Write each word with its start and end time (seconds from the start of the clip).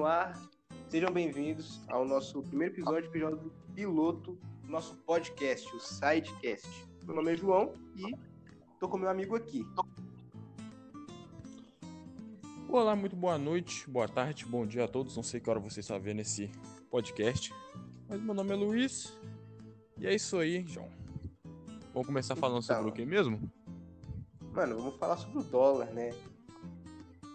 No 0.00 0.06
ar. 0.06 0.32
Sejam 0.88 1.12
bem-vindos 1.12 1.78
ao 1.86 2.06
nosso 2.06 2.42
primeiro 2.44 2.72
episódio, 2.72 3.10
episódio 3.10 3.52
piloto 3.74 4.38
do 4.62 4.70
nosso 4.70 4.96
podcast, 5.04 5.68
o 5.76 5.78
Sidecast. 5.78 6.66
Meu 7.04 7.16
nome 7.16 7.34
é 7.34 7.36
João 7.36 7.74
e 7.94 8.16
tô 8.78 8.88
com 8.88 8.96
meu 8.96 9.10
amigo 9.10 9.36
aqui. 9.36 9.62
Olá, 12.66 12.96
muito 12.96 13.14
boa 13.14 13.36
noite, 13.36 13.90
boa 13.90 14.08
tarde, 14.08 14.46
bom 14.46 14.66
dia 14.66 14.84
a 14.86 14.88
todos. 14.88 15.14
Não 15.16 15.22
sei 15.22 15.38
que 15.38 15.50
hora 15.50 15.60
você 15.60 15.80
está 15.80 15.98
vendo 15.98 16.20
esse 16.20 16.50
podcast, 16.90 17.52
mas 18.08 18.22
meu 18.22 18.32
nome 18.32 18.52
é 18.52 18.56
Luiz 18.56 19.14
e 19.98 20.06
é 20.06 20.14
isso 20.14 20.38
aí, 20.38 20.64
João. 20.66 20.88
Vamos 21.92 22.06
começar 22.06 22.34
falando 22.36 22.64
Então. 22.64 22.74
sobre 22.74 22.90
o 22.90 22.94
que 22.94 23.04
mesmo? 23.04 23.52
Mano, 24.54 24.78
vamos 24.78 24.96
falar 24.96 25.18
sobre 25.18 25.40
o 25.40 25.42
dólar, 25.42 25.92
né? 25.92 26.14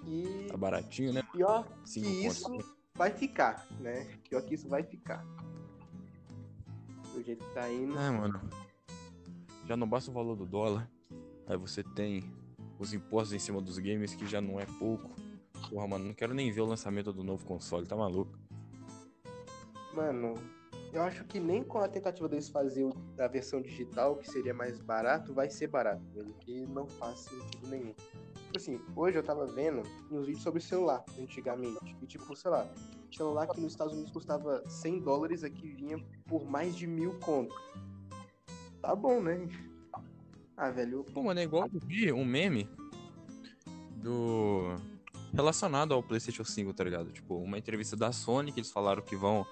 E 0.08 0.48
Tá 0.50 0.58
baratinho, 0.58 1.14
né? 1.14 1.24
pior 1.32 1.68
Cinco 1.84 2.08
que 2.08 2.22
pontos. 2.24 2.38
isso 2.38 2.76
vai 2.96 3.12
ficar, 3.12 3.68
né? 3.80 4.06
Pior 4.30 4.42
que 4.44 4.54
isso 4.56 4.68
vai 4.70 4.84
ficar. 4.84 5.26
Do 7.14 7.24
jeito 7.24 7.44
que 7.46 7.54
tá 7.54 7.70
indo. 7.72 7.98
É, 7.98 8.10
mano. 8.10 8.40
Já 9.66 9.76
não 9.76 9.88
basta 9.88 10.12
o 10.12 10.14
valor 10.14 10.36
do 10.36 10.46
dólar, 10.46 10.90
aí 11.48 11.58
você 11.58 11.82
tem 11.84 12.24
os 12.78 12.94
impostos 12.94 13.34
em 13.34 13.40
cima 13.40 13.60
dos 13.62 13.80
games 13.80 14.14
que 14.14 14.28
já 14.28 14.40
não 14.40 14.60
é 14.60 14.66
pouco. 14.78 15.10
Porra, 15.70 15.88
mano, 15.88 16.06
não 16.06 16.14
quero 16.14 16.34
nem 16.34 16.52
ver 16.52 16.62
o 16.62 16.66
lançamento 16.66 17.12
do 17.12 17.24
novo 17.24 17.44
console, 17.46 17.88
tá 17.88 17.96
maluco? 17.96 18.38
Mano, 19.94 20.36
eu 20.94 21.02
acho 21.02 21.24
que 21.26 21.40
nem 21.40 21.64
com 21.64 21.80
a 21.80 21.88
tentativa 21.88 22.28
deles 22.30 22.50
fazer 22.50 22.88
a 23.18 23.28
versão 23.28 23.62
digital, 23.62 24.18
que 24.18 24.30
seria 24.30 24.54
mais 24.54 24.80
barato, 24.80 25.34
vai 25.34 25.50
ser 25.50 25.68
barato, 25.68 26.04
velho. 26.14 26.34
Que 26.42 26.66
não 26.68 26.86
faz 26.86 27.20
sentido 27.22 27.68
nenhum. 27.68 27.96
Tipo 28.56 28.72
assim, 28.72 28.82
hoje 28.96 29.18
eu 29.18 29.24
tava 29.24 29.46
vendo 29.48 29.84
uns 30.10 30.28
vídeos 30.28 30.42
sobre 30.42 30.62
celular, 30.62 31.04
antigamente. 31.20 31.94
E 32.02 32.06
tipo, 32.06 32.34
sei 32.38 32.50
lá, 32.50 32.66
celular 33.12 33.48
que 33.48 33.60
nos 33.60 33.74
Estados 33.74 33.92
Unidos 33.92 34.14
custava 34.14 34.64
100 34.66 35.02
dólares, 35.02 35.44
aqui 35.44 35.68
vinha 35.68 36.02
por 36.26 36.46
mais 36.46 36.74
de 36.74 36.88
mil 36.88 37.20
conto. 37.20 37.54
Tá 38.82 38.96
bom, 38.96 39.22
né? 39.22 39.50
Ah, 40.56 40.72
velho, 40.72 41.04
Pô, 41.14 41.22
mano, 41.22 41.38
é 41.42 41.44
igual 41.44 41.70
eu 41.74 41.82
vi 41.82 42.14
um 42.14 42.24
meme 42.24 42.70
do. 43.98 44.78
relacionado 45.34 45.94
ao 45.94 46.02
PlayStation 46.02 46.46
5, 46.46 46.74
tá 46.74 46.86
ligado? 46.86 47.12
Tipo, 47.12 47.36
uma 47.36 47.58
entrevista 47.58 47.98
da 47.98 48.14
Sony 48.14 48.54
que 48.54 48.62
eles 48.62 48.72
falaram 48.72 49.02
que 49.02 49.18
vão. 49.18 49.46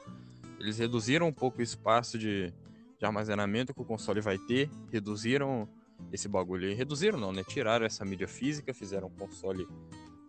Eles 0.61 0.77
reduziram 0.77 1.27
um 1.27 1.33
pouco 1.33 1.59
o 1.59 1.61
espaço 1.61 2.17
de, 2.17 2.53
de 2.97 3.05
armazenamento 3.05 3.73
que 3.73 3.81
o 3.81 3.85
console 3.85 4.21
vai 4.21 4.37
ter, 4.37 4.69
reduziram 4.89 5.67
esse 6.11 6.27
bagulho 6.27 6.67
aí. 6.67 6.73
Reduziram 6.73 7.19
não, 7.19 7.31
né? 7.31 7.43
Tiraram 7.43 7.85
essa 7.85 8.03
mídia 8.05 8.27
física, 8.27 8.73
fizeram 8.73 9.07
um 9.07 9.11
console 9.11 9.67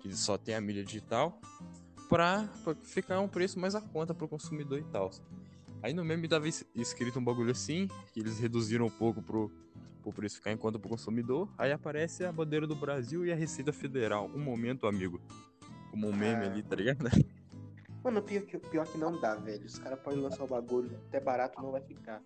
que 0.01 0.15
só 0.15 0.37
tem 0.37 0.55
a 0.55 0.61
mídia 0.61 0.85
digital 0.85 1.41
pra, 2.09 2.49
pra 2.63 2.75
ficar 2.83 3.21
um 3.21 3.29
preço 3.29 3.59
mais 3.59 3.75
a 3.75 3.81
conta 3.81 4.15
pro 4.15 4.29
consumidor 4.29 4.79
e 4.79 4.85
tal. 4.85 5.11
Aí 5.83 5.93
no 5.93 6.05
meme 6.05 6.29
tava 6.29 6.49
es- 6.49 6.65
escrito 6.75 7.19
um 7.19 7.25
bagulho 7.25 7.51
assim, 7.51 7.89
que 8.13 8.21
eles 8.21 8.39
reduziram 8.39 8.87
um 8.87 8.91
pouco 8.91 9.21
pro, 9.23 9.51
pro 10.03 10.13
preço 10.13 10.37
ficar 10.37 10.53
em 10.53 10.57
conta 10.57 10.79
pro 10.79 10.89
consumidor. 10.89 11.49
Aí 11.59 11.73
aparece 11.73 12.25
a 12.25 12.33
bandeira 12.33 12.67
do 12.67 12.75
Brasil 12.75 13.25
e 13.27 13.33
a 13.33 13.35
Receita 13.35 13.73
Federal. 13.73 14.31
Um 14.35 14.39
momento, 14.39 14.87
amigo. 14.87 15.21
Como 15.91 16.09
um 16.09 16.13
meme 16.17 16.45
Ah. 16.47 16.51
ali, 16.51 16.63
tá 16.63 16.75
ligado? 16.77 17.05
Mano, 18.03 18.21
pior 18.23 18.43
que, 18.45 18.59
pior 18.59 18.87
que 18.87 18.99
não 18.99 19.19
dá, 19.19 19.35
velho. 19.35 19.65
Os 19.65 19.79
caras 19.79 19.99
podem 20.01 20.21
lançar 20.21 20.45
o 20.45 20.47
bagulho, 20.47 20.95
até 21.07 21.19
barato 21.21 21.63
não 21.63 21.71
vai 21.73 21.81
ficar. 21.81 22.23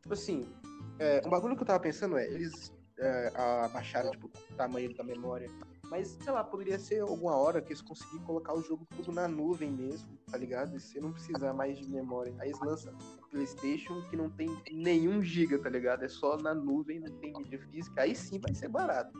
Tipo 0.00 0.14
assim, 0.14 0.46
é, 1.02 1.20
um 1.26 1.30
bagulho 1.30 1.56
que 1.56 1.62
eu 1.62 1.66
tava 1.66 1.80
pensando 1.80 2.16
é, 2.16 2.24
eles 2.26 2.72
é, 2.96 3.32
abaixaram, 3.64 4.12
tipo, 4.12 4.28
o 4.28 4.54
tamanho 4.54 4.94
da 4.94 5.02
memória. 5.02 5.50
Mas, 5.90 6.16
sei 6.22 6.32
lá, 6.32 6.44
poderia 6.44 6.78
ser 6.78 7.00
alguma 7.00 7.34
hora 7.36 7.60
que 7.60 7.72
eles 7.72 7.82
conseguirem 7.82 8.24
colocar 8.24 8.54
o 8.54 8.62
jogo 8.62 8.86
tudo 8.96 9.12
na 9.12 9.26
nuvem 9.26 9.70
mesmo, 9.70 10.08
tá 10.30 10.38
ligado? 10.38 10.76
E 10.76 10.80
você 10.80 11.00
não 11.00 11.12
precisar 11.12 11.52
mais 11.52 11.76
de 11.76 11.90
memória. 11.90 12.32
Aí 12.38 12.48
eles 12.48 12.60
lançam 12.60 12.94
Playstation 13.30 14.00
que 14.08 14.16
não 14.16 14.30
tem 14.30 14.48
nenhum 14.70 15.20
giga, 15.20 15.58
tá 15.58 15.68
ligado? 15.68 16.04
É 16.04 16.08
só 16.08 16.36
na 16.36 16.54
nuvem, 16.54 17.00
não 17.00 17.10
tem 17.18 17.32
mídia 17.32 17.58
física. 17.70 18.02
Aí 18.02 18.14
sim 18.14 18.38
vai 18.38 18.54
ser 18.54 18.68
barato. 18.68 19.12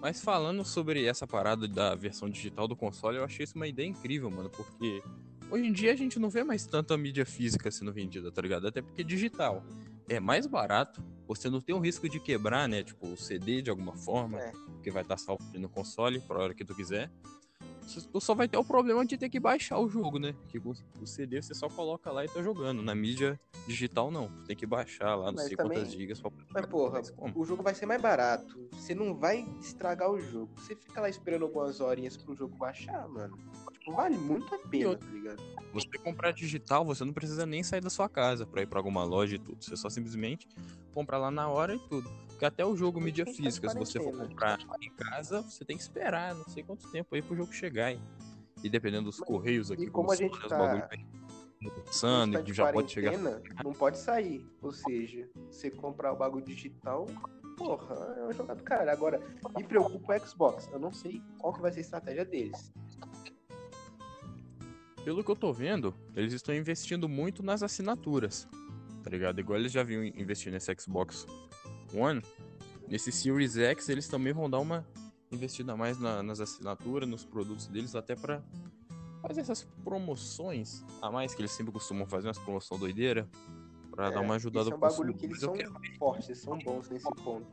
Mas 0.00 0.20
falando 0.20 0.64
sobre 0.64 1.04
essa 1.04 1.26
parada 1.26 1.66
da 1.66 1.94
versão 1.94 2.28
digital 2.28 2.68
do 2.68 2.76
console, 2.76 3.16
eu 3.16 3.24
achei 3.24 3.44
isso 3.44 3.56
uma 3.56 3.66
ideia 3.66 3.86
incrível, 3.86 4.30
mano, 4.30 4.50
porque 4.50 5.02
hoje 5.50 5.66
em 5.66 5.72
dia 5.72 5.92
a 5.92 5.96
gente 5.96 6.18
não 6.18 6.30
vê 6.30 6.42
mais 6.44 6.66
tanta 6.66 6.96
mídia 6.96 7.26
física 7.26 7.70
sendo 7.70 7.92
vendida, 7.92 8.30
tá 8.30 8.40
ligado? 8.40 8.66
Até 8.66 8.80
porque 8.80 9.04
digital 9.04 9.62
é 10.08 10.20
mais 10.20 10.46
barato, 10.46 11.02
você 11.26 11.48
não 11.48 11.60
tem 11.60 11.74
o 11.74 11.78
risco 11.80 12.08
de 12.08 12.20
quebrar, 12.20 12.68
né, 12.68 12.82
tipo, 12.82 13.06
o 13.06 13.16
CD 13.16 13.62
de 13.62 13.70
alguma 13.70 13.96
forma, 13.96 14.38
É. 14.40 14.52
que 14.82 14.90
vai 14.90 15.02
estar 15.02 15.16
salvo 15.16 15.42
ali 15.48 15.58
no 15.58 15.68
console 15.68 16.20
pra 16.20 16.38
hora 16.38 16.54
que 16.54 16.64
tu 16.64 16.74
quiser. 16.74 17.10
Tu 18.12 18.20
só 18.20 18.32
vai 18.32 18.46
ter 18.46 18.56
o 18.56 18.64
problema 18.64 19.04
de 19.04 19.18
ter 19.18 19.28
que 19.28 19.40
baixar 19.40 19.78
o 19.80 19.88
jogo, 19.88 20.16
né? 20.18 20.36
Que 20.48 20.56
o 20.58 21.06
CD 21.06 21.42
você 21.42 21.52
só 21.52 21.68
coloca 21.68 22.12
lá 22.12 22.24
e 22.24 22.28
tá 22.28 22.40
jogando. 22.40 22.80
Na 22.80 22.94
mídia 22.94 23.38
digital, 23.66 24.08
não. 24.08 24.28
Tu 24.28 24.44
tem 24.46 24.56
que 24.56 24.64
baixar 24.64 25.16
lá, 25.16 25.26
não 25.26 25.34
Mas 25.34 25.46
sei 25.48 25.56
também- 25.56 25.78
quantas 25.78 25.92
gigas 25.92 26.20
pra 26.20 26.30
poder 26.30 26.46
Mas, 26.54 26.66
porra, 26.66 27.02
o 27.34 27.44
jogo 27.44 27.60
vai 27.62 27.74
ser 27.74 27.86
mais 27.86 28.00
barato. 28.00 28.68
Você 28.70 28.94
não 28.94 29.16
vai 29.18 29.44
estragar 29.60 30.10
o 30.12 30.20
jogo. 30.20 30.52
Você 30.58 30.76
fica 30.76 31.00
lá 31.00 31.08
esperando 31.08 31.44
algumas 31.44 31.80
horinhas 31.80 32.16
pro 32.16 32.36
jogo 32.36 32.56
baixar, 32.56 33.08
mano. 33.08 33.36
Tipo, 33.82 33.96
vale 33.96 34.16
muito 34.16 34.54
a 34.54 34.58
pena, 34.58 34.96
tá 34.96 35.06
ligado? 35.06 35.42
Você 35.72 35.98
comprar 35.98 36.30
digital, 36.30 36.84
você 36.84 37.04
não 37.04 37.12
precisa 37.12 37.44
nem 37.44 37.64
sair 37.64 37.80
da 37.80 37.90
sua 37.90 38.08
casa 38.08 38.46
pra 38.46 38.62
ir 38.62 38.66
pra 38.66 38.78
alguma 38.78 39.02
loja 39.02 39.34
e 39.34 39.38
tudo. 39.40 39.62
Você 39.64 39.76
só 39.76 39.90
simplesmente 39.90 40.46
compra 40.94 41.18
lá 41.18 41.30
na 41.32 41.48
hora 41.48 41.74
e 41.74 41.78
tudo. 41.88 42.08
Porque 42.28 42.44
até 42.44 42.64
o 42.64 42.76
jogo 42.76 42.98
Mas 43.00 43.06
mídia 43.06 43.26
física, 43.26 43.68
se 43.68 43.76
você 43.76 43.98
for 43.98 44.12
quarentena. 44.12 44.28
comprar 44.28 44.58
em 44.80 44.90
casa, 44.94 45.42
você 45.42 45.64
tem 45.64 45.76
que 45.76 45.82
esperar 45.82 46.32
não 46.34 46.44
sei 46.44 46.62
quanto 46.62 46.88
tempo 46.92 47.12
aí 47.14 47.22
pro 47.22 47.34
jogo 47.34 47.52
chegar. 47.52 47.90
hein? 47.90 48.00
E 48.62 48.68
dependendo 48.68 49.06
dos 49.06 49.18
correios 49.18 49.72
aqui, 49.72 49.90
como 49.90 50.12
a 50.12 50.14
gente 50.16 50.38
né, 50.38 50.48
tá- 50.48 50.88
passando, 51.84 52.34
Tá 52.34 52.40
e 52.40 52.42
de 52.44 52.52
já 52.52 52.72
pode 52.72 52.92
chegar. 52.92 53.18
Não 53.64 53.72
pode 53.72 53.98
sair. 53.98 54.46
Ou 54.60 54.72
seja, 54.72 55.28
você 55.50 55.70
comprar 55.72 56.12
o 56.12 56.16
bagulho 56.16 56.44
digital, 56.44 57.06
porra, 57.56 57.94
é 58.18 58.26
um 58.28 58.32
jogo 58.32 58.54
do 58.54 58.62
caralho. 58.62 58.90
Agora, 58.90 59.20
me 59.56 59.64
preocupa 59.64 60.16
o 60.16 60.26
Xbox. 60.26 60.68
Eu 60.72 60.78
não 60.78 60.92
sei 60.92 61.20
qual 61.38 61.52
que 61.52 61.60
vai 61.60 61.72
ser 61.72 61.78
a 61.78 61.82
estratégia 61.82 62.24
deles. 62.24 62.72
Pelo 65.04 65.24
que 65.24 65.30
eu 65.30 65.36
tô 65.36 65.52
vendo, 65.52 65.94
eles 66.14 66.32
estão 66.32 66.54
investindo 66.54 67.08
muito 67.08 67.42
nas 67.42 67.62
assinaturas. 67.62 68.46
Tá 69.02 69.10
ligado? 69.10 69.40
Igual 69.40 69.58
eles 69.58 69.72
já 69.72 69.82
vinham 69.82 70.04
investindo 70.04 70.52
nesse 70.52 70.72
Xbox 70.78 71.26
One. 71.92 72.22
Nesse 72.88 73.10
Series 73.10 73.56
X, 73.56 73.88
eles 73.88 74.06
também 74.06 74.32
vão 74.32 74.48
dar 74.48 74.60
uma 74.60 74.86
investida 75.30 75.76
mais 75.76 75.98
na- 75.98 76.22
nas 76.22 76.40
assinaturas, 76.40 77.08
nos 77.08 77.24
produtos 77.24 77.66
deles, 77.66 77.96
até 77.96 78.14
pra 78.14 78.42
fazer 79.22 79.40
essas 79.40 79.66
promoções 79.82 80.84
a 81.00 81.10
mais 81.10 81.34
que 81.34 81.40
eles 81.42 81.52
sempre 81.52 81.72
costumam 81.72 82.06
fazer, 82.06 82.28
umas 82.28 82.38
promoções 82.38 82.80
doideira, 82.80 83.28
pra 83.90 84.10
dar 84.10 84.20
uma 84.20 84.34
ajudada 84.34 84.66
Isso 84.66 84.72
é 84.72 84.76
um 84.76 84.78
pro 84.80 84.88
bagulho 84.90 85.14
que 85.14 85.26
eles 85.26 85.40
são 85.40 85.52
quero- 85.52 85.72
fortes, 85.98 86.28
eles 86.28 86.40
são 86.42 86.58
bons 86.58 86.88
nesse 86.90 87.08
ponto. 87.24 87.46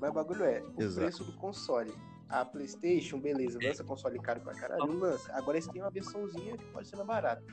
Mas 0.00 0.10
o 0.10 0.12
bagulho 0.14 0.42
é, 0.44 0.62
o 0.76 0.82
Exato. 0.82 1.06
preço 1.06 1.24
do 1.24 1.32
console. 1.34 1.92
A 2.32 2.46
Playstation, 2.46 3.20
beleza, 3.20 3.58
lança 3.62 3.84
console 3.84 4.18
caro 4.18 4.40
pra 4.40 4.54
caralho, 4.54 4.86
não 4.86 4.98
lança. 4.98 5.30
Agora 5.34 5.58
eles 5.58 5.68
têm 5.68 5.82
uma 5.82 5.90
versãozinha 5.90 6.56
que 6.56 6.64
pode 6.66 6.88
ser 6.88 6.96
mais 6.96 7.06
barata. 7.06 7.44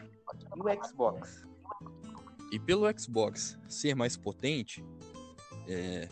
E 0.55 0.59
o 0.59 0.85
Xbox? 0.85 1.45
E 2.49 2.57
pelo 2.57 2.85
Xbox 2.97 3.59
ser 3.67 3.93
mais 3.93 4.15
potente, 4.15 4.83
é, 5.67 6.07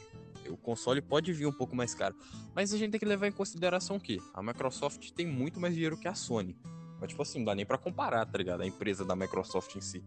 o 0.49 0.57
console 0.57 1.01
pode 1.01 1.31
vir 1.31 1.45
um 1.45 1.51
pouco 1.51 1.75
mais 1.75 1.95
caro. 1.95 2.13
Mas 2.53 2.73
a 2.73 2.77
gente 2.77 2.91
tem 2.91 2.99
que 2.99 3.05
levar 3.05 3.27
em 3.27 3.31
consideração 3.31 3.97
que 3.97 4.21
a 4.33 4.43
Microsoft 4.43 5.11
tem 5.11 5.25
muito 5.25 5.59
mais 5.61 5.73
dinheiro 5.73 5.97
que 5.97 6.07
a 6.07 6.13
Sony. 6.13 6.57
Mas, 6.99 7.09
tipo 7.09 7.21
assim, 7.21 7.39
não 7.39 7.45
dá 7.45 7.55
nem 7.55 7.65
pra 7.65 7.77
comparar, 7.77 8.25
tá 8.25 8.37
ligado? 8.37 8.61
A 8.61 8.67
empresa 8.67 9.05
da 9.05 9.15
Microsoft 9.15 9.75
em 9.75 9.81
si. 9.81 10.03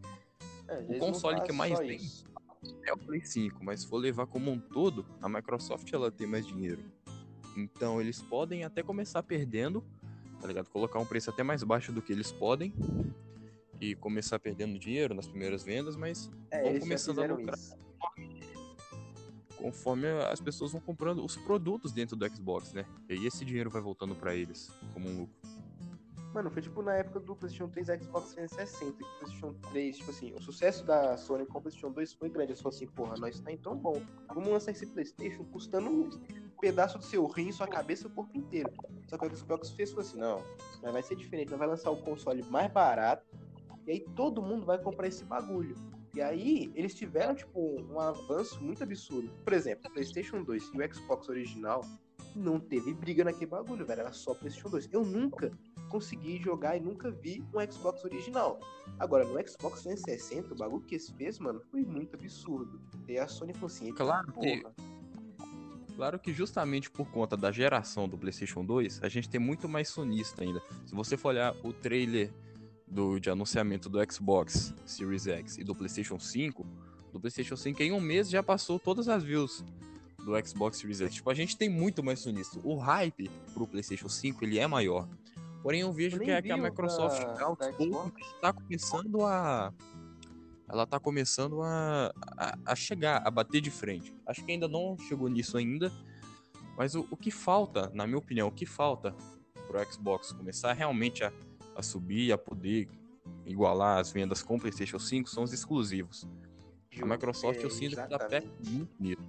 É, 0.69 0.83
não 0.83 0.99
console 0.99 1.41
que 1.41 1.53
mais 1.53 1.79
tem. 1.79 1.97
isso. 1.97 2.29
É 2.85 2.93
o 2.93 2.99
Play 2.99 3.25
5, 3.25 3.65
mas 3.65 3.81
se 3.81 3.89
for 3.89 3.97
levar 3.97 4.27
como 4.27 4.51
um 4.51 4.59
todo, 4.59 5.07
a 5.23 5.29
Microsoft 5.29 5.91
ela 5.93 6.11
tem 6.11 6.27
mais 6.27 6.47
dinheiro. 6.47 6.83
Então 7.57 8.01
eles 8.01 8.21
podem 8.23 8.65
até 8.65 8.83
começar 8.83 9.23
perdendo, 9.23 9.83
tá 10.41 10.47
ligado? 10.47 10.69
Colocar 10.71 10.99
um 10.99 11.07
preço 11.07 11.31
até 11.31 11.43
mais 11.43 11.63
baixo 11.63 11.93
do 11.93 12.01
que 12.03 12.13
eles 12.13 12.31
podem. 12.33 12.73
E 13.81 13.95
começar 13.95 14.39
perdendo 14.39 14.79
dinheiro 14.79 15.15
nas 15.15 15.27
primeiras 15.27 15.63
vendas, 15.65 15.97
mas 15.97 16.31
É, 16.51 16.71
Vão 16.71 16.81
começando 16.81 17.23
a 17.23 17.27
lucrar. 17.27 17.57
isso. 17.57 17.75
conforme 19.57 20.07
as 20.31 20.41
pessoas 20.41 20.73
vão 20.73 20.81
comprando 20.81 21.25
os 21.25 21.37
produtos 21.37 21.93
dentro 21.93 22.17
do 22.17 22.27
Xbox, 22.35 22.73
né? 22.73 22.87
E 23.09 23.13
aí 23.15 23.27
esse 23.27 23.45
dinheiro 23.45 23.69
vai 23.71 23.81
voltando 23.83 24.15
pra 24.15 24.35
eles 24.35 24.71
como 24.95 25.09
um 25.09 25.21
lucro. 25.21 25.35
Mano, 26.33 26.49
foi 26.51 26.63
tipo 26.63 26.81
na 26.81 26.95
época 26.95 27.19
do 27.21 27.35
PlayStation 27.35 27.69
3 27.69 27.89
e 27.89 27.99
Xbox 27.99 28.35
360, 28.35 28.93
que 28.97 29.03
o 29.03 29.07
PlayStation 29.19 29.53
3, 29.71 29.97
tipo 29.97 30.11
assim, 30.11 30.33
o 30.33 30.41
sucesso 30.41 30.85
da 30.87 31.17
Sony 31.17 31.45
com 31.45 31.59
o 31.59 31.61
PlayStation 31.61 31.91
2 31.91 32.13
foi 32.13 32.29
grande. 32.31 32.55
Falaram 32.55 32.69
assim, 32.77 32.87
porra, 32.87 33.17
nós 33.19 33.41
tá 33.41 33.51
então 33.53 33.77
bom. 33.77 34.01
Vamos 34.33 34.49
lançar 34.49 34.71
esse 34.71 34.87
PlayStation 34.87 35.43
custando 35.45 36.09
pedaço 36.61 36.99
do 36.99 37.05
seu 37.05 37.27
rim, 37.27 37.51
sua 37.51 37.67
cabeça 37.67 38.05
e 38.05 38.07
o 38.07 38.11
corpo 38.11 38.37
inteiro. 38.37 38.71
Só 39.09 39.17
que 39.17 39.27
o 39.27 39.37
Xbox 39.37 39.71
fez 39.71 39.97
assim, 39.97 40.19
não, 40.19 40.43
mas 40.83 40.93
vai 40.93 41.03
ser 41.03 41.17
diferente, 41.17 41.55
vai 41.55 41.67
lançar 41.67 41.91
o 41.91 41.97
console 41.97 42.43
mais 42.45 42.71
barato, 42.71 43.25
e 43.87 43.93
aí 43.93 44.01
todo 44.15 44.43
mundo 44.43 44.67
vai 44.67 44.79
comprar 44.79 45.09
esse 45.09 45.25
bagulho. 45.25 45.75
E 46.13 46.21
aí, 46.21 46.73
eles 46.75 46.95
tiveram, 46.95 47.35
tipo, 47.35 47.81
um 47.83 48.01
avanço 48.01 48.61
muito 48.63 48.83
absurdo. 48.83 49.31
Por 49.45 49.53
exemplo, 49.53 49.89
o 49.89 49.93
PlayStation 49.93 50.43
2 50.43 50.71
e 50.75 50.79
o 50.79 50.95
Xbox 50.95 51.29
original 51.29 51.85
não 52.35 52.59
teve 52.59 52.93
briga 52.93 53.23
naquele 53.23 53.47
bagulho, 53.47 53.87
velho. 53.87 54.01
Era 54.01 54.13
só 54.13 54.35
PlayStation 54.35 54.71
2. 54.71 54.89
Eu 54.93 55.05
nunca 55.05 55.53
consegui 55.89 56.43
jogar 56.43 56.77
e 56.77 56.81
nunca 56.81 57.13
vi 57.13 57.45
um 57.55 57.73
Xbox 57.73 58.05
original. 58.05 58.59
Agora, 58.99 59.25
no 59.25 59.35
Xbox 59.49 59.83
360, 59.85 60.53
o 60.53 60.57
bagulho 60.57 60.83
que 60.83 60.97
eles 60.97 61.11
fez, 61.11 61.39
mano, 61.39 61.61
foi 61.71 61.85
muito 61.85 62.17
absurdo. 62.17 62.81
E 63.09 63.17
a 63.17 63.29
Sony 63.29 63.53
falou 63.53 63.69
assim, 63.69 63.93
claro 63.95 64.33
que... 64.33 64.65
Claro 65.97 66.19
que 66.19 66.33
justamente 66.33 66.91
por 66.91 67.11
conta 67.11 67.37
da 67.37 67.53
geração 67.53 68.09
do 68.09 68.17
PlayStation 68.17 68.65
2, 68.65 69.03
a 69.03 69.09
gente 69.09 69.29
tem 69.29 69.41
muito 69.41 69.69
mais 69.69 69.89
sonista 69.89 70.43
ainda. 70.43 70.63
Se 70.87 70.95
você 70.95 71.17
for 71.17 71.29
olhar 71.29 71.55
o 71.63 71.73
trailer 71.73 72.33
do, 72.87 73.19
de 73.19 73.31
anunciamento 73.31 73.89
do 73.89 73.99
Xbox 74.11 74.75
Series 74.85 75.27
X 75.27 75.59
e 75.59 75.65
do 75.65 75.75
PlayStation 75.75 76.19
5, 76.19 76.67
do 77.13 77.21
PlayStation 77.21 77.57
5 77.57 77.83
em 77.83 77.93
um 77.93 78.01
mês 78.01 78.29
já 78.29 78.43
passou 78.43 78.79
todas 78.79 79.09
as 79.09 79.23
views 79.23 79.65
do 80.25 80.47
Xbox 80.47 80.79
Series 80.79 81.01
X. 81.01 81.15
Tipo, 81.15 81.31
a 81.31 81.35
gente 81.35 81.57
tem 81.57 81.69
muito 81.69 82.03
mais 82.03 82.21
sonista. 82.21 82.59
O 82.63 82.77
hype 82.77 83.31
pro 83.55 83.67
PlayStation 83.67 84.09
5 84.09 84.45
ele 84.45 84.59
é 84.59 84.67
maior. 84.67 85.09
Porém, 85.63 85.83
eu 85.83 85.93
vejo 85.93 86.17
eu 86.17 86.21
que, 86.23 86.31
é 86.31 86.41
que 86.41 86.51
a 86.51 86.57
Microsoft 86.57 87.23
está 88.35 88.53
começando 88.53 89.25
a 89.27 89.73
ela 90.71 90.87
tá 90.87 91.01
começando 91.01 91.63
a, 91.63 92.13
a, 92.37 92.59
a, 92.67 92.77
chegar, 92.77 93.27
a 93.27 93.31
bater 93.31 93.61
de 93.61 93.71
frente. 93.71 94.15
Acho 94.25 94.45
que 94.45 94.53
ainda 94.53 94.69
não 94.69 94.97
chegou 95.09 95.29
nisso 95.29 95.57
ainda, 95.57 95.93
mas 96.77 96.95
o, 96.95 97.07
o 97.11 97.17
que 97.17 97.31
falta, 97.31 97.91
na 97.93 98.07
minha 98.07 98.19
opinião, 98.19 98.49
o 98.49 98.53
que 98.53 98.65
falta 98.65 99.15
pro 99.67 99.93
Xbox 99.93 100.33
começar 100.33 100.73
realmente 100.73 101.25
a, 101.25 101.33
a 101.77 101.83
subir, 101.83 102.33
a 102.33 102.39
poder 102.39 102.89
igualar 103.45 103.99
as 103.99 104.13
vendas 104.13 104.43
com 104.43 104.57
o 104.57 104.61
PlayStation 104.61 104.99
5 104.99 105.29
são 105.29 105.43
os 105.43 105.53
exclusivos. 105.53 106.27
A 107.01 107.07
Microsoft 107.07 107.61
é, 107.61 107.65
eu 107.65 107.71
sinto 107.71 107.97
que 107.97 108.09
tá 108.09 108.19
perto 108.19 108.51
muito 108.69 108.93
nisso. 108.99 109.23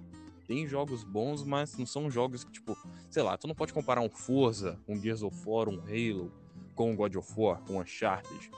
Tem 0.46 0.66
jogos 0.66 1.04
bons, 1.04 1.44
mas 1.44 1.76
não 1.76 1.86
são 1.86 2.10
jogos 2.10 2.44
que, 2.44 2.52
tipo, 2.52 2.76
sei 3.10 3.22
lá, 3.22 3.36
tu 3.36 3.46
não 3.46 3.54
pode 3.54 3.72
comparar 3.72 4.00
um 4.00 4.10
Forza, 4.10 4.78
um 4.86 5.00
Gears 5.00 5.22
of 5.22 5.36
War, 5.46 5.68
um 5.68 5.80
Halo 5.80 6.32
com 6.74 6.94
God 6.96 7.16
of 7.16 7.32
War, 7.36 7.62
um 7.70 7.80
Uncharted 7.80 8.50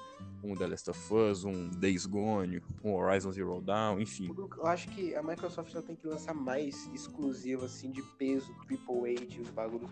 um 0.42 0.54
The 0.54 0.66
Last 0.66 0.90
of 0.90 1.14
Us, 1.14 1.44
um 1.44 1.70
Days 1.70 2.06
Gone, 2.06 2.62
um 2.82 2.94
Horizon 2.94 3.32
Zero 3.32 3.60
Dawn, 3.60 4.00
enfim. 4.00 4.30
Eu 4.36 4.66
acho 4.66 4.88
que 4.90 5.14
a 5.14 5.22
Microsoft 5.22 5.72
já 5.72 5.82
tem 5.82 5.96
que 5.96 6.06
lançar 6.06 6.34
mais 6.34 6.86
exclusivo, 6.92 7.64
assim, 7.64 7.90
de 7.90 8.02
peso, 8.18 8.54
AAA, 8.70 9.26
de 9.26 9.42
bagulho 9.52 9.88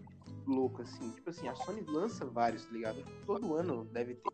louco, 0.47 0.83
assim. 0.83 1.11
Tipo 1.13 1.31
assim, 1.31 1.49
a 1.49 1.55
Sony 1.55 1.83
lança 1.83 2.27
vários, 2.27 2.65
tá 2.67 2.73
ligado? 2.73 3.03
Todo 3.27 3.55
ano 3.55 3.85
deve 3.93 4.15
ter. 4.15 4.31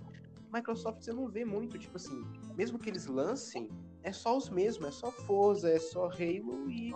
Microsoft 0.53 1.03
você 1.03 1.13
não 1.13 1.29
vê 1.29 1.45
muito, 1.45 1.79
tipo 1.79 1.97
assim, 1.97 2.25
mesmo 2.57 2.79
que 2.79 2.89
eles 2.89 3.07
lancem, 3.07 3.71
é 4.03 4.11
só 4.11 4.37
os 4.37 4.49
mesmos, 4.49 4.89
é 4.89 4.91
só 4.91 5.13
Forza, 5.13 5.69
é 5.69 5.79
só 5.79 6.07
Halo 6.07 6.71
e 6.71 6.93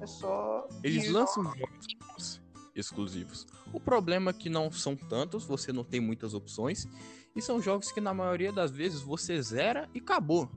é 0.00 0.06
só. 0.06 0.66
Eles 0.82 1.08
lançam 1.10 1.44
jogos 1.44 2.42
exclusivos. 2.76 3.46
O 3.72 3.80
problema 3.80 4.30
é 4.30 4.34
que 4.34 4.48
não 4.48 4.70
são 4.70 4.94
tantos, 4.94 5.44
você 5.44 5.72
não 5.72 5.82
tem 5.82 6.00
muitas 6.00 6.34
opções 6.34 6.86
e 7.34 7.42
são 7.42 7.60
jogos 7.60 7.90
que 7.90 8.00
na 8.00 8.14
maioria 8.14 8.52
das 8.52 8.70
vezes 8.70 9.00
você 9.00 9.40
zera 9.40 9.88
e 9.94 9.98
acabou. 9.98 10.50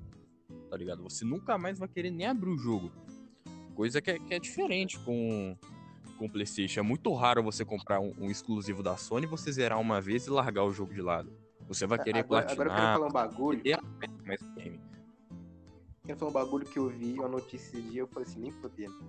Tá 0.70 0.78
ligado? 0.78 1.02
Você 1.04 1.26
nunca 1.26 1.58
mais 1.58 1.80
vai 1.80 1.88
querer 1.88 2.12
nem 2.12 2.28
abrir 2.28 2.50
o 2.50 2.58
jogo. 2.58 2.92
Coisa 3.76 4.02
que 4.02 4.12
é, 4.12 4.20
que 4.20 4.34
é 4.34 4.40
diferente 4.40 5.00
com 5.00 5.58
com 6.20 6.26
o 6.26 6.30
PlayStation. 6.30 6.82
É 6.82 6.84
muito 6.84 7.12
raro 7.14 7.42
você 7.42 7.64
comprar 7.64 8.02
um, 8.02 8.14
um, 8.20 8.30
exclusivo 8.30 8.84
da 8.84 8.98
Sony, 8.98 9.26
você 9.26 9.52
zerar 9.54 9.80
uma 9.80 10.02
vez 10.02 10.28
e 10.28 10.30
largar 10.30 10.66
o 10.66 10.72
jogo 10.74 10.94
de 10.94 11.02
lado. 11.02 11.32
Você 11.68 11.88
vai 11.88 11.98
querer 11.98 12.20
agora, 12.20 12.46
platinar. 12.46 12.68
Agora 12.68 12.70
eu 12.70 12.76
quero 12.76 12.94
falar 12.94 13.08
um 13.08 13.30
bagulho. 13.32 13.62
Quero 16.04 16.20
falar 16.20 16.30
um 16.30 16.34
bagulho 16.34 16.66
que 16.66 16.78
eu 16.78 16.90
vi, 16.90 17.14
uma 17.14 17.30
notícia 17.30 17.78
esse 17.78 17.82
dia, 17.90 18.02
eu 18.02 18.08
falei 18.08 18.28
assim, 18.28 18.40
nem 18.42 18.52
fodendo. 18.52 19.00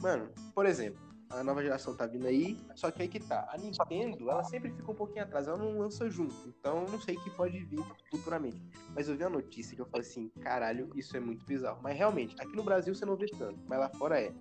Mano, 0.00 0.30
por 0.54 0.66
exemplo, 0.66 1.00
a 1.30 1.42
nova 1.42 1.62
geração 1.62 1.94
tá 1.94 2.06
vindo 2.06 2.26
aí, 2.26 2.58
só 2.74 2.90
que 2.90 3.02
aí 3.02 3.08
que 3.08 3.20
tá. 3.20 3.48
A 3.52 3.58
Nintendo, 3.58 4.30
ela 4.30 4.44
sempre 4.44 4.70
fica 4.70 4.90
um 4.90 4.94
pouquinho 4.94 5.24
atrás, 5.24 5.46
ela 5.46 5.56
não 5.56 5.78
lança 5.78 6.08
junto. 6.08 6.34
Então 6.46 6.86
não 6.86 7.00
sei 7.00 7.16
o 7.16 7.20
que 7.22 7.30
pode 7.30 7.58
vir 7.64 7.80
futuramente. 8.10 8.62
Mas 8.94 9.08
eu 9.08 9.16
vi 9.16 9.24
a 9.24 9.28
notícia 9.28 9.74
que 9.74 9.82
eu 9.82 9.86
falei 9.86 10.06
assim, 10.06 10.28
caralho, 10.40 10.90
isso 10.94 11.16
é 11.16 11.20
muito 11.20 11.44
bizarro. 11.44 11.80
Mas 11.82 11.96
realmente, 11.96 12.36
aqui 12.38 12.54
no 12.54 12.62
Brasil 12.62 12.94
você 12.94 13.04
não 13.04 13.16
vê 13.16 13.26
tanto, 13.26 13.58
mas 13.66 13.78
lá 13.78 13.88
fora 13.90 14.20
é. 14.20 14.32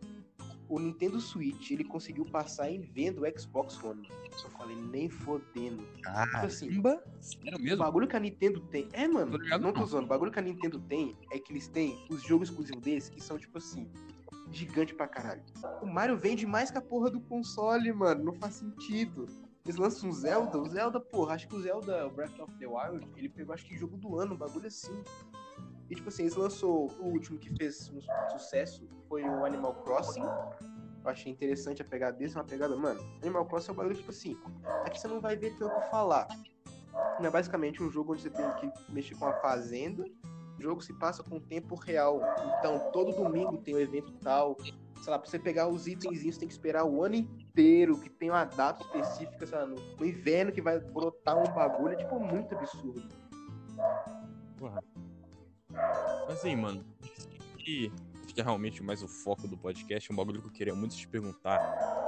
O 0.67 0.79
Nintendo 0.79 1.21
Switch, 1.21 1.69
ele 1.69 1.83
conseguiu 1.83 2.25
passar 2.25 2.71
em 2.71 2.81
venda 2.81 3.21
o 3.21 3.39
Xbox 3.39 3.81
One. 3.83 4.09
Eu 4.43 4.49
falei, 4.49 4.75
nem 4.75 5.07
fodendo. 5.07 5.83
Caramba! 6.01 6.31
Tipo 6.31 6.45
assim, 6.47 6.81
Sério 7.21 7.59
mesmo? 7.59 7.75
O 7.75 7.85
bagulho 7.85 8.07
que 8.07 8.15
a 8.15 8.19
Nintendo 8.19 8.59
tem. 8.61 8.89
É, 8.91 9.07
mano, 9.07 9.38
não 9.61 9.71
tô 9.71 9.85
zoando. 9.85 10.05
O 10.05 10.09
bagulho 10.09 10.31
que 10.31 10.39
a 10.39 10.41
Nintendo 10.41 10.79
tem 10.79 11.15
é 11.31 11.38
que 11.38 11.53
eles 11.53 11.67
têm 11.67 12.03
os 12.09 12.23
jogos 12.23 12.49
exclusivos 12.49 12.81
deles 12.81 13.09
que 13.09 13.21
são, 13.21 13.38
tipo 13.38 13.59
assim, 13.59 13.88
gigante 14.51 14.94
pra 14.94 15.07
caralho. 15.07 15.44
O 15.81 15.86
Mario 15.86 16.18
vende 16.18 16.45
mais 16.45 16.71
que 16.71 16.77
a 16.77 16.81
porra 16.81 17.09
do 17.09 17.19
console, 17.19 17.92
mano. 17.92 18.24
Não 18.24 18.33
faz 18.33 18.56
sentido. 18.56 19.25
Eles 19.65 19.77
lançam 19.77 20.09
um 20.09 20.12
Zelda, 20.12 20.59
o 20.59 20.69
Zelda, 20.69 21.00
porra, 21.00 21.33
acho 21.33 21.47
que 21.47 21.56
o 21.56 21.59
Zelda 21.59 22.07
Breath 22.09 22.39
of 22.39 22.53
the 22.59 22.68
Wild, 22.68 23.07
ele 23.18 23.27
pegou 23.27 23.53
acho 23.53 23.65
que 23.65 23.75
jogo 23.75 23.97
do 23.97 24.19
ano, 24.19 24.36
um 24.36 24.38
bagulho 24.38 24.68
assim. 24.68 25.03
E 25.89 25.95
tipo 25.95 26.07
assim, 26.09 26.24
eles 26.24 26.36
lançou 26.36 26.92
o 27.00 27.06
último 27.06 27.39
que 27.39 27.50
fez 27.56 27.89
um 27.89 28.00
sucesso, 28.30 28.88
foi 29.09 29.24
o 29.24 29.44
Animal 29.44 29.74
Crossing. 29.83 30.21
Eu 30.21 31.09
achei 31.09 31.31
interessante 31.31 31.81
a 31.81 31.86
pegada 31.86 32.15
desse, 32.15 32.36
uma 32.36 32.44
pegada, 32.44 32.75
mano. 32.75 33.00
Animal 33.24 33.45
Crossing 33.48 33.69
é 33.69 33.74
um 33.74 33.75
bagulho 33.75 33.95
tipo 33.95 34.12
assim, 34.12 34.38
aqui 34.83 35.00
você 35.00 35.07
não 35.07 35.19
vai 35.19 35.36
ver 35.36 35.57
tanto 35.57 35.81
falar. 35.89 36.27
É 37.19 37.30
basicamente 37.30 37.81
um 37.81 37.89
jogo 37.89 38.13
onde 38.13 38.21
você 38.21 38.30
tem 38.30 38.45
que 38.53 38.71
mexer 38.91 39.15
com 39.15 39.25
a 39.25 39.33
fazenda 39.33 40.06
o 40.57 40.61
jogo 40.61 40.81
se 40.81 40.93
passa 40.93 41.23
com 41.23 41.39
tempo 41.39 41.75
real. 41.75 42.21
Então, 42.59 42.91
todo 42.91 43.15
domingo 43.15 43.57
tem 43.57 43.75
um 43.75 43.79
evento 43.79 44.11
tal. 44.21 44.57
Sei 45.01 45.11
lá, 45.11 45.19
pra 45.19 45.29
você 45.29 45.37
pegar 45.37 45.67
os 45.67 45.87
itenzinhos, 45.87 46.37
tem 46.37 46.47
que 46.47 46.53
esperar 46.53 46.85
o 46.85 47.03
ano 47.03 47.15
inteiro, 47.15 47.99
que 47.99 48.09
tem 48.09 48.29
uma 48.29 48.45
data 48.45 48.83
específica, 48.83 49.45
sei 49.45 49.57
lá, 49.57 49.65
no, 49.65 49.75
no 49.75 50.05
inverno 50.05 50.51
que 50.51 50.62
vai 50.62 50.79
brotar 50.79 51.38
um 51.38 51.53
bagulho. 51.53 51.93
É, 51.93 51.97
tipo, 51.97 52.19
muito 52.19 52.55
absurdo. 52.55 53.07
Porra. 54.57 54.81
Mas 56.27 56.43
aí, 56.43 56.55
mano, 56.55 56.83
que, 57.57 57.91
é 58.38 58.41
realmente 58.41 58.83
mais 58.83 59.01
o 59.01 59.07
foco 59.07 59.47
do 59.47 59.57
podcast, 59.57 60.12
um 60.12 60.15
bagulho 60.15 60.41
que 60.41 60.47
eu 60.47 60.51
queria 60.51 60.75
muito 60.75 60.95
te 60.95 61.07
perguntar 61.07 62.04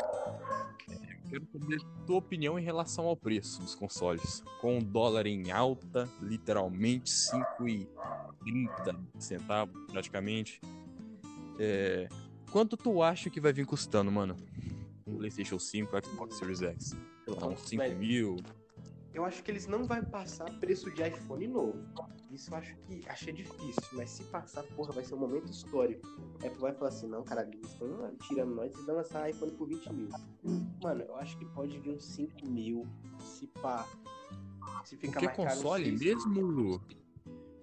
quero 1.29 1.45
saber 1.51 1.79
tua 2.05 2.17
opinião 2.17 2.57
em 2.57 2.63
relação 2.63 3.05
ao 3.05 3.15
preço 3.15 3.61
dos 3.61 3.75
consoles. 3.75 4.43
Com 4.61 4.79
o 4.79 4.83
dólar 4.83 5.27
em 5.27 5.51
alta, 5.51 6.09
literalmente 6.21 7.11
5,30 7.11 8.99
centavos 9.19 9.75
praticamente. 9.91 10.61
É... 11.59 12.07
Quanto 12.51 12.77
tu 12.77 13.03
acha 13.03 13.29
que 13.29 13.41
vai 13.41 13.51
vir 13.51 13.65
custando, 13.65 14.11
mano? 14.11 14.35
Um 15.05 15.17
PlayStation 15.17 15.59
5, 15.59 15.91
Xbox 16.05 16.37
Series 16.37 16.61
X? 16.61 16.95
Tá 17.39 17.47
uns 17.47 17.61
5 17.67 17.95
mil? 17.95 18.37
Eu 19.17 19.25
acho 19.25 19.41
que 19.41 19.49
eles 19.49 19.65
não 19.65 19.83
vão 19.83 20.05
passar 20.05 20.45
preço 20.59 20.91
de 20.91 21.01
iPhone 21.01 21.47
novo. 21.47 21.83
Isso 22.29 22.51
eu 22.51 22.57
acho 22.57 22.75
que 22.75 23.01
achei 23.09 23.33
difícil, 23.33 23.81
mas 23.93 24.11
se 24.11 24.23
passar, 24.25 24.61
porra, 24.61 24.91
vai 24.91 25.03
ser 25.03 25.15
um 25.15 25.17
momento 25.17 25.51
histórico. 25.51 26.07
A 26.39 26.45
Apple 26.45 26.61
vai 26.61 26.71
falar 26.71 26.89
assim, 26.89 27.07
não, 27.07 27.23
cara, 27.23 27.41
eles 27.51 27.67
estão 27.71 28.15
tirando 28.27 28.53
nós 28.53 28.71
e 28.77 28.81
vão 28.83 28.97
lançar 28.97 29.27
iPhone 29.27 29.51
por 29.53 29.67
20 29.67 29.91
mil. 29.91 30.09
Mano, 30.83 31.01
eu 31.01 31.15
acho 31.15 31.35
que 31.39 31.45
pode 31.45 31.79
vir 31.79 31.95
uns 31.95 32.05
5 32.05 32.47
mil, 32.47 32.85
se 33.19 33.47
pá. 33.47 33.87
Se 34.85 34.95
ficar 34.95 35.13
Porque 35.13 35.25
mais 35.25 35.35
console, 35.35 35.97
caro, 35.97 36.29
mesmo 36.29 36.81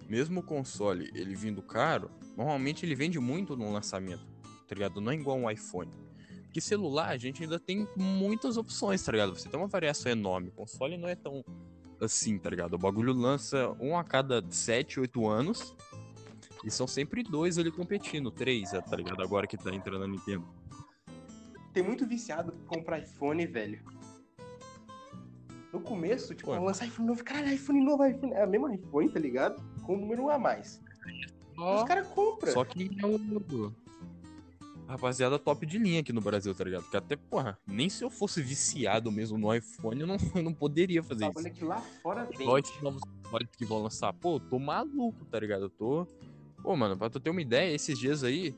mesmo 0.08 0.40
o 0.40 0.42
console 0.42 1.08
ele 1.14 1.36
vindo 1.36 1.62
caro, 1.62 2.10
normalmente 2.36 2.84
ele 2.84 2.96
vende 2.96 3.20
muito 3.20 3.56
no 3.56 3.72
lançamento, 3.72 4.26
tá 4.66 4.74
ligado? 4.74 5.00
Não 5.00 5.12
é 5.12 5.14
igual 5.14 5.36
um 5.36 5.48
iPhone. 5.48 6.03
Porque 6.54 6.60
celular 6.60 7.08
a 7.08 7.16
gente 7.16 7.42
ainda 7.42 7.58
tem 7.58 7.88
muitas 7.96 8.56
opções, 8.56 9.02
tá 9.02 9.10
ligado? 9.10 9.34
Você 9.34 9.48
tem 9.48 9.58
uma 9.58 9.66
variação 9.66 10.12
enorme. 10.12 10.50
O 10.50 10.52
console 10.52 10.96
não 10.96 11.08
é 11.08 11.16
tão 11.16 11.44
assim, 12.00 12.38
tá 12.38 12.48
ligado? 12.48 12.74
O 12.74 12.78
bagulho 12.78 13.12
lança 13.12 13.76
um 13.80 13.98
a 13.98 14.04
cada 14.04 14.40
7, 14.48 15.00
8 15.00 15.26
anos. 15.26 15.74
E 16.64 16.70
são 16.70 16.86
sempre 16.86 17.24
dois 17.24 17.58
ali 17.58 17.72
competindo, 17.72 18.30
três, 18.30 18.70
tá 18.70 18.96
ligado? 18.96 19.20
Agora 19.20 19.48
que 19.48 19.56
tá 19.56 19.74
entrando 19.74 20.04
a 20.04 20.06
Nintendo. 20.06 20.46
Tem 21.72 21.82
muito 21.82 22.06
viciado 22.06 22.52
que 22.52 22.62
compra 22.66 23.00
iPhone, 23.00 23.44
velho. 23.48 23.82
No 25.72 25.80
começo, 25.80 26.36
tipo, 26.36 26.52
lança 26.52 26.86
iPhone 26.86 27.08
novo, 27.08 27.24
caralho, 27.24 27.52
iPhone 27.52 27.84
novo, 27.84 28.06
iPhone. 28.06 28.32
É 28.32 28.44
a 28.44 28.46
mesma 28.46 28.72
iPhone, 28.72 29.08
tá 29.08 29.18
ligado? 29.18 29.60
Com 29.82 29.96
um 29.96 30.02
número 30.02 30.30
a 30.30 30.38
mais. 30.38 30.80
Oh, 31.58 31.78
Os 31.78 31.82
caras 31.82 32.06
compram. 32.06 32.52
Só 32.52 32.64
que 32.64 32.88
é 33.02 33.06
o 33.06 33.18
rapaziada 34.86 35.38
top 35.38 35.66
de 35.66 35.78
linha 35.78 36.00
aqui 36.00 36.12
no 36.12 36.20
Brasil, 36.20 36.54
tá 36.54 36.64
ligado? 36.64 36.82
Porque 36.82 36.96
até, 36.96 37.16
porra, 37.16 37.58
nem 37.66 37.88
se 37.88 38.04
eu 38.04 38.10
fosse 38.10 38.42
viciado 38.42 39.10
mesmo 39.10 39.38
no 39.38 39.54
iPhone, 39.54 40.00
eu 40.00 40.06
não, 40.06 40.16
eu 40.34 40.42
não 40.42 40.52
poderia 40.52 41.02
fazer 41.02 41.24
isso. 41.26 41.38
Olha 41.38 41.50
que 41.50 41.64
lá 41.64 41.80
fora 42.02 42.26
tem. 42.26 42.46
Olha 42.46 42.60
esses 42.60 42.82
novos 42.82 43.02
que 43.56 43.64
vão 43.64 43.82
lançar. 43.82 44.12
Pô, 44.12 44.36
eu 44.36 44.40
tô 44.40 44.58
maluco, 44.58 45.24
tá 45.26 45.38
ligado? 45.40 45.64
Eu 45.64 45.70
tô. 45.70 46.06
Pô, 46.62 46.76
mano, 46.76 46.96
pra 46.96 47.10
tu 47.10 47.20
ter 47.20 47.30
uma 47.30 47.42
ideia, 47.42 47.74
esses 47.74 47.98
dias 47.98 48.24
aí, 48.24 48.54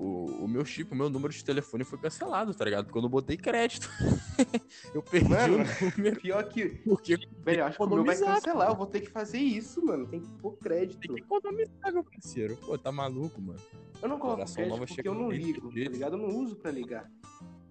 o, 0.00 0.44
o 0.44 0.48
meu 0.48 0.64
chip, 0.64 0.90
o 0.92 0.96
meu 0.96 1.10
número 1.10 1.30
de 1.30 1.44
telefone 1.44 1.84
foi 1.84 1.98
cancelado, 1.98 2.54
tá 2.54 2.64
ligado? 2.64 2.86
Porque 2.86 2.96
eu 2.96 3.02
não 3.02 3.08
botei 3.10 3.36
crédito. 3.36 3.90
eu 4.94 5.02
perdi 5.02 5.28
mano, 5.28 5.56
o 5.56 5.98
número. 5.98 6.20
Pior 6.20 6.42
que. 6.48 6.70
Porque 6.70 7.18
velho, 7.44 7.60
eu 7.60 7.64
acho 7.66 7.76
que 7.76 7.82
o 7.82 7.86
meu 7.86 8.04
vai 8.04 8.16
cancelar. 8.16 8.70
Eu 8.70 8.76
vou 8.76 8.86
ter 8.86 9.02
que 9.02 9.10
fazer 9.10 9.38
isso, 9.38 9.84
mano. 9.84 10.06
Tem 10.06 10.20
que 10.20 10.28
pôr 10.38 10.56
crédito. 10.56 11.00
Tem 11.00 11.14
que 11.14 11.20
economizar, 11.20 11.92
meu 11.92 12.02
parceiro. 12.02 12.56
Pô, 12.56 12.78
tá 12.78 12.90
maluco, 12.90 13.42
mano. 13.42 13.60
Eu 14.00 14.08
não 14.08 14.18
coloco 14.18 14.50
crédito 14.50 14.86
porque 14.86 15.08
eu 15.08 15.14
não 15.14 15.30
ligo, 15.30 15.68
tá 15.68 15.90
ligado? 15.90 16.16
Eu 16.16 16.18
não 16.18 16.34
uso 16.38 16.56
pra 16.56 16.70
ligar. 16.70 17.10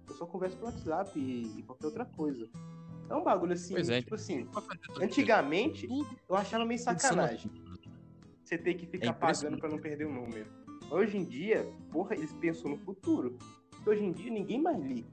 Eu 0.08 0.14
só 0.14 0.24
converso 0.24 0.56
pelo 0.56 0.70
WhatsApp 0.70 1.18
e, 1.18 1.58
e 1.58 1.62
qualquer 1.64 1.86
outra 1.86 2.04
coisa. 2.04 2.48
É 3.08 3.14
um 3.14 3.24
bagulho 3.24 3.54
assim, 3.54 3.74
é, 3.76 4.02
tipo 4.02 4.14
assim, 4.14 4.46
antigamente 5.00 5.88
eu 6.28 6.36
achava 6.36 6.64
meio 6.64 6.78
sacanagem 6.78 7.50
você 8.50 8.58
ter 8.58 8.74
que 8.74 8.86
ficar 8.86 9.10
É 9.10 9.12
pagando 9.12 9.58
pra 9.58 9.68
não 9.68 9.78
perder 9.78 10.06
o 10.06 10.12
número. 10.12 10.50
Hoje 10.90 11.16
em 11.16 11.24
dia, 11.24 11.72
porra, 11.92 12.16
eles 12.16 12.32
pensam 12.32 12.72
no 12.72 12.76
futuro. 12.76 13.38
Hoje 13.86 14.02
em 14.02 14.12
dia 14.12 14.30
ninguém 14.30 14.60
mais 14.60 14.82
liga. 14.82 15.08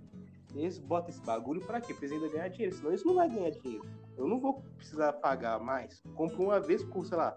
Eles 0.55 0.79
botam 0.79 1.09
esse 1.09 1.21
bagulho 1.21 1.61
pra 1.61 1.79
quê? 1.79 1.93
Pra 1.93 2.07
eles 2.07 2.13
ainda 2.13 2.33
ganhar 2.33 2.47
dinheiro. 2.47 2.75
Senão 2.75 2.89
eles 2.89 3.03
não 3.03 3.13
vão 3.13 3.29
ganhar 3.29 3.51
dinheiro. 3.51 3.85
Eu 4.17 4.27
não 4.27 4.39
vou 4.39 4.63
precisar 4.75 5.13
pagar 5.13 5.59
mais. 5.59 6.01
Compro 6.15 6.45
uma 6.45 6.59
vez 6.59 6.83
por, 6.83 7.05
sei 7.05 7.17
lá, 7.17 7.35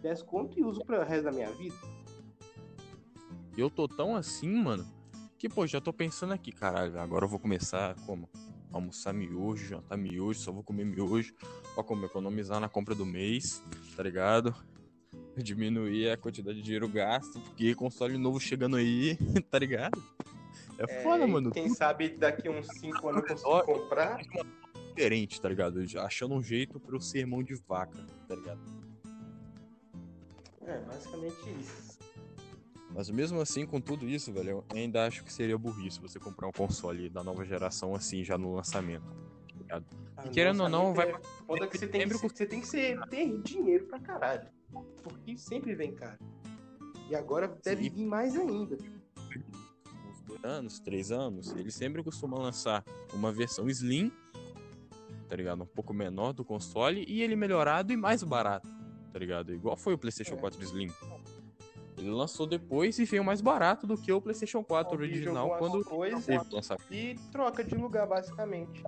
10 0.00 0.22
conto 0.22 0.58
e 0.58 0.64
uso 0.64 0.80
pro 0.84 1.02
resto 1.04 1.24
da 1.24 1.32
minha 1.32 1.50
vida. 1.50 1.76
Eu 3.56 3.68
tô 3.68 3.86
tão 3.86 4.16
assim, 4.16 4.50
mano, 4.50 4.86
que, 5.38 5.48
pô, 5.48 5.66
já 5.66 5.80
tô 5.80 5.92
pensando 5.92 6.32
aqui, 6.32 6.50
caralho, 6.50 6.98
agora 6.98 7.26
eu 7.26 7.28
vou 7.28 7.38
começar 7.38 7.94
como? 8.06 8.28
Almoçar 8.72 9.12
miojo, 9.12 9.68
jantar 9.68 9.96
miojo, 9.96 10.40
só 10.40 10.50
vou 10.50 10.64
comer 10.64 10.84
miojo, 10.84 11.34
pra 11.74 11.84
como 11.84 12.04
economizar 12.06 12.58
na 12.58 12.68
compra 12.68 12.94
do 12.94 13.06
mês, 13.06 13.62
tá 13.94 14.02
ligado? 14.02 14.54
Diminuir 15.42 16.10
a 16.10 16.16
quantidade 16.16 16.58
de 16.58 16.62
dinheiro 16.62 16.88
gasto, 16.88 17.40
porque 17.40 17.74
console 17.74 18.16
novo 18.16 18.38
chegando 18.40 18.76
aí, 18.76 19.16
tá 19.50 19.58
ligado? 19.58 20.02
É, 20.78 20.86
foda, 21.02 21.24
e 21.24 21.30
mano. 21.30 21.50
Quem 21.50 21.64
tudo 21.64 21.76
sabe 21.76 22.08
daqui 22.10 22.48
uns 22.48 22.66
5 22.78 23.08
anos 23.08 23.22
eu 23.22 23.36
consigo 23.36 23.62
comprar. 23.64 24.18
diferente, 24.88 25.40
tá 25.40 25.48
ligado? 25.48 25.80
Achando 25.98 26.34
um 26.34 26.42
jeito 26.42 26.78
pra 26.80 26.94
eu 26.96 27.00
ser 27.00 27.26
mão 27.26 27.42
de 27.42 27.54
vaca, 27.54 27.98
tá 28.28 28.34
ligado? 28.34 28.60
É, 30.66 30.78
basicamente 30.80 31.36
isso. 31.60 31.98
Mas 32.90 33.10
mesmo 33.10 33.40
assim, 33.40 33.66
com 33.66 33.80
tudo 33.80 34.08
isso, 34.08 34.32
velho, 34.32 34.50
eu 34.50 34.64
ainda 34.72 35.04
acho 35.06 35.24
que 35.24 35.32
seria 35.32 35.58
burrice 35.58 36.00
você 36.00 36.18
comprar 36.20 36.46
um 36.46 36.52
console 36.52 37.10
da 37.10 37.24
nova 37.24 37.44
geração 37.44 37.94
assim, 37.94 38.22
já 38.22 38.38
no 38.38 38.54
lançamento. 38.54 39.04
tá 39.04 39.58
ligado? 39.58 39.86
Ah, 40.16 40.28
querendo 40.28 40.62
ou 40.62 40.68
não, 40.68 40.92
lançamento 40.92 41.12
vai- 41.16 41.20
é 41.20 41.44
Foda 41.44 41.66
que 41.66 41.76
você 41.78 41.88
tem 41.88 42.08
que, 42.08 42.14
você 42.16 42.46
tem 42.46 42.60
que 42.60 42.66
ser, 42.68 43.00
ter 43.08 43.42
dinheiro 43.42 43.86
pra 43.86 43.98
caralho. 43.98 44.48
Porque 45.02 45.36
sempre 45.36 45.74
vem 45.74 45.92
caro. 45.94 46.18
E 47.08 47.14
agora 47.14 47.48
deve 47.62 47.84
Sim. 47.84 47.90
vir 47.90 48.06
mais 48.06 48.34
ainda. 48.36 48.76
uns 50.08 50.22
dois 50.22 50.44
anos, 50.44 50.80
três 50.80 51.10
anos, 51.12 51.52
eles 51.54 51.74
sempre 51.74 52.02
costumam 52.02 52.40
lançar 52.40 52.82
uma 53.12 53.30
versão 53.30 53.68
Slim, 53.68 54.10
tá 55.28 55.36
ligado? 55.36 55.62
Um 55.62 55.66
pouco 55.66 55.92
menor 55.92 56.32
do 56.32 56.44
console 56.44 57.04
e 57.08 57.22
ele 57.22 57.36
melhorado 57.36 57.92
e 57.92 57.96
mais 57.96 58.22
barato, 58.22 58.68
tá 59.12 59.18
ligado? 59.18 59.52
Igual 59.52 59.76
foi 59.76 59.94
o 59.94 59.98
PlayStation 59.98 60.34
É. 60.34 60.38
4 60.38 60.62
Slim. 60.62 60.90
Ele 61.96 62.10
lançou 62.10 62.46
depois 62.46 62.98
e 62.98 63.04
veio 63.04 63.22
mais 63.24 63.40
barato 63.40 63.86
do 63.86 63.96
que 63.96 64.12
o 64.12 64.20
PlayStation 64.20 64.64
4 64.64 64.94
Alguém 64.94 65.10
original 65.10 65.56
quando 65.58 65.78
as 65.78 65.84
coisas 65.86 66.26
teve 66.26 66.44
o 66.50 66.54
lançamento. 66.56 66.92
e 66.92 67.14
troca 67.30 67.62
de 67.62 67.74
lugar, 67.76 68.06
basicamente. 68.06 68.82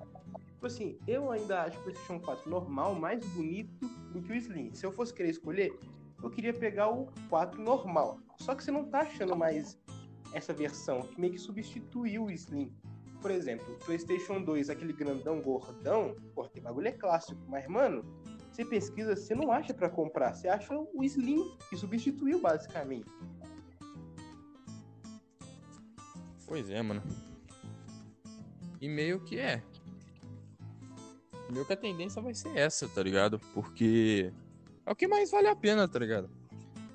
Tipo 0.66 0.75
assim, 0.75 0.99
eu 1.06 1.30
ainda 1.30 1.62
acho 1.62 1.78
o 1.78 1.82
PlayStation 1.85 2.18
4 2.18 2.50
normal 2.50 2.92
mais 2.92 3.25
bonito 3.35 3.87
do 4.12 4.20
que 4.20 4.32
o 4.32 4.35
Slim. 4.35 4.75
Se 4.75 4.85
eu 4.85 4.90
fosse 4.90 5.14
querer 5.14 5.30
escolher, 5.30 5.78
eu 6.20 6.28
queria 6.28 6.52
pegar 6.52 6.88
o 6.88 7.06
4 7.28 7.62
normal. 7.62 8.18
Só 8.40 8.52
que 8.52 8.64
você 8.64 8.73
não 8.73 8.85
tá 8.85 9.02
achando 9.02 9.37
mais 9.37 9.78
essa 10.32 10.52
versão, 10.52 11.02
que 11.02 11.20
meio 11.20 11.35
que 11.35 11.38
substituiu 11.38 12.25
o 12.25 12.30
Slim. 12.32 12.75
Por 13.23 13.30
exemplo, 13.30 13.64
o 13.75 13.78
PlayStation 13.85 14.42
2, 14.42 14.68
aquele 14.68 14.92
grandão 14.92 15.40
gordão, 15.40 16.16
pô, 16.35 16.49
tem 16.49 16.61
bagulho 16.61 16.88
é 16.88 16.92
clássico, 16.92 17.40
mas 17.46 17.68
mano, 17.68 18.04
você 18.50 18.64
pesquisa, 18.64 19.14
você 19.14 19.37
não 19.37 19.52
acha 19.52 19.73
pra 19.73 19.88
comprar, 19.88 20.35
você 20.35 20.49
acha 20.49 20.76
o 20.76 21.04
Slim, 21.04 21.49
que 21.70 21.76
substituiu 21.76 22.40
basicamente. 22.40 23.08
Pois 26.44 26.68
é, 26.68 26.82
mano. 26.82 27.04
E 28.80 28.88
meio 28.88 29.20
que 29.20 29.38
é. 29.38 29.62
Meio 31.50 31.64
que 31.64 31.72
a 31.72 31.76
tendência 31.76 32.20
vai 32.20 32.34
ser 32.34 32.56
essa, 32.56 32.88
tá 32.88 33.02
ligado? 33.02 33.38
Porque 33.54 34.32
é 34.84 34.90
o 34.90 34.96
que 34.96 35.06
mais 35.06 35.30
vale 35.30 35.48
a 35.48 35.56
pena, 35.56 35.86
tá 35.86 35.98
ligado? 35.98 36.28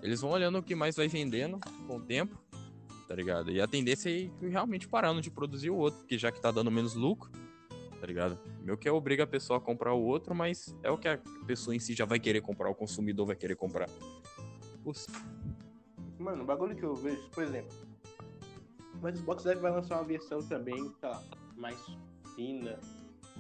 Eles 0.02 0.22
vão 0.22 0.32
olhando 0.32 0.58
o 0.58 0.64
que 0.64 0.76
mais 0.76 0.96
vai 0.96 1.08
vendendo 1.08 1.60
com 1.88 1.98
o 1.98 2.02
tempo, 2.02 2.38
tá 3.08 3.16
ligado? 3.16 3.52
E 3.52 3.62
a 3.62 3.68
tendência 3.68 4.10
é 4.10 4.30
realmente 4.48 4.88
parando 4.88 5.22
de 5.22 5.30
produzir 5.30 5.70
o 5.70 5.76
outro, 5.76 6.00
porque 6.00 6.18
já 6.18 6.32
que 6.32 6.42
tá 6.42 6.52
dando 6.52 6.72
menos 6.72 6.96
lucro, 6.96 7.32
tá 8.00 8.08
ligado? 8.08 8.38
Meio 8.64 8.78
que 8.78 8.90
obriga 8.90 9.24
a 9.24 9.28
pessoa 9.28 9.58
a 9.58 9.62
comprar 9.62 9.94
o 9.94 10.02
outro, 10.02 10.34
mas 10.34 10.76
é 10.84 10.90
o 10.90 10.98
que 10.98 11.08
a 11.08 11.20
pessoa 11.46 11.76
em 11.76 11.80
si 11.80 11.94
já 11.94 12.06
vai 12.06 12.20
querer 12.20 12.42
comprar, 12.42 12.70
o 12.70 12.76
consumidor 12.76 13.28
vai 13.28 13.36
querer 13.36 13.56
comprar. 13.56 13.88
Putz, 14.84 15.08
Mano, 16.22 16.44
o 16.44 16.46
bagulho 16.46 16.76
que 16.76 16.84
eu 16.84 16.96
vejo, 16.96 17.30
por 17.32 17.44
exemplo, 17.44 17.76
o 19.02 19.18
Xbox 19.18 19.44
deve 19.44 19.60
vai 19.60 19.72
lançar 19.72 19.96
uma 19.96 20.04
versão 20.04 20.40
também, 20.48 20.90
tá, 21.02 21.20
mais 21.58 21.80
fina, 22.36 22.80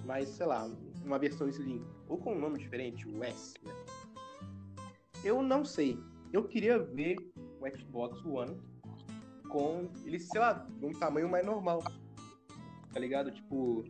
mais, 0.03 0.29
sei 0.29 0.47
lá, 0.47 0.67
uma 1.05 1.19
versão 1.19 1.47
Slim, 1.47 1.83
ou 2.07 2.17
com 2.17 2.33
um 2.33 2.39
nome 2.39 2.59
diferente, 2.59 3.07
o 3.07 3.23
S, 3.23 3.53
né? 3.63 3.73
Eu 5.23 5.41
não 5.41 5.63
sei. 5.63 5.99
Eu 6.33 6.43
queria 6.45 6.79
ver 6.79 7.17
o 7.35 7.77
Xbox 7.77 8.23
One 8.25 8.57
com 9.49 9.89
ele, 10.05 10.19
sei 10.19 10.39
lá, 10.39 10.53
de 10.53 10.85
um 10.85 10.93
tamanho 10.93 11.29
mais 11.29 11.45
normal. 11.45 11.83
Tá 12.93 12.99
ligado? 12.99 13.31
Tipo, 13.31 13.83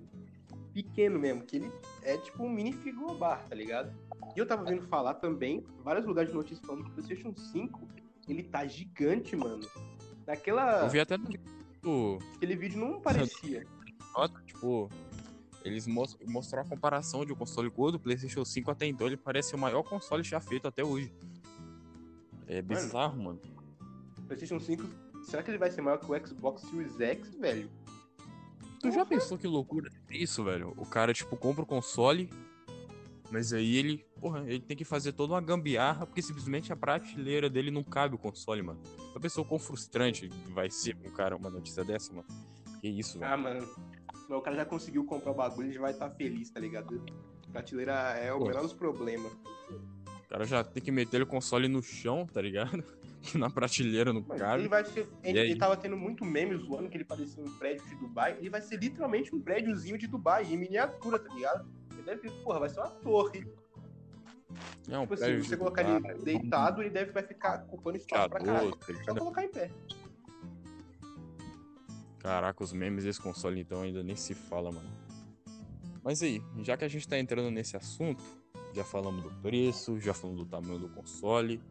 pequeno 0.74 1.20
mesmo, 1.20 1.44
que 1.44 1.58
ele 1.58 1.72
é 2.04 2.18
tipo 2.18 2.44
um 2.44 2.50
mini 2.50 2.74
frigobar, 2.74 3.48
tá 3.48 3.56
ligado? 3.56 3.94
E 4.36 4.40
eu 4.40 4.46
tava 4.46 4.64
vendo 4.64 4.84
falar 4.88 5.16
também, 5.16 5.66
vários 5.84 6.06
lugares 6.06 6.32
de 6.32 6.36
notícias 6.36 6.66
falando 6.66 6.86
que 6.86 6.92
o 6.92 6.94
PlayStation 6.94 7.34
5 7.36 7.88
ele 8.28 8.44
tá 8.44 8.66
gigante, 8.66 9.36
mano. 9.36 9.68
Naquela. 10.26 10.84
eu 10.84 10.90
vi 10.90 11.00
até 11.00 11.18
no 11.84 12.20
Aquele 12.36 12.56
vídeo 12.56 12.80
não 12.80 13.02
parecia. 13.02 13.66
tipo, 14.46 14.90
eles 15.64 15.86
mos- 15.88 16.18
mostraram 16.28 16.66
a 16.66 16.70
comparação 16.70 17.26
de 17.26 17.32
um 17.32 17.36
console 17.36 17.70
com 17.70 17.82
o 17.82 17.86
outro, 17.86 17.98
o 18.00 18.04
PlayStation 18.04 18.44
5 18.46 18.72
até 18.72 18.86
então 18.86 19.08
ele 19.08 19.18
parece 19.18 19.54
o 19.56 19.58
maior 19.58 19.84
console 19.84 20.24
já 20.24 20.40
feito 20.40 20.68
até 20.68 20.84
hoje. 20.84 21.14
É 22.48 22.62
bizarro, 22.62 23.22
mano. 23.22 23.40
PlayStation 24.28 24.60
5, 24.60 24.84
será 25.24 25.44
que 25.44 25.52
ele 25.52 25.58
vai 25.58 25.72
ser 25.72 25.82
maior 25.82 25.98
que 25.98 26.12
o 26.12 26.28
Xbox 26.28 26.62
Series 26.64 27.00
X, 27.00 27.36
velho? 27.36 27.70
Tu 28.80 28.92
já 28.92 29.06
pensou 29.06 29.38
que 29.38 29.48
loucura 29.48 29.92
é 30.10 30.18
isso, 30.18 30.44
velho? 30.44 30.74
O 30.78 30.86
cara, 30.86 31.14
tipo, 31.14 31.38
compra 31.38 31.62
o 31.64 31.66
console, 31.68 32.30
mas 33.30 33.54
aí 33.54 33.76
ele, 33.78 34.04
porra, 34.20 34.44
ele 34.48 34.60
tem 34.60 34.76
que 34.76 34.84
fazer 34.84 35.14
toda 35.14 35.34
uma 35.34 35.42
gambiarra, 35.42 36.06
porque 36.06 36.22
simplesmente 36.22 36.74
a 36.74 36.76
prateleira 36.76 37.50
dele 37.50 37.70
não 37.70 37.84
cabe 37.84 38.16
o 38.16 38.18
console, 38.18 38.62
mano. 38.64 38.82
Já 39.14 39.20
pensou 39.20 39.46
quão 39.46 39.60
frustrante 39.60 40.28
vai 40.54 40.70
ser 40.72 40.98
um 41.06 41.12
cara 41.12 41.36
uma 41.36 41.50
notícia 41.50 41.84
dessa, 41.84 42.12
mano? 42.12 42.28
Que 42.82 42.88
isso, 42.90 43.20
velho. 43.20 43.32
Ah, 43.32 43.38
mano. 43.38 43.68
Mas 44.32 44.40
o 44.40 44.42
cara 44.42 44.56
já 44.56 44.66
conseguiu 44.66 45.04
comprar 45.04 45.32
o 45.32 45.34
bagulho, 45.34 45.68
ele 45.68 45.74
já 45.74 45.82
vai 45.82 45.92
estar 45.92 46.10
feliz, 46.12 46.50
tá 46.50 46.58
ligado? 46.58 47.04
Prateleira 47.52 47.92
é 48.18 48.32
o 48.32 48.40
Pô. 48.40 48.46
menor 48.46 48.62
dos 48.62 48.72
problemas. 48.72 49.30
O 49.70 50.30
cara 50.30 50.46
já 50.46 50.64
tem 50.64 50.82
que 50.82 50.90
meter 50.90 51.22
o 51.22 51.28
console 51.28 51.68
no 51.68 51.84
chão, 51.84 52.26
tá 52.26 52.42
ligado? 52.42 52.82
Na 53.36 53.50
prateleira 53.50 54.14
Mano, 54.14 54.26
cabe. 54.26 54.62
ele 54.62 54.70
vai 54.70 54.86
ser. 54.86 55.06
Ele, 55.22 55.38
ele 55.38 55.56
tava 55.58 55.76
tendo 55.76 55.98
muito 55.98 56.24
meme 56.24 56.56
zoando 56.56 56.88
que 56.88 56.96
ele 56.96 57.04
parecia 57.04 57.44
um 57.44 57.58
prédio 57.58 57.86
de 57.90 57.96
Dubai. 57.96 58.38
Ele 58.40 58.50
vai 58.50 58.62
ser 58.62 58.78
literalmente 58.78 59.36
um 59.36 59.42
prédiozinho 59.42 59.98
de 59.98 60.08
Dubai, 60.08 60.46
em 60.46 60.58
miniatura, 60.58 61.20
tá 61.20 61.34
ligado? 61.34 61.70
Ele 61.92 62.02
deve, 62.02 62.32
porra, 62.42 62.60
vai 62.62 62.70
ser 62.70 62.80
uma 62.80 62.90
torre. 62.90 63.46
É 64.90 64.98
um 64.98 65.02
Tipo 65.02 65.14
assim, 65.14 65.40
você 65.40 65.58
colocar 65.58 65.84
Dubai, 65.84 66.14
ele 66.16 66.24
deitado, 66.24 66.82
ele 66.82 66.90
deve 66.90 67.12
vai 67.12 67.24
ficar 67.24 67.66
ocupando 67.66 67.98
espaço 67.98 68.30
pra 68.30 68.40
caralho. 68.40 68.72
Tá 68.78 68.94
Só 69.04 69.16
colocar 69.16 69.44
em 69.44 69.50
pé. 69.50 69.70
Caraca, 72.22 72.64
os 72.64 72.72
memes 72.72 73.04
desse 73.04 73.20
console 73.20 73.60
então 73.60 73.82
ainda 73.82 74.04
nem 74.04 74.16
se 74.16 74.36
fala, 74.36 74.72
mano. 74.72 74.90
Mas 76.04 76.22
aí, 76.22 76.42
já 76.62 76.78
que 76.78 76.86
a 76.86 76.88
gente 76.88 77.08
tá 77.08 77.18
entrando 77.18 77.50
nesse 77.50 77.76
assunto, 77.76 78.24
já 78.74 78.84
falamos 78.84 79.24
do 79.24 79.32
preço, 79.42 80.00
já 80.00 80.14
falamos 80.14 80.44
do 80.44 80.50
tamanho 80.50 80.80
do 80.80 80.90
console. 80.90 81.62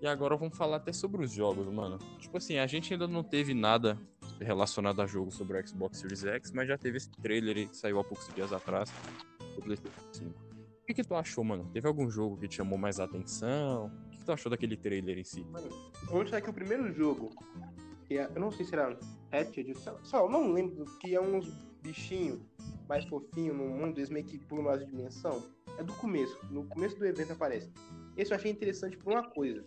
E 0.00 0.06
agora 0.06 0.36
vamos 0.36 0.56
falar 0.56 0.76
até 0.76 0.92
sobre 0.92 1.24
os 1.24 1.32
jogos, 1.32 1.66
mano. 1.72 1.98
Tipo 2.18 2.36
assim, 2.36 2.58
a 2.58 2.66
gente 2.66 2.92
ainda 2.92 3.08
não 3.08 3.24
teve 3.24 3.52
nada 3.52 3.98
relacionado 4.40 5.00
a 5.02 5.06
jogo 5.06 5.30
sobre 5.30 5.58
o 5.58 5.66
Xbox 5.66 5.98
Series 5.98 6.24
X, 6.24 6.52
mas 6.52 6.68
já 6.68 6.78
teve 6.78 6.98
esse 6.98 7.10
trailer 7.10 7.68
que 7.68 7.76
saiu 7.76 7.98
há 7.98 8.04
poucos 8.04 8.32
dias 8.34 8.52
atrás 8.52 8.92
do 9.56 9.62
PlayStation 9.62 10.00
5. 10.12 10.30
O 10.30 10.86
que, 10.86 10.94
que 10.94 11.02
tu 11.02 11.14
achou, 11.14 11.42
mano? 11.42 11.68
Teve 11.72 11.88
algum 11.88 12.10
jogo 12.10 12.36
que 12.36 12.46
te 12.46 12.56
chamou 12.56 12.78
mais 12.78 13.00
a 13.00 13.04
atenção? 13.04 13.86
O 13.86 14.10
que, 14.10 14.18
que 14.18 14.24
tu 14.24 14.32
achou 14.32 14.50
daquele 14.50 14.76
trailer 14.76 15.18
em 15.18 15.24
si? 15.24 15.42
Mano, 15.44 15.68
vamos 16.04 16.26
achar 16.26 16.40
que 16.42 16.50
o 16.50 16.52
primeiro 16.52 16.92
jogo, 16.92 17.30
que 18.04 18.18
é, 18.18 18.30
eu 18.34 18.40
não 18.40 18.50
sei 18.50 18.64
se 18.64 18.74
era 18.74 18.98
Hatched, 19.32 19.72
eu 20.12 20.28
não 20.28 20.52
lembro, 20.52 20.84
que 21.00 21.14
é 21.14 21.20
uns 21.20 21.46
bichinhos 21.82 22.40
mais 22.88 23.04
fofinhos 23.04 23.56
no 23.56 23.64
mundo, 23.64 23.98
eles 23.98 24.10
meio 24.10 24.24
que 24.24 24.38
pulam 24.38 24.68
as 24.68 24.86
dimensão. 24.86 25.42
É 25.78 25.82
do 25.82 25.92
começo, 25.94 26.38
no 26.50 26.64
começo 26.64 26.96
do 26.96 27.04
evento 27.04 27.32
aparece. 27.32 27.70
Esse 28.16 28.32
eu 28.32 28.36
achei 28.36 28.50
interessante 28.50 28.96
por 28.96 29.12
uma 29.12 29.28
coisa. 29.28 29.64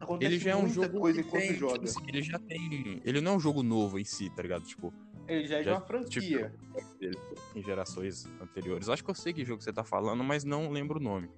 Acontece 0.00 0.32
Ele 0.32 0.38
já 0.42 0.50
é 0.52 0.56
um 0.56 0.68
jogo 0.68 0.98
coisa 1.00 1.22
que 1.22 1.30
tem, 1.30 1.54
joga. 1.54 1.74
tipo 1.74 1.84
assim, 1.84 2.04
ele 2.08 2.22
já 2.22 2.38
tem, 2.38 3.00
ele 3.04 3.20
não 3.20 3.32
é 3.32 3.36
um 3.36 3.40
jogo 3.40 3.62
novo 3.62 3.98
em 3.98 4.04
si, 4.04 4.28
tá 4.30 4.42
ligado? 4.42 4.64
Tipo, 4.64 4.92
Ele 5.26 5.46
já 5.46 5.56
é 5.56 5.58
de 5.60 5.64
já, 5.66 5.72
uma 5.74 5.80
franquia. 5.80 6.54
dele 7.00 7.18
em 7.54 7.62
gerações 7.62 8.26
anteriores. 8.40 8.88
Acho 8.88 9.02
que 9.04 9.10
eu 9.10 9.14
sei 9.14 9.32
que 9.32 9.44
jogo 9.44 9.62
você 9.62 9.72
tá 9.72 9.82
falando, 9.84 10.22
mas 10.22 10.44
não 10.44 10.70
lembro 10.70 10.98
o 10.98 11.02
nome. 11.02 11.30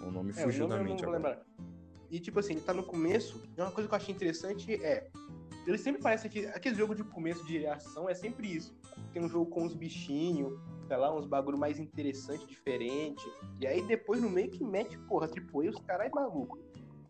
O 0.00 0.10
nome 0.10 0.30
É, 0.30 0.34
o 0.34 0.36
fugiu 0.44 0.68
nome 0.68 0.82
da 0.84 0.88
mente 0.90 1.04
agora. 1.04 1.16
lembrar. 1.18 1.46
E 2.14 2.20
tipo 2.20 2.38
assim, 2.38 2.52
ele 2.52 2.60
tá 2.60 2.72
no 2.72 2.84
começo. 2.84 3.42
E 3.58 3.60
uma 3.60 3.72
coisa 3.72 3.88
que 3.88 3.92
eu 3.92 3.96
achei 3.96 4.14
interessante 4.14 4.72
é. 4.72 5.10
Ele 5.66 5.76
sempre 5.76 6.00
parece 6.00 6.28
que. 6.28 6.46
Aquele 6.46 6.76
jogo 6.76 6.94
de 6.94 7.02
começo 7.02 7.44
de 7.44 7.66
ação 7.66 8.08
é 8.08 8.14
sempre 8.14 8.46
isso. 8.46 8.72
Tem 9.12 9.20
um 9.20 9.28
jogo 9.28 9.50
com 9.50 9.64
os 9.64 9.74
bichinhos. 9.74 10.56
sei 10.86 10.96
lá, 10.96 11.12
uns 11.12 11.26
bagulho 11.26 11.58
mais 11.58 11.80
interessante, 11.80 12.46
diferente. 12.46 13.20
E 13.60 13.66
aí 13.66 13.82
depois 13.82 14.22
no 14.22 14.30
meio 14.30 14.48
que 14.48 14.62
mete, 14.62 14.96
porra, 15.08 15.26
tipo, 15.26 15.68
os 15.68 15.80
caras 15.80 16.08
maluco. 16.12 16.56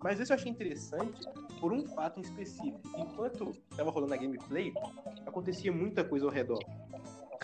Mas 0.02 0.18
isso 0.20 0.32
eu 0.32 0.36
achei 0.36 0.50
interessante 0.50 1.20
por 1.60 1.70
um 1.70 1.86
fato 1.88 2.18
em 2.18 2.22
específico. 2.22 2.80
Enquanto 2.96 3.52
tava 3.76 3.90
rolando 3.90 4.14
a 4.14 4.16
gameplay, 4.16 4.72
acontecia 5.26 5.70
muita 5.70 6.02
coisa 6.02 6.24
ao 6.24 6.32
redor. 6.32 6.60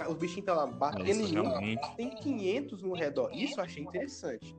Os 0.08 0.16
bichinhos 0.16 0.48
estavam 0.48 0.64
lá 0.64 0.72
batendo 0.72 1.10
em 1.10 1.60
mim, 1.60 1.76
tem 1.94 2.08
500 2.08 2.82
no 2.82 2.94
redor. 2.94 3.30
Isso 3.34 3.60
eu 3.60 3.64
achei 3.64 3.82
interessante. 3.82 4.56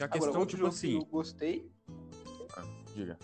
A 0.00 0.08
questão, 0.08 0.30
Agora, 0.30 0.46
tipo 0.46 0.58
jogo 0.62 0.70
que 0.70 0.76
assim. 0.76 0.94
eu 0.96 1.04
gostei 1.04 1.70
diga. 2.94 3.18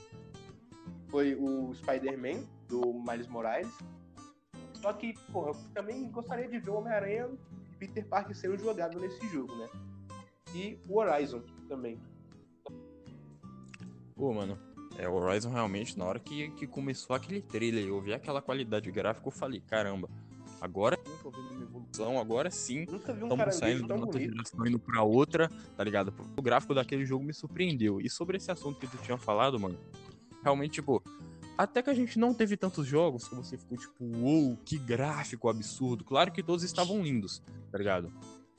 foi 1.09 1.35
o 1.35 1.75
Spider-Man, 1.75 2.45
do 2.69 2.95
Miles 2.95 3.29
Morales. 3.29 3.73
Só 4.75 4.93
que, 4.93 5.15
porra, 5.33 5.51
eu 5.51 5.57
também 5.75 6.11
gostaria 6.11 6.49
de 6.49 6.59
ver 6.59 6.71
o 6.71 6.75
Homem-Aranha 6.75 7.31
e 7.73 7.77
Peter 7.77 8.07
Parker 8.07 8.37
sendo 8.37 8.59
jogado 8.59 8.99
nesse 9.01 9.27
jogo, 9.29 9.55
né? 9.57 9.69
E 10.55 10.79
o 10.89 10.99
Horizon 10.99 11.43
também. 11.69 12.01
Pô, 14.15 14.33
mano, 14.33 14.59
é, 14.99 15.09
o 15.09 15.15
Horizon 15.15 15.51
realmente, 15.51 15.99
na 15.99 16.05
hora 16.05 16.19
que, 16.19 16.51
que 16.53 16.67
começou 16.67 17.15
aquele 17.15 17.43
trailer, 17.43 17.87
eu 17.87 18.01
vi 18.01 18.15
aquela 18.15 18.41
qualidade 18.41 18.91
gráfica, 18.91 19.29
eu 19.29 19.33
falei, 19.33 19.61
caramba, 19.61 20.09
agora 20.61 20.99
eu 21.05 21.19
tô 21.23 21.31
vendo 21.31 21.56
agora 22.21 22.51
sim 22.51 22.85
Nunca 22.87 23.13
vi 23.13 23.25
um 23.25 23.29
estamos 23.29 23.55
saindo 23.55 23.87
de 23.87 23.93
uma 23.93 24.13
geração 24.13 24.67
indo 24.67 24.79
pra 24.79 25.03
outra, 25.03 25.51
tá 25.77 25.83
ligado? 25.83 26.13
O 26.37 26.43
gráfico 26.43 26.75
daquele 26.75 27.05
jogo 27.05 27.25
me 27.25 27.33
surpreendeu. 27.33 28.01
E 28.01 28.11
sobre 28.11 28.37
esse 28.37 28.51
assunto 28.51 28.79
que 28.79 28.87
tu 28.87 28.99
tinha 28.99 29.17
falado, 29.17 29.59
mano, 29.59 29.79
realmente, 30.43 30.75
tipo, 30.75 31.03
até 31.57 31.83
que 31.83 31.91
a 31.91 31.95
gente 31.95 32.19
não 32.19 32.35
teve 32.35 32.57
tantos 32.57 32.87
jogos 32.87 33.27
que 33.27 33.35
você 33.35 33.57
ficou 33.57 33.79
tipo, 33.79 34.05
uou, 34.05 34.59
que 34.65 34.79
gráfico 34.79 35.49
absurdo. 35.49 36.05
Claro 36.05 36.31
que 36.31 36.43
todos 36.43 36.63
estavam 36.63 37.03
lindos, 37.03 37.43
tá 37.73 37.79
ligado? 37.79 38.13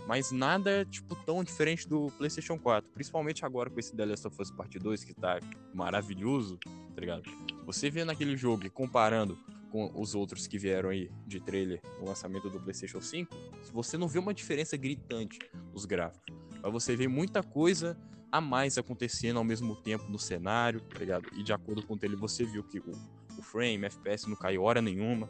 Mas 0.08 0.32
nada, 0.32 0.86
tipo, 0.86 1.16
tão 1.26 1.44
diferente 1.44 1.88
do 1.88 2.08
PlayStation 2.18 2.58
4. 2.58 2.90
Principalmente 2.94 3.46
agora 3.46 3.70
com 3.70 3.80
esse 3.80 3.96
The 3.96 4.06
Last 4.06 4.28
of 4.28 4.42
Us 4.42 4.50
Part 4.50 4.80
2, 4.80 5.04
que 5.04 5.14
tá 5.14 5.40
maravilhoso, 5.74 6.58
tá 6.58 7.02
ligado? 7.02 7.24
Você 7.66 7.90
vê 7.90 8.06
naquele 8.06 8.38
jogo 8.38 8.66
e 8.66 8.70
comparando 8.70 9.38
com 9.72 9.92
os 10.00 10.16
outros 10.16 10.48
que 10.48 10.58
vieram 10.58 10.90
aí 10.90 11.12
de 11.26 11.40
trailer 11.40 11.82
no 12.00 12.06
lançamento 12.08 12.50
do 12.50 12.60
PlayStation 12.60 13.02
5, 13.02 13.36
você 13.74 13.98
não 13.98 14.08
vê 14.08 14.18
uma 14.20 14.34
diferença 14.34 14.78
gritante 14.78 15.38
nos 15.74 15.86
gráficos. 15.86 16.36
Mas 16.62 16.72
você 16.72 16.96
vê 16.96 17.08
muita 17.08 17.44
coisa 17.44 17.98
a 18.32 18.42
mais 18.42 18.78
acontecendo 18.78 19.38
ao 19.38 19.44
mesmo 19.44 19.76
tempo 19.76 20.06
no 20.10 20.20
cenário, 20.20 20.82
tá 20.82 21.00
ligado? 21.00 21.28
E 21.38 21.44
de 21.44 21.54
acordo 21.54 21.86
com 21.86 21.98
ele, 22.02 22.16
você 22.16 22.44
viu 22.46 22.64
que 22.64 22.80
o, 22.80 22.92
o 23.38 23.42
frame, 23.42 23.86
FPS 23.86 24.28
não 24.28 24.36
caiu 24.36 24.64
hora 24.64 24.82
nenhuma. 24.82 25.30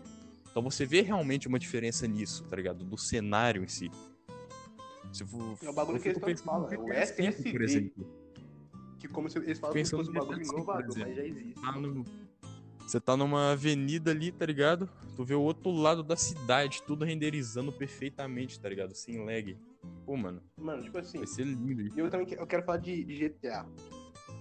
Então 0.50 0.62
você 0.64 0.86
vê 0.86 1.02
realmente 1.02 1.48
uma 1.48 1.60
diferença 1.60 2.08
nisso, 2.08 2.44
tá 2.46 2.56
ligado? 2.56 2.84
Do 2.84 2.98
cenário 2.98 3.64
em 3.64 3.68
si. 3.68 3.92
Se 5.14 5.24
for, 5.26 5.58
É 5.62 5.70
o 5.70 5.74
bagulho 5.74 6.00
que 6.00 6.10
eles 6.10 6.22
no 6.22 6.38
falam, 6.38 6.72
é 6.72 6.78
o 6.78 6.92
SSD. 6.92 7.52
por 7.52 7.62
exemplo. 7.62 8.08
Que 9.00 9.08
como 9.08 9.30
se 9.30 9.38
eles 9.38 9.58
se 9.60 9.72
Pensando 9.72 10.00
fosse 10.04 10.10
um 10.10 10.14
bagulho 10.14 10.42
inovador, 10.42 10.98
mas 10.98 11.16
já 11.16 11.24
existe. 11.26 11.54
tá 11.62 11.72
no- 11.74 12.04
Você 12.88 13.02
tá 13.02 13.18
numa 13.18 13.52
avenida 13.52 14.12
ali, 14.12 14.32
tá 14.32 14.46
ligado? 14.46 14.90
Tu 15.14 15.26
vê 15.26 15.36
o 15.36 15.42
outro 15.42 15.70
lado 15.72 16.02
da 16.02 16.16
cidade, 16.16 16.82
tudo 16.84 17.04
renderizando 17.04 17.70
perfeitamente, 17.70 18.58
tá 18.58 18.70
ligado? 18.70 18.96
Sem 18.96 19.26
lag. 19.26 19.58
Pô, 20.06 20.16
mano, 20.16 20.42
Mano, 20.56 20.82
tipo 20.82 20.98
assim, 20.98 21.18
vai 21.18 21.28
ser 21.28 21.44
lindo. 21.44 21.82
E 21.82 22.00
eu 22.00 22.10
também 22.10 22.26
eu 22.32 22.48
quero 22.48 22.64
falar 22.64 22.78
de, 22.78 23.04
GTA. 23.04 23.66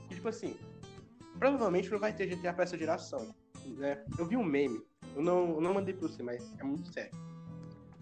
E, 0.09 0.15
tipo 0.15 0.29
assim, 0.29 0.55
provavelmente 1.41 1.91
não 1.91 1.99
vai 1.99 2.13
ter 2.13 2.29
GTA 2.29 2.53
pra 2.53 2.63
essa 2.63 2.79
geração, 2.79 3.35
né? 3.77 4.05
Eu 4.17 4.25
vi 4.25 4.37
um 4.37 4.45
meme, 4.45 4.81
eu 5.17 5.23
não, 5.23 5.57
eu 5.57 5.61
não 5.61 5.75
mandei 5.75 5.93
pra 5.93 6.07
você, 6.07 6.23
mas 6.23 6.55
é 6.61 6.63
muito 6.63 6.93
sério. 6.93 7.19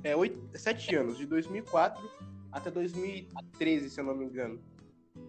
É 0.02 0.14
oito, 0.14 0.38
sete 0.58 0.94
anos, 0.94 1.16
de 1.16 1.24
2004 1.24 2.06
até 2.52 2.70
2013, 2.70 3.88
se 3.88 3.98
eu 3.98 4.04
não 4.04 4.14
me 4.14 4.26
engano. 4.26 4.62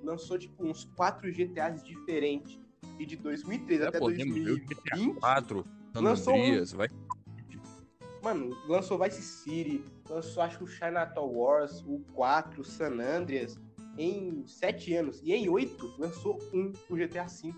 Lançou, 0.03 0.37
tipo, 0.37 0.61
uns 0.65 0.83
quatro 0.83 1.31
GTAs 1.31 1.81
diferentes. 1.81 2.64
E 2.99 3.05
de 3.05 3.15
2013 3.17 3.83
Já 3.83 3.89
até 3.89 3.99
podemos 3.99 4.33
ver 4.35 4.51
o 4.51 4.59
GTA 4.59 4.75
2020, 4.95 5.19
4, 5.19 5.65
San 5.93 6.01
lançou 6.01 6.33
um- 6.33 6.37
Andreas, 6.43 6.71
vai. 6.71 6.87
Mano, 8.23 8.57
lançou 8.67 8.97
Vice 8.97 9.21
City, 9.21 9.83
lançou 10.09 10.41
acho 10.41 10.57
que 10.57 10.63
o 10.63 10.67
Chinatown 10.67 11.27
Wars, 11.31 11.83
o 11.85 11.99
4, 12.13 12.61
o 12.61 12.63
San 12.63 12.99
Andreas, 12.99 13.57
em 13.97 14.43
7 14.47 14.95
anos. 14.95 15.21
E 15.23 15.31
em 15.33 15.47
8 15.47 15.93
lançou 15.99 16.39
um, 16.53 16.71
o 16.89 16.95
GTA 16.95 17.25
V. 17.25 17.53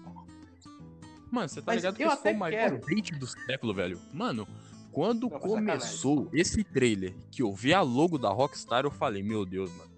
Mano, 1.31 1.47
você 1.49 1.61
tá 1.61 1.71
Mas 1.73 1.77
ligado 1.77 1.95
que 1.95 2.03
esse 2.03 2.11
foi 2.17 2.19
até 2.31 2.35
o 2.35 2.39
maior 2.39 2.79
bait 2.79 3.11
do 3.17 3.27
século, 3.27 3.73
velho? 3.73 3.99
Mano, 4.13 4.47
quando 4.91 5.29
Não, 5.29 5.39
começou 5.39 6.29
esse 6.33 6.63
trailer, 6.63 7.13
que 7.31 7.41
eu 7.41 7.53
vi 7.53 7.73
a 7.73 7.81
logo 7.81 8.17
da 8.17 8.29
Rockstar, 8.29 8.83
eu 8.85 8.91
falei, 8.91 9.23
meu 9.23 9.45
Deus, 9.45 9.69
mano, 9.71 9.91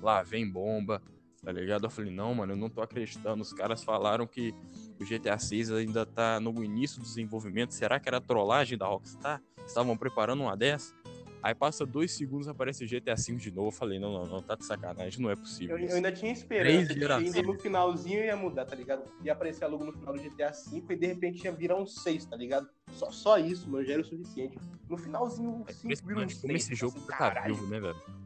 lá 0.00 0.22
vem 0.22 0.48
bomba, 0.48 1.02
tá 1.44 1.52
ligado? 1.52 1.84
Eu 1.84 1.90
falei, 1.90 2.10
não, 2.10 2.34
mano, 2.34 2.52
eu 2.52 2.56
não 2.56 2.70
tô 2.70 2.80
acreditando. 2.80 3.42
Os 3.42 3.52
caras 3.52 3.82
falaram 3.82 4.26
que 4.26 4.54
o 5.00 5.04
GTA 5.04 5.38
6 5.38 5.72
ainda 5.72 6.06
tá 6.06 6.38
no 6.38 6.62
início 6.62 7.00
do 7.00 7.04
desenvolvimento. 7.04 7.74
Será 7.74 7.98
que 7.98 8.08
era 8.08 8.20
trollagem 8.20 8.78
da 8.78 8.86
Rockstar? 8.86 9.42
Estavam 9.66 9.96
preparando 9.96 10.42
uma 10.42 10.56
dessa? 10.56 10.94
Aí 11.42 11.56
passa 11.56 11.84
dois 11.84 12.12
segundos 12.12 12.46
aparece 12.46 12.84
o 12.84 12.88
GTA 12.88 13.16
V 13.16 13.34
de 13.34 13.50
novo. 13.50 13.68
Eu 13.68 13.72
falei, 13.72 13.98
não, 13.98 14.12
não, 14.12 14.26
não, 14.26 14.42
tá 14.42 14.54
de 14.54 14.64
sacanagem, 14.64 15.20
não 15.20 15.28
é 15.28 15.34
possível. 15.34 15.76
Eu, 15.76 15.88
eu 15.88 15.96
ainda 15.96 16.12
tinha 16.12 16.30
esperança 16.32 16.94
de 16.94 17.00
que 17.00 17.04
ainda 17.04 17.42
no 17.42 17.58
finalzinho 17.58 18.24
ia 18.24 18.36
mudar, 18.36 18.64
tá 18.64 18.76
ligado? 18.76 19.02
Ia 19.24 19.32
aparecer 19.32 19.66
logo 19.66 19.84
no 19.84 19.92
final 19.92 20.14
do 20.14 20.22
GTA 20.22 20.52
V 20.52 20.84
e 20.88 20.96
de 20.96 21.06
repente 21.06 21.44
ia 21.44 21.50
virar 21.50 21.74
um 21.74 21.84
6, 21.84 22.26
tá 22.26 22.36
ligado? 22.36 22.68
Só, 22.92 23.10
só 23.10 23.38
isso, 23.38 23.68
mano, 23.68 23.84
já 23.84 23.94
era 23.94 24.02
o 24.02 24.04
suficiente. 24.04 24.56
No 24.88 24.96
finalzinho, 24.96 25.50
o 25.50 25.64
É 25.66 25.72
5 25.72 26.06
vira 26.06 26.20
um 26.20 26.22
impressionante 26.22 26.32
6. 26.32 26.40
como 26.42 26.56
esse 26.56 26.74
jogo 26.76 26.98
assim, 26.98 27.08
tá 27.08 27.40
vivo, 27.40 27.66
né, 27.66 27.80
velho? 27.80 28.21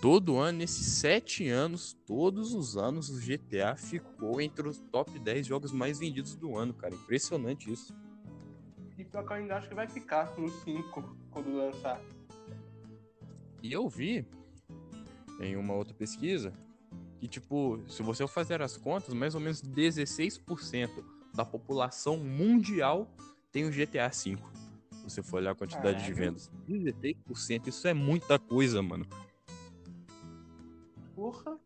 Todo 0.00 0.38
ano, 0.38 0.58
nesses 0.58 0.86
sete 0.86 1.46
anos, 1.48 1.92
todos 2.06 2.54
os 2.54 2.74
anos, 2.74 3.10
o 3.10 3.20
GTA 3.20 3.76
ficou 3.76 4.40
entre 4.40 4.66
os 4.66 4.78
top 4.90 5.18
10 5.18 5.46
jogos 5.46 5.72
mais 5.72 5.98
vendidos 5.98 6.34
do 6.34 6.56
ano, 6.56 6.72
cara. 6.72 6.94
Impressionante 6.94 7.70
isso. 7.70 7.94
E 8.96 9.04
pior 9.04 9.26
que 9.26 9.32
eu 9.32 9.36
ainda 9.36 9.56
acho 9.56 9.68
que 9.68 9.74
vai 9.74 9.86
ficar 9.86 10.34
no 10.38 10.48
5 10.48 11.16
quando 11.30 11.54
lançar. 11.54 12.00
E 13.62 13.70
eu 13.70 13.86
vi 13.90 14.26
em 15.38 15.54
uma 15.56 15.74
outra 15.74 15.92
pesquisa 15.92 16.52
que, 17.18 17.28
tipo, 17.28 17.78
se 17.86 18.02
você 18.02 18.26
fazer 18.26 18.62
as 18.62 18.78
contas, 18.78 19.12
mais 19.12 19.34
ou 19.34 19.40
menos 19.40 19.62
16% 19.62 20.88
da 21.34 21.44
população 21.44 22.16
mundial 22.16 23.06
tem 23.52 23.66
o 23.66 23.70
GTA 23.70 24.08
V. 24.08 24.38
Se 24.92 25.04
você 25.04 25.22
for 25.22 25.36
olhar 25.36 25.50
a 25.50 25.54
quantidade 25.54 26.04
de 26.04 26.14
Caralho. 26.14 26.38
vendas. 26.38 26.50
16%, 26.66 27.66
isso 27.66 27.86
é 27.86 27.92
muita 27.92 28.38
coisa, 28.38 28.80
mano. 28.82 29.06
Porra. 31.20 31.58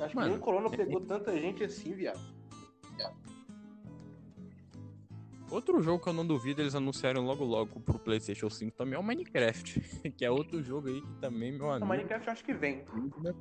Acho 0.00 0.16
Mano, 0.16 0.28
que 0.28 0.28
nem 0.30 0.36
o 0.36 0.40
Corona 0.40 0.70
pegou 0.70 1.02
tanta 1.02 1.38
gente 1.38 1.62
assim, 1.62 1.92
viado. 1.92 2.18
Outro 5.50 5.82
jogo 5.82 6.02
que 6.02 6.08
eu 6.08 6.12
não 6.14 6.26
duvido 6.26 6.62
eles 6.62 6.74
anunciaram 6.74 7.26
logo 7.26 7.44
logo 7.44 7.78
pro 7.80 7.98
PlayStation 7.98 8.48
5 8.48 8.74
também 8.74 8.94
é 8.94 8.98
o 8.98 9.02
Minecraft, 9.02 9.80
que 10.16 10.24
é 10.24 10.30
outro 10.30 10.62
jogo 10.62 10.88
aí 10.88 11.02
que 11.02 11.12
também, 11.20 11.52
meu 11.52 11.66
O 11.66 11.70
amigo. 11.72 11.86
Minecraft 11.86 12.26
eu 12.26 12.32
acho 12.32 12.44
que 12.44 12.54
vem. 12.54 12.84
não 13.22 13.30
é. 13.30 13.34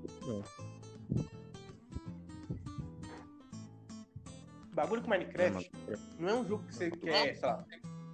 O 4.71 4.75
bagulho 4.75 5.01
com 5.01 5.09
Minecraft 5.09 5.71
não 6.19 6.29
é 6.29 6.35
um 6.35 6.45
jogo 6.45 6.63
que 6.65 6.75
você 6.75 6.91
quer, 6.91 7.35
sei 7.35 7.47
lá, 7.47 7.63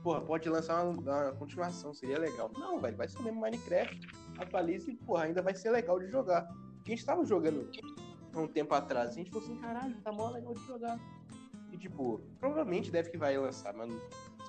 porra, 0.03 0.21
pode 0.21 0.47
lançar 0.47 0.83
uma, 0.85 0.91
uma 1.01 1.31
continuação, 1.31 1.91
seria 1.91 2.19
legal. 2.19 2.51
Não, 2.55 2.79
velho, 2.79 2.97
vai 2.97 3.07
ser 3.07 3.17
o 3.17 3.23
mesmo 3.23 3.41
Minecraft, 3.41 4.07
atualiza 4.37 4.91
e, 4.91 4.95
porra, 4.95 5.25
ainda 5.25 5.41
vai 5.41 5.55
ser 5.55 5.71
legal 5.71 5.99
de 5.99 6.07
jogar. 6.07 6.47
Porque 6.75 6.91
a 6.91 6.95
gente 6.95 7.05
tava 7.05 7.25
jogando 7.25 7.69
há 8.33 8.39
um 8.39 8.47
tempo 8.47 8.73
atrás, 8.73 9.11
a 9.11 9.13
gente 9.13 9.31
falou 9.31 9.45
assim, 9.45 9.57
caralho, 9.57 9.95
tá 10.01 10.11
mó 10.11 10.29
legal 10.29 10.53
de 10.53 10.65
jogar. 10.65 10.99
E, 11.71 11.77
tipo, 11.77 12.21
provavelmente 12.39 12.91
deve 12.91 13.09
que 13.09 13.17
vai 13.17 13.37
lançar, 13.37 13.73
mano. 13.73 13.99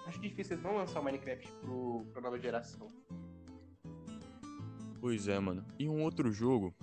Acho 0.06 0.20
difícil 0.20 0.54
eles 0.54 0.64
não 0.64 0.76
lançar 0.76 1.00
o 1.00 1.04
Minecraft 1.04 1.50
pro, 1.60 2.06
pra 2.12 2.22
nova 2.22 2.38
geração. 2.38 2.88
Pois 5.00 5.28
é, 5.28 5.38
mano. 5.38 5.64
E 5.78 5.88
um 5.88 6.02
outro 6.02 6.30
jogo 6.32 6.74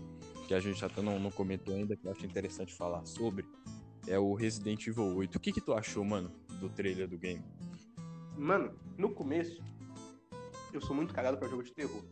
que 0.48 0.54
a 0.54 0.60
gente 0.60 0.84
até 0.84 1.02
não, 1.02 1.20
não 1.20 1.32
comentou 1.32 1.74
ainda, 1.74 1.96
que 1.96 2.06
eu 2.06 2.12
acho 2.12 2.26
interessante 2.26 2.74
falar 2.74 3.06
sobre, 3.06 3.46
é 4.08 4.20
o 4.20 4.34
Resident 4.34 4.86
Evil 4.88 5.16
8. 5.16 5.38
O 5.38 5.40
que 5.40 5.52
que 5.52 5.62
tu 5.62 5.74
achou, 5.74 6.04
mano, 6.04 6.32
do 6.60 6.70
trailer 6.70 7.08
do 7.08 7.18
game? 7.18 7.44
Mano, 8.38 8.74
no 8.98 9.14
começo, 9.14 9.62
eu 10.74 10.82
sou 10.82 10.96
muito 10.96 11.14
cagado 11.14 11.38
pra 11.38 11.48
jogo 11.48 11.64
de 11.64 11.74
terror. 11.74 12.04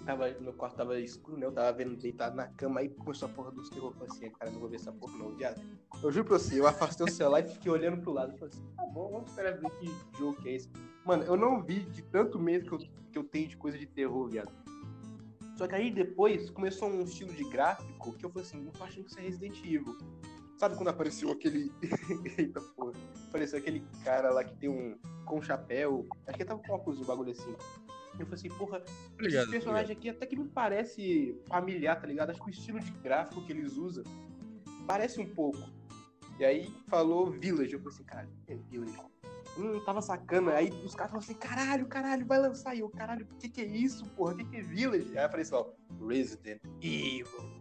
E 0.00 0.02
tava, 0.02 0.30
meu 0.40 0.54
quarto 0.54 0.76
tava 0.76 0.98
escuro, 0.98 1.36
né? 1.36 1.44
Eu 1.44 1.52
tava 1.52 1.70
vendo 1.76 1.94
deitado 1.94 2.34
na 2.34 2.46
cama, 2.46 2.80
aí 2.80 2.88
começou 2.88 3.28
a 3.28 3.32
porra 3.32 3.50
dos 3.50 3.68
terror. 3.68 3.90
Eu 3.90 3.92
falei 3.92 4.08
assim, 4.08 4.30
cara, 4.30 4.50
não 4.50 4.58
vou 4.58 4.68
ver 4.70 4.76
essa 4.76 4.90
porra 4.90 5.18
não, 5.18 5.36
viado. 5.36 5.60
Eu 6.02 6.10
juro 6.10 6.26
pra 6.26 6.38
você, 6.38 6.58
eu 6.58 6.66
afastei 6.66 7.04
o 7.04 7.10
celular 7.10 7.40
e 7.40 7.48
fiquei 7.50 7.70
olhando 7.70 8.00
pro 8.00 8.10
lado. 8.10 8.32
Eu 8.32 8.38
falei 8.38 8.54
assim, 8.54 8.66
tá 8.74 8.86
bom, 8.86 9.10
vamos 9.10 9.30
esperar 9.30 9.58
ver 9.58 9.70
que 9.72 9.94
jogo 10.18 10.40
que 10.40 10.48
é 10.48 10.54
esse. 10.54 10.70
Mano, 11.04 11.22
eu 11.24 11.36
não 11.36 11.62
vi 11.62 11.80
de 11.80 12.00
tanto 12.00 12.38
medo 12.38 12.66
que 12.66 12.72
eu, 12.72 12.78
que 13.12 13.18
eu 13.18 13.24
tenho 13.24 13.48
de 13.48 13.58
coisa 13.58 13.76
de 13.76 13.84
terror, 13.84 14.26
viado. 14.26 14.50
Só 15.58 15.68
que 15.68 15.74
aí 15.74 15.90
depois 15.90 16.48
começou 16.48 16.88
um 16.88 17.02
estilo 17.02 17.34
de 17.34 17.44
gráfico 17.44 18.14
que 18.14 18.24
eu 18.24 18.30
falei 18.30 18.46
assim, 18.46 18.58
não 18.58 18.72
tô 18.72 18.82
achando 18.82 19.04
que 19.04 19.10
isso 19.10 19.18
é 19.18 19.22
Resident 19.22 19.58
Evil. 19.58 19.98
Sabe 20.56 20.76
quando 20.76 20.88
apareceu 20.88 21.30
aquele. 21.30 21.70
Eita 22.38 22.60
porra. 22.60 22.92
Apareceu 23.28 23.58
aquele 23.58 23.84
cara 24.02 24.30
lá 24.30 24.44
que 24.44 24.54
tem 24.56 24.70
um. 24.70 24.98
com 25.26 25.38
um 25.38 25.42
chapéu. 25.42 26.06
Acho 26.26 26.36
que 26.36 26.42
ele 26.42 26.48
tava 26.48 26.62
com 26.62 26.72
óculos, 26.72 27.00
um 27.00 27.04
bagulho 27.04 27.32
assim. 27.32 27.54
Eu 28.18 28.26
falei 28.26 28.34
assim, 28.34 28.48
porra, 28.48 28.82
Obrigado, 29.14 29.44
esse 29.44 29.50
personagem 29.50 29.96
aqui 29.96 30.08
até 30.08 30.26
que 30.26 30.36
me 30.36 30.48
parece 30.48 31.38
familiar, 31.46 32.00
tá 32.00 32.06
ligado? 32.06 32.30
Acho 32.30 32.40
que 32.42 32.48
o 32.48 32.50
estilo 32.50 32.80
de 32.80 32.90
gráfico 32.92 33.44
que 33.44 33.52
eles 33.52 33.76
usam 33.76 34.04
parece 34.86 35.20
um 35.20 35.26
pouco. 35.26 35.58
E 36.38 36.44
aí 36.44 36.74
falou 36.88 37.30
Village, 37.30 37.74
eu 37.74 37.78
falei 37.78 37.94
assim, 37.94 38.04
caralho, 38.04 38.30
é 38.48 38.54
Village. 38.54 38.98
Eu 39.56 39.74
não 39.74 39.84
tava 39.84 40.00
sacando, 40.00 40.50
aí 40.50 40.70
os 40.84 40.94
caras 40.94 41.12
falaram 41.12 41.18
assim, 41.18 41.34
caralho, 41.34 41.86
caralho, 41.86 42.26
vai 42.26 42.38
lançar. 42.38 42.74
E 42.74 42.80
eu, 42.80 42.88
caralho, 42.88 43.26
o 43.30 43.36
que 43.36 43.48
que 43.48 43.60
é 43.60 43.66
isso, 43.66 44.06
porra? 44.10 44.32
O 44.32 44.36
que 44.36 44.44
que 44.44 44.56
é 44.56 44.62
Village? 44.62 45.18
Aí 45.18 45.24
eu 45.24 45.28
falei 45.28 45.42
assim, 45.42 45.54
ó, 45.54 45.66
Resident 46.06 46.60
Evil. 46.80 47.60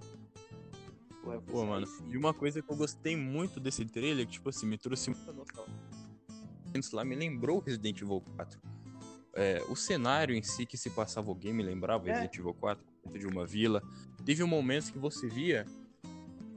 Pô, 1.21 1.31
assim, 1.31 1.67
mano, 1.67 1.87
e 2.07 2.17
uma 2.17 2.33
coisa 2.33 2.61
que 2.61 2.71
eu 2.71 2.75
gostei 2.75 3.15
muito 3.15 3.59
desse 3.59 3.85
trailer, 3.85 4.25
que, 4.25 4.33
tipo 4.33 4.49
assim, 4.49 4.65
me 4.65 4.77
trouxe 4.77 5.09
muita 5.09 5.31
nostalgia. 5.33 5.75
Lá 6.93 7.03
me 7.03 7.15
lembrou 7.15 7.59
Resident 7.59 8.01
Evil 8.01 8.23
4. 8.35 8.61
É, 9.35 9.63
o 9.69 9.75
cenário 9.75 10.33
em 10.35 10.41
si 10.43 10.65
que 10.65 10.77
se 10.77 10.89
passava 10.89 11.29
o 11.29 11.35
game 11.35 11.61
lembrava 11.63 12.07
É. 12.07 12.11
Resident 12.11 12.35
Evil 12.37 12.53
4, 12.53 12.83
dentro 13.05 13.19
de 13.19 13.27
uma 13.27 13.45
vila. 13.45 13.81
Teve 14.25 14.43
um 14.43 14.47
momento 14.47 14.91
que 14.91 14.99
você 14.99 15.27
via. 15.27 15.65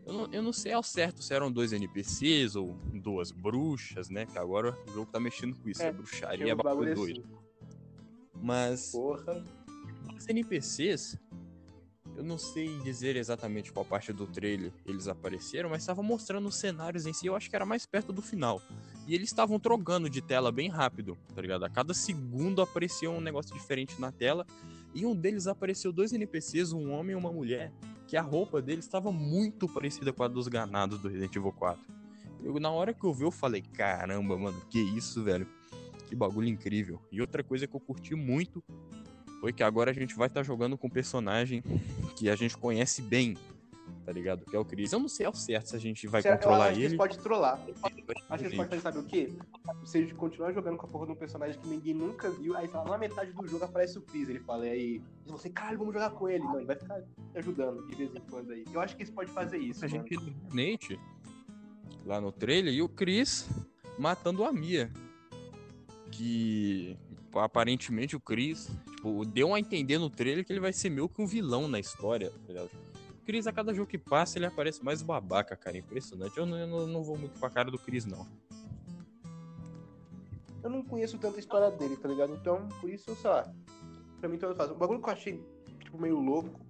Eu 0.05 0.13
não, 0.13 0.33
eu 0.33 0.43
não 0.43 0.53
sei 0.53 0.73
ao 0.73 0.83
certo 0.83 1.23
se 1.23 1.33
eram 1.33 1.51
dois 1.53 1.73
NPCs 1.73 2.57
ou 2.57 2.75
duas 2.93 3.31
bruxas, 3.31 4.09
né? 4.11 4.27
Que 4.27 4.37
agora 4.39 4.77
o 4.89 4.93
jogo 4.93 5.11
tá 5.13 5.21
mexendo 5.21 5.55
com 5.57 5.69
isso, 5.69 5.83
É, 5.83 5.87
é, 5.89 5.93
bruxaria, 5.93 6.51
é 6.51 6.55
um 6.55 6.57
bagulho 6.57 6.91
bagulho 6.91 6.95
doido. 6.95 7.21
assim. 7.21 7.43
Mas 8.43 8.91
Porra. 8.91 9.45
os 10.17 10.29
NPCs, 10.29 11.17
eu 12.17 12.25
não 12.25 12.37
sei 12.37 12.77
dizer 12.81 13.15
exatamente 13.17 13.73
qual 13.73 13.85
parte 13.85 14.13
do 14.13 14.27
trailer 14.27 14.73
eles 14.85 15.07
apareceram, 15.07 15.71
mas 15.71 15.83
estava 15.83 16.03
mostrando 16.03 16.49
os 16.49 16.57
cenários 16.57 17.07
em 17.07 17.13
si, 17.13 17.27
eu 17.27 17.37
acho 17.37 17.49
que 17.49 17.55
era 17.55 17.65
mais 17.65 17.87
perto 17.87 18.13
do 18.13 18.21
final. 18.21 18.61
E 19.07 19.15
eles 19.15 19.29
estavam 19.29 19.59
trocando 19.59 20.09
de 20.09 20.21
tela 20.21 20.53
bem 20.53 20.69
rápido, 20.69 21.19
tá 21.35 21.41
ligado? 21.41 21.65
A 21.65 21.69
cada 21.69 21.93
segundo 21.93 22.63
aparecia 22.63 23.11
um 23.11 23.21
negócio 23.21 23.53
diferente 23.53 24.01
na 24.01 24.13
tela. 24.13 24.47
E 24.95 25.05
um 25.05 25.15
deles 25.15 25.47
apareceu 25.47 25.93
dois 25.93 26.13
NPCs, 26.13 26.73
um 26.73 26.93
homem 26.93 27.13
e 27.13 27.19
uma 27.19 27.33
mulher, 27.33 27.73
que 28.07 28.17
a 28.17 28.23
roupa 28.23 28.63
deles 28.63 28.85
estava 28.85 29.11
muito 29.11 29.69
parecida 29.69 30.13
com 30.13 30.23
a 30.23 30.29
dos 30.29 30.47
ganados 30.47 31.01
do 31.01 31.09
Resident 31.09 31.35
Evil 31.35 31.53
4. 31.53 31.83
Eu, 32.45 32.59
na 32.61 32.71
hora 32.71 32.93
que 32.93 33.05
eu 33.05 33.13
vi, 33.13 33.25
eu 33.25 33.31
falei, 33.31 33.63
caramba, 33.63 34.37
mano, 34.37 34.61
que 34.69 34.79
isso, 34.79 35.23
velho. 35.23 35.47
Que 36.07 36.15
bagulho 36.15 36.49
incrível. 36.49 37.01
E 37.11 37.21
outra 37.21 37.43
coisa 37.43 37.67
que 37.67 37.75
eu 37.75 37.81
curti 37.81 38.15
muito 38.15 38.63
foi 39.41 39.53
que 39.53 39.63
agora 39.63 39.91
a 39.91 39.95
gente 39.95 40.15
vai 40.15 40.29
estar 40.29 40.43
jogando 40.43 40.77
com 40.77 40.87
um 40.87 40.91
personagem 40.91 41.63
que 42.17 42.29
a 42.29 42.37
gente 42.37 42.57
conhece 42.57 43.03
bem, 43.03 43.37
tá 44.05 44.13
ligado? 44.13 44.45
Que 44.45 44.57
é 44.57 44.59
o 44.59 44.65
Chris. 44.65 44.93
Eu 44.93 44.99
não 45.01 45.09
sei 45.09 45.27
ao 45.27 45.35
certo 45.35 45.71
se 45.71 45.77
a 45.77 45.79
gente 45.79 46.07
vai 46.07 46.21
Será- 46.23 46.37
controlar 46.37 46.65
acho 46.67 46.75
que 46.75 46.81
eles. 46.81 46.87
eles 46.93 46.97
podem 46.99 47.19
trollar. 47.19 47.61
Ele 47.67 47.73
Acho 47.73 47.83
que 47.83 47.95
eles 47.99 48.43
gente. 48.43 48.57
podem 48.57 48.69
fazer, 48.69 48.81
sabe 48.83 48.99
o 48.99 49.05
quê? 49.05 49.33
Você 49.81 50.07
continuar 50.15 50.53
jogando 50.53 50.77
com 50.77 50.87
a 50.87 50.89
porra 50.89 51.07
de 51.07 51.13
um 51.13 51.17
personagem 51.17 51.59
que 51.61 51.69
ninguém 51.69 51.95
nunca 51.95 52.31
viu, 52.31 52.57
aí 52.57 52.67
lá, 52.69 52.85
na 52.85 52.99
metade 52.99 53.33
do 53.33 53.47
jogo 53.47 53.65
aparece 53.65 53.99
o 53.99 54.03
Chris, 54.03 54.29
ele 54.29 54.41
fala, 54.41 54.67
e 54.67 54.71
aí, 54.71 55.03
e 55.27 55.31
você, 55.31 55.49
caralho, 55.51 55.79
vamos 55.79 55.93
jogar 55.95 56.11
com 56.11 56.29
ele. 56.29 56.43
Não, 56.45 56.57
ele 56.57 56.67
vai 56.67 56.77
ficar 56.77 57.01
te 57.03 57.39
ajudando 57.39 57.87
de 57.87 57.95
vez 57.95 58.15
em 58.15 58.21
quando 58.31 58.51
aí. 58.53 58.65
Eu 58.73 58.81
acho 58.81 58.97
que 58.97 59.03
eles 59.03 59.13
podem 59.15 59.33
fazer 59.33 59.59
isso, 59.59 59.85
A 59.85 59.89
mano. 59.89 60.05
gente 60.09 60.35
Nate 60.53 60.99
lá 62.05 62.21
no 62.21 62.33
trailer 62.33 62.73
e 62.75 62.83
o 62.83 62.89
Chris 62.89 63.49
matando 63.99 64.45
a 64.45 64.53
Mia. 64.53 64.91
Que 66.11 66.97
aparentemente 67.35 68.15
o 68.15 68.21
Chris 68.21 68.69
tipo, 68.97 69.25
deu 69.25 69.55
a 69.55 69.59
entender 69.59 69.99
no 69.99 70.11
trailer 70.11 70.45
que 70.45 70.53
ele 70.53 70.61
vai 70.61 70.73
ser 70.73 70.91
meio 70.91 71.09
que 71.09 71.23
um 71.23 71.27
vilão 71.27 71.67
na 71.67 71.81
história. 71.81 72.31
tá 72.31 72.37
ligado? 72.49 72.71
Chris, 73.25 73.47
a 73.47 73.53
cada 73.53 73.73
jogo 73.73 73.89
que 73.89 73.99
passa, 73.99 74.39
ele 74.39 74.47
aparece 74.47 74.85
mais 74.85 75.03
babaca, 75.03 75.55
cara. 75.57 75.77
Impressionante. 75.79 76.37
Eu 76.37 76.45
não, 76.47 76.59
eu 76.59 76.87
não- 76.87 77.03
vou 77.03 77.17
muito 77.17 77.39
com 77.39 77.47
a 77.47 77.51
cara 77.51 77.71
do 77.71 77.79
Chris, 77.79 78.05
não. 78.05 78.27
Eu 80.63 80.71
não 80.71 80.83
conheço 80.83 81.19
tanta 81.19 81.39
história 81.41 81.71
dele, 81.71 81.97
tá 81.97 82.09
ligado? 82.09 82.35
Então, 82.35 82.69
por 82.81 82.89
isso, 82.89 83.15
sei 83.17 83.31
lá, 83.31 83.53
pra 84.21 84.29
mim 84.29 84.39
tanto 84.39 84.55
faz. 84.57 84.71
O 84.71 84.75
bagulho 84.75 85.01
que 85.01 85.09
eu 85.09 85.13
achei, 85.13 85.45
tipo, 85.81 85.99
meio 86.01 86.19
louco 86.21 86.61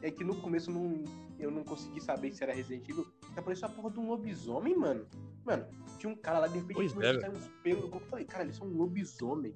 é 0.00 0.10
que 0.10 0.22
no 0.22 0.36
começo 0.40 0.70
eu 0.70 0.74
não, 0.74 1.04
eu 1.38 1.50
não 1.50 1.64
consegui 1.64 2.00
saber 2.00 2.32
se 2.32 2.42
era 2.42 2.52
Resident 2.54 2.88
Evil, 2.88 3.06
que 3.32 3.38
apareceu 3.38 3.66
a 3.66 3.70
porra 3.70 3.90
de 3.90 3.98
um 3.98 4.08
lobisomem, 4.08 4.76
mano. 4.76 5.06
Mano, 5.44 5.66
tinha 5.98 6.12
um 6.12 6.16
cara 6.16 6.40
lá, 6.40 6.46
de 6.46 6.54
repente, 6.58 6.74
Pois 6.76 6.92
começou 6.92 7.14
é, 7.14 7.18
a 7.18 7.20
sair 7.20 7.36
uns 7.36 7.48
pelos 7.64 7.82
no 7.82 7.88
corpo. 7.90 8.06
Eu 8.06 8.10
falei, 8.10 8.24
cara, 8.24 8.44
eles 8.44 8.56
são 8.56 8.66
um 8.68 8.76
lobisomem. 8.76 9.52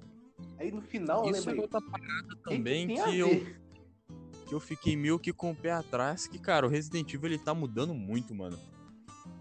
Aí 0.59 0.69
no 0.71 0.81
final 0.81 1.23
eu 1.25 1.31
Isso 1.31 1.49
é 1.49 1.53
lembrei. 1.53 1.61
outra 1.61 1.81
parada 1.81 2.33
"O 2.33 2.37
que 2.37 2.43
também 2.57 2.99
a 2.99 3.05
que 3.05 3.17
eu, 3.19 3.29
ver?" 3.29 3.61
Que 4.47 4.55
eu 4.55 4.59
fiquei 4.59 4.95
meio 4.95 5.19
que 5.19 5.33
com 5.33 5.51
o 5.51 5.55
pé 5.55 5.71
atrás, 5.71 6.25
que, 6.25 6.39
cara, 6.39 6.65
o 6.65 6.69
Resident 6.69 7.13
Evil 7.13 7.29
ele 7.29 7.37
tá 7.37 7.53
mudando 7.53 7.93
muito, 7.93 8.33
mano. 8.33 8.57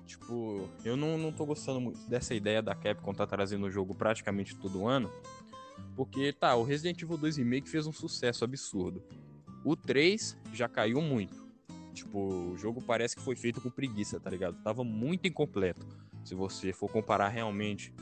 Tipo, 0.05 0.69
eu 0.85 0.97
não, 0.97 1.17
não 1.17 1.33
tô 1.33 1.47
gostando 1.47 1.81
muito 1.81 2.01
dessa 2.09 2.35
ideia 2.35 2.61
da 2.61 2.75
Capcom 2.75 3.15
tá 3.15 3.27
trazendo 3.27 3.67
o 3.67 3.71
jogo 3.71 3.95
praticamente 3.95 4.57
todo 4.57 4.87
ano. 4.87 5.11
Porque, 5.95 6.33
tá, 6.33 6.55
o 6.57 6.65
Resident 6.65 7.01
Evil 7.01 7.17
2 7.17 7.37
Remake 7.37 7.69
fez 7.69 7.87
um 7.87 7.93
sucesso 7.93 8.45
absurdo. 8.45 9.03
O 9.65 9.77
3 9.77 10.37
já 10.53 10.69
caiu 10.69 11.01
muito. 11.01 11.47
Tipo, 11.95 12.53
o 12.53 12.59
jogo 12.59 12.83
parece 12.83 13.17
que 13.17 13.23
foi 13.23 13.37
feito 13.37 13.61
com 13.61 13.71
preguiça, 13.71 14.21
tá 14.21 14.29
ligado? 14.29 14.63
Tava 14.63 14.85
muito 14.85 15.27
incompleto. 15.27 15.87
Se 16.25 16.35
você 16.35 16.73
for 16.73 16.91
comparar 16.91 17.29
realmente 17.29 17.93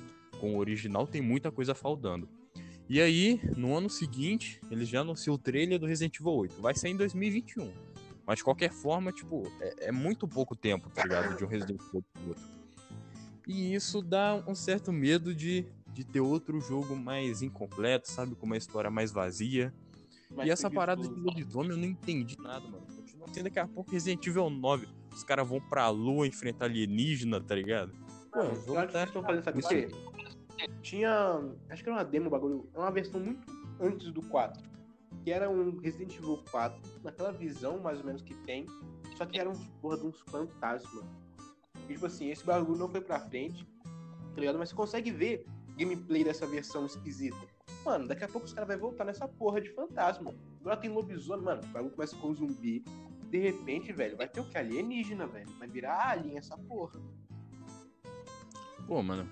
com 0.41 0.55
o 0.55 0.59
original, 0.59 1.07
tem 1.07 1.23
muita 1.23 1.51
coisa 1.51 1.75
faltando. 1.75 2.29
E 2.89 3.01
aí, 3.01 3.41
no 3.57 3.75
ano 3.77 3.89
seguinte, 3.89 4.61
eles 4.71 4.89
já 4.89 5.01
anunciou 5.01 5.37
o 5.37 5.39
trailer 5.39 5.79
do 5.79 5.87
Resident 5.87 6.17
Evil 6.21 6.33
8. 6.33 6.61
Vai 6.61 6.75
sair 6.75 6.93
em 6.93 6.97
2021. 6.97 7.73
Mas 8.27 8.39
de 8.39 8.45
qualquer 8.45 8.71
forma, 8.73 9.11
tipo, 9.13 9.43
é, 9.61 9.89
é 9.89 9.93
muito 9.93 10.27
pouco 10.29 10.55
tempo, 10.55 10.91
tá 10.91 11.03
ligado? 11.03 11.37
De 11.37 11.45
um 11.45 11.49
Resident 11.49 11.81
Evil 11.81 12.05
pro 12.13 12.29
outro. 12.29 12.45
E 13.47 13.75
isso 13.75 14.01
dá 14.03 14.43
um 14.47 14.55
certo 14.55 14.91
medo 14.93 15.35
de, 15.35 15.67
de 15.93 16.05
ter 16.05 16.21
outro 16.21 16.61
jogo 16.61 16.97
mais 16.97 17.43
incompleto, 17.43 18.11
sabe? 18.11 18.35
Com 18.35 18.47
uma 18.47 18.57
história 18.57 18.91
mais 18.91 19.13
vazia. 19.13 19.73
Mas 20.31 20.47
e 20.47 20.51
essa 20.51 20.71
parada 20.71 21.03
de 21.03 21.09
lobisomem 21.15 21.71
eu 21.71 21.77
não 21.77 21.85
entendi 21.85 22.37
nada, 22.39 22.67
mano. 22.67 22.87
Continua 22.97 23.29
sendo 23.29 23.45
daqui 23.45 23.59
a 23.59 23.67
pouco 23.69 23.91
Resident 23.91 24.27
Evil 24.27 24.49
9. 24.51 24.89
Os 25.13 25.23
caras 25.23 25.47
vão 25.49 25.61
pra 25.61 25.89
lua 25.91 26.27
enfrentar 26.27 26.65
alienígena, 26.67 27.41
tá 27.41 27.55
ligado? 27.55 27.93
Pô, 28.33 28.41
eu 28.41 28.79
acho 28.79 28.87
que 28.89 28.93
tá- 28.93 28.99
eles 29.01 29.09
estão 29.09 29.23
fazendo, 29.23 29.45
sabe 29.45 29.59
o 29.61 29.69
quê? 29.69 29.89
Tinha. 30.83 31.41
Acho 31.69 31.83
que 31.83 31.89
era 31.89 31.99
uma 31.99 32.05
demo, 32.05 32.31
bagulho. 32.31 32.69
Uma 32.75 32.91
versão 32.91 33.21
muito 33.21 33.47
antes 33.81 34.11
do 34.13 34.23
4. 34.23 34.63
Que 35.23 35.31
era 35.31 35.49
um 35.49 35.79
Resident 35.79 36.17
Evil 36.17 36.43
4, 36.51 36.81
naquela 37.03 37.33
visão 37.33 37.79
mais 37.79 37.99
ou 37.99 38.05
menos 38.05 38.23
que 38.23 38.35
tem. 38.35 38.67
Só 39.17 39.25
que 39.25 39.39
era 39.39 39.49
uns 39.49 39.67
porra 39.81 39.99
de 39.99 40.07
uns 40.07 40.21
fantasmas. 40.21 41.05
E 41.89 41.93
tipo 41.93 42.07
assim, 42.07 42.31
esse 42.31 42.45
bagulho 42.45 42.79
não 42.79 42.89
foi 42.89 43.01
pra 43.01 43.21
frente, 43.21 43.67
tá 44.35 44.41
ligado? 44.41 44.59
Mas 44.59 44.71
você 44.71 44.75
consegue 44.75 45.11
ver 45.11 45.47
gameplay 45.77 46.25
dessa 46.25 46.47
versão 46.47 46.87
esquisita. 46.87 47.37
Mano, 47.85 48.09
daqui 48.09 48.25
a 48.25 48.29
pouco 48.29 48.47
os 48.47 48.53
caras 48.53 48.69
vão 48.69 48.89
voltar 48.89 49.05
nessa 49.05 49.29
porra 49.29 49.61
de 49.61 49.71
fantasma. 49.71 50.35
Agora 50.61 50.77
tem 50.77 50.91
lobisomem, 50.91 51.45
mano. 51.45 51.63
O 51.63 51.67
bagulho 51.69 51.95
começa 51.95 52.17
com 52.17 52.35
zumbi. 52.35 52.83
De 53.31 53.39
repente, 53.39 53.93
velho, 53.93 54.17
vai 54.17 54.29
ter 54.29 54.41
o 54.41 54.49
que? 54.49 54.57
Alienígena, 54.57 55.27
velho. 55.27 55.51
Vai 55.59 55.69
virar 55.69 56.11
alien 56.11 56.39
essa 56.39 56.57
porra. 56.57 57.01
Pô, 58.87 59.03
mano. 59.03 59.29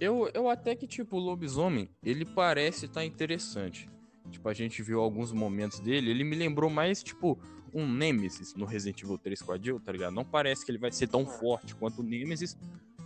Eu, 0.00 0.30
eu 0.32 0.48
até 0.48 0.74
que, 0.74 0.86
tipo, 0.86 1.16
o 1.16 1.20
lobisomem, 1.20 1.88
ele 2.02 2.24
parece 2.24 2.86
estar 2.86 3.04
interessante. 3.04 3.88
Tipo, 4.30 4.48
a 4.48 4.54
gente 4.54 4.82
viu 4.82 5.00
alguns 5.00 5.32
momentos 5.32 5.80
dele, 5.80 6.10
ele 6.10 6.24
me 6.24 6.36
lembrou 6.36 6.70
mais, 6.70 7.02
tipo, 7.02 7.38
um 7.72 7.86
Nemesis 7.86 8.54
no 8.54 8.64
Resident 8.64 9.02
Evil 9.02 9.18
3 9.18 9.42
com 9.42 9.52
a 9.52 9.58
Jill, 9.58 9.80
tá 9.80 9.92
ligado? 9.92 10.14
Não 10.14 10.24
parece 10.24 10.64
que 10.64 10.70
ele 10.70 10.78
vai 10.78 10.92
ser 10.92 11.08
tão 11.08 11.26
forte 11.26 11.74
quanto 11.74 12.00
o 12.00 12.04
Nemesis, 12.04 12.56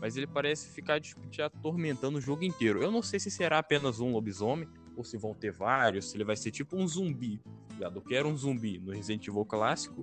mas 0.00 0.16
ele 0.16 0.26
parece 0.26 0.68
ficar, 0.68 1.00
tipo, 1.00 1.26
te 1.28 1.40
atormentando 1.40 2.18
o 2.18 2.20
jogo 2.20 2.44
inteiro. 2.44 2.82
Eu 2.82 2.90
não 2.90 3.02
sei 3.02 3.20
se 3.20 3.30
será 3.30 3.58
apenas 3.58 4.00
um 4.00 4.12
lobisomem, 4.12 4.68
ou 4.96 5.04
se 5.04 5.16
vão 5.16 5.34
ter 5.34 5.52
vários, 5.52 6.10
se 6.10 6.16
ele 6.16 6.24
vai 6.24 6.36
ser 6.36 6.50
tipo 6.50 6.76
um 6.76 6.86
zumbi, 6.86 7.38
tá 7.68 7.74
ligado? 7.74 7.96
Eu 7.96 8.02
quero 8.02 8.28
um 8.28 8.36
zumbi 8.36 8.78
no 8.78 8.92
Resident 8.92 9.26
Evil 9.26 9.44
clássico, 9.44 10.02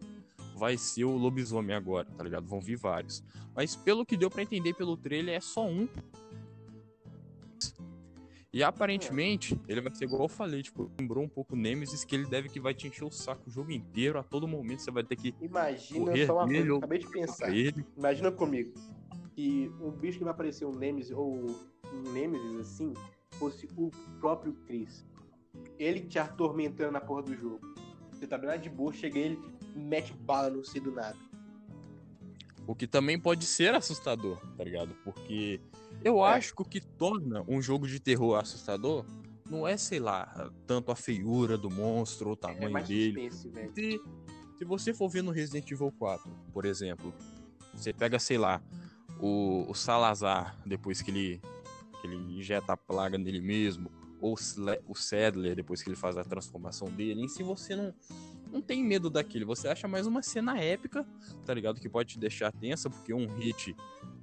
vai 0.56 0.78
ser 0.78 1.06
o 1.06 1.16
lobisomem 1.16 1.76
agora, 1.76 2.06
tá 2.18 2.24
ligado? 2.24 2.46
Vão 2.48 2.60
vir 2.60 2.76
vários. 2.76 3.24
Mas 3.56 3.76
pelo 3.76 4.06
que 4.06 4.18
deu 4.18 4.30
pra 4.30 4.42
entender 4.42 4.74
pelo 4.74 4.98
trailer, 4.98 5.36
é 5.36 5.40
só 5.40 5.68
um. 5.68 5.88
E 8.52 8.64
aparentemente, 8.64 9.60
ele 9.68 9.80
vai 9.80 9.94
ser 9.94 10.06
igual 10.06 10.24
eu 10.24 10.28
falei, 10.28 10.64
tipo, 10.64 10.92
lembrou 11.00 11.24
um 11.24 11.30
pouco 11.30 11.54
o 11.54 11.58
Nemesis, 11.58 12.04
que 12.04 12.16
ele 12.16 12.26
deve 12.26 12.50
que 12.50 12.60
vai 12.60 12.74
te 12.74 12.88
encher 12.88 13.04
o 13.06 13.12
saco 13.12 13.48
o 13.48 13.52
jogo 13.52 13.72
inteiro, 13.72 14.18
a 14.18 14.24
todo 14.24 14.48
momento 14.48 14.82
você 14.82 14.90
vai 14.90 15.04
ter 15.04 15.16
que 15.16 15.36
Imagina 15.40 16.06
correr 16.06 16.26
só 16.26 16.34
uma 16.34 16.48
coisa, 16.48 16.68
eu 16.68 16.78
acabei 16.78 17.00
de 17.00 17.08
pensar. 17.08 17.56
ele. 17.56 17.86
Imagina 17.96 18.32
comigo 18.32 18.74
que 19.36 19.72
um 19.80 19.92
bicho 19.92 20.18
que 20.18 20.24
vai 20.24 20.34
aparecer 20.34 20.66
um 20.66 20.74
Nemesis 20.74 21.12
ou 21.12 21.46
um 21.94 22.12
Nemesis 22.12 22.60
assim 22.60 22.94
fosse 23.34 23.68
o 23.78 23.92
próprio 24.20 24.54
Chris. 24.66 25.06
Ele 25.78 26.02
te 26.02 26.18
atormentando 26.18 26.92
na 26.92 27.02
porra 27.02 27.22
do 27.24 27.36
jogo. 27.36 27.62
Você 28.12 28.26
tá 28.26 28.38
bem 28.38 28.50
lá 28.50 28.58
de 28.58 28.70
boa, 28.70 28.92
chega 28.92 29.20
ele, 29.20 29.40
mete 29.76 30.12
bala 30.12 30.50
no 30.50 30.66
C 30.66 30.80
do 30.80 30.92
nada. 30.92 31.18
O 32.68 32.76
que 32.76 32.86
também 32.86 33.20
pode 33.20 33.46
ser 33.46 33.74
assustador, 33.74 34.40
tá 34.58 34.64
ligado? 34.64 34.94
Porque 35.04 35.62
eu 36.04 36.26
É. 36.26 36.30
acho 36.34 36.56
que 36.56 36.62
o 36.62 36.66
que 36.66 36.80
torna 36.82 37.44
um 37.48 37.62
jogo 37.62 37.88
de 37.88 38.00
terror 38.00 38.36
assustador 38.36 39.06
não 39.50 39.68
é, 39.68 39.76
sei 39.78 40.00
lá, 40.00 40.52
tanto 40.68 40.92
a 40.92 40.96
feiura 40.96 41.58
do 41.58 41.70
monstro, 41.70 42.30
o 42.30 42.34
É 42.34 42.36
tamanho 42.36 42.72
mais 42.72 42.88
dele. 42.88 43.30
suspense, 43.32 43.50
velho. 43.50 43.74
Se, 43.74 44.02
se 44.60 44.66
você 44.66 44.94
for 44.94 45.10
ver 45.10 45.24
no 45.24 45.32
Resident 45.32 45.70
Evil 45.72 45.92
4, 45.98 46.30
por 46.54 46.66
exemplo, 46.66 47.14
você 47.74 47.92
pega, 47.92 48.20
sei 48.20 48.38
lá, 48.38 48.62
o, 49.20 49.66
o 49.68 49.74
Salazar, 49.74 50.56
depois 50.66 51.02
que 51.02 51.10
ele, 51.12 51.42
que 52.00 52.08
ele 52.08 52.16
injeta 52.38 52.74
a 52.74 52.78
plaga 52.78 53.18
nele 53.18 53.42
mesmo, 53.42 53.92
ou 54.22 54.36
o 54.88 54.96
Sadler, 54.96 55.56
depois 55.56 55.82
que 55.82 55.90
ele 55.90 55.96
faz 55.96 56.16
a 56.18 56.24
transformação 56.24 56.88
dele, 56.90 57.22
em 57.24 57.28
si 57.30 57.42
você 57.42 57.74
não, 57.76 57.94
não 58.52 58.62
tem 58.62 58.84
medo 58.84 59.10
daquele. 59.10 59.46
Você 59.46 59.68
acha 59.70 59.88
mais 59.88 60.06
uma 60.06 60.22
cena 60.22 60.60
épica, 60.60 61.08
tá 61.46 61.54
ligado? 61.54 61.80
Que 61.80 61.88
pode 61.90 62.10
te 62.14 62.20
deixar 62.20 62.52
tensa, 62.52 62.90
porque 62.90 63.14
um 63.14 63.28
hit 63.38 63.74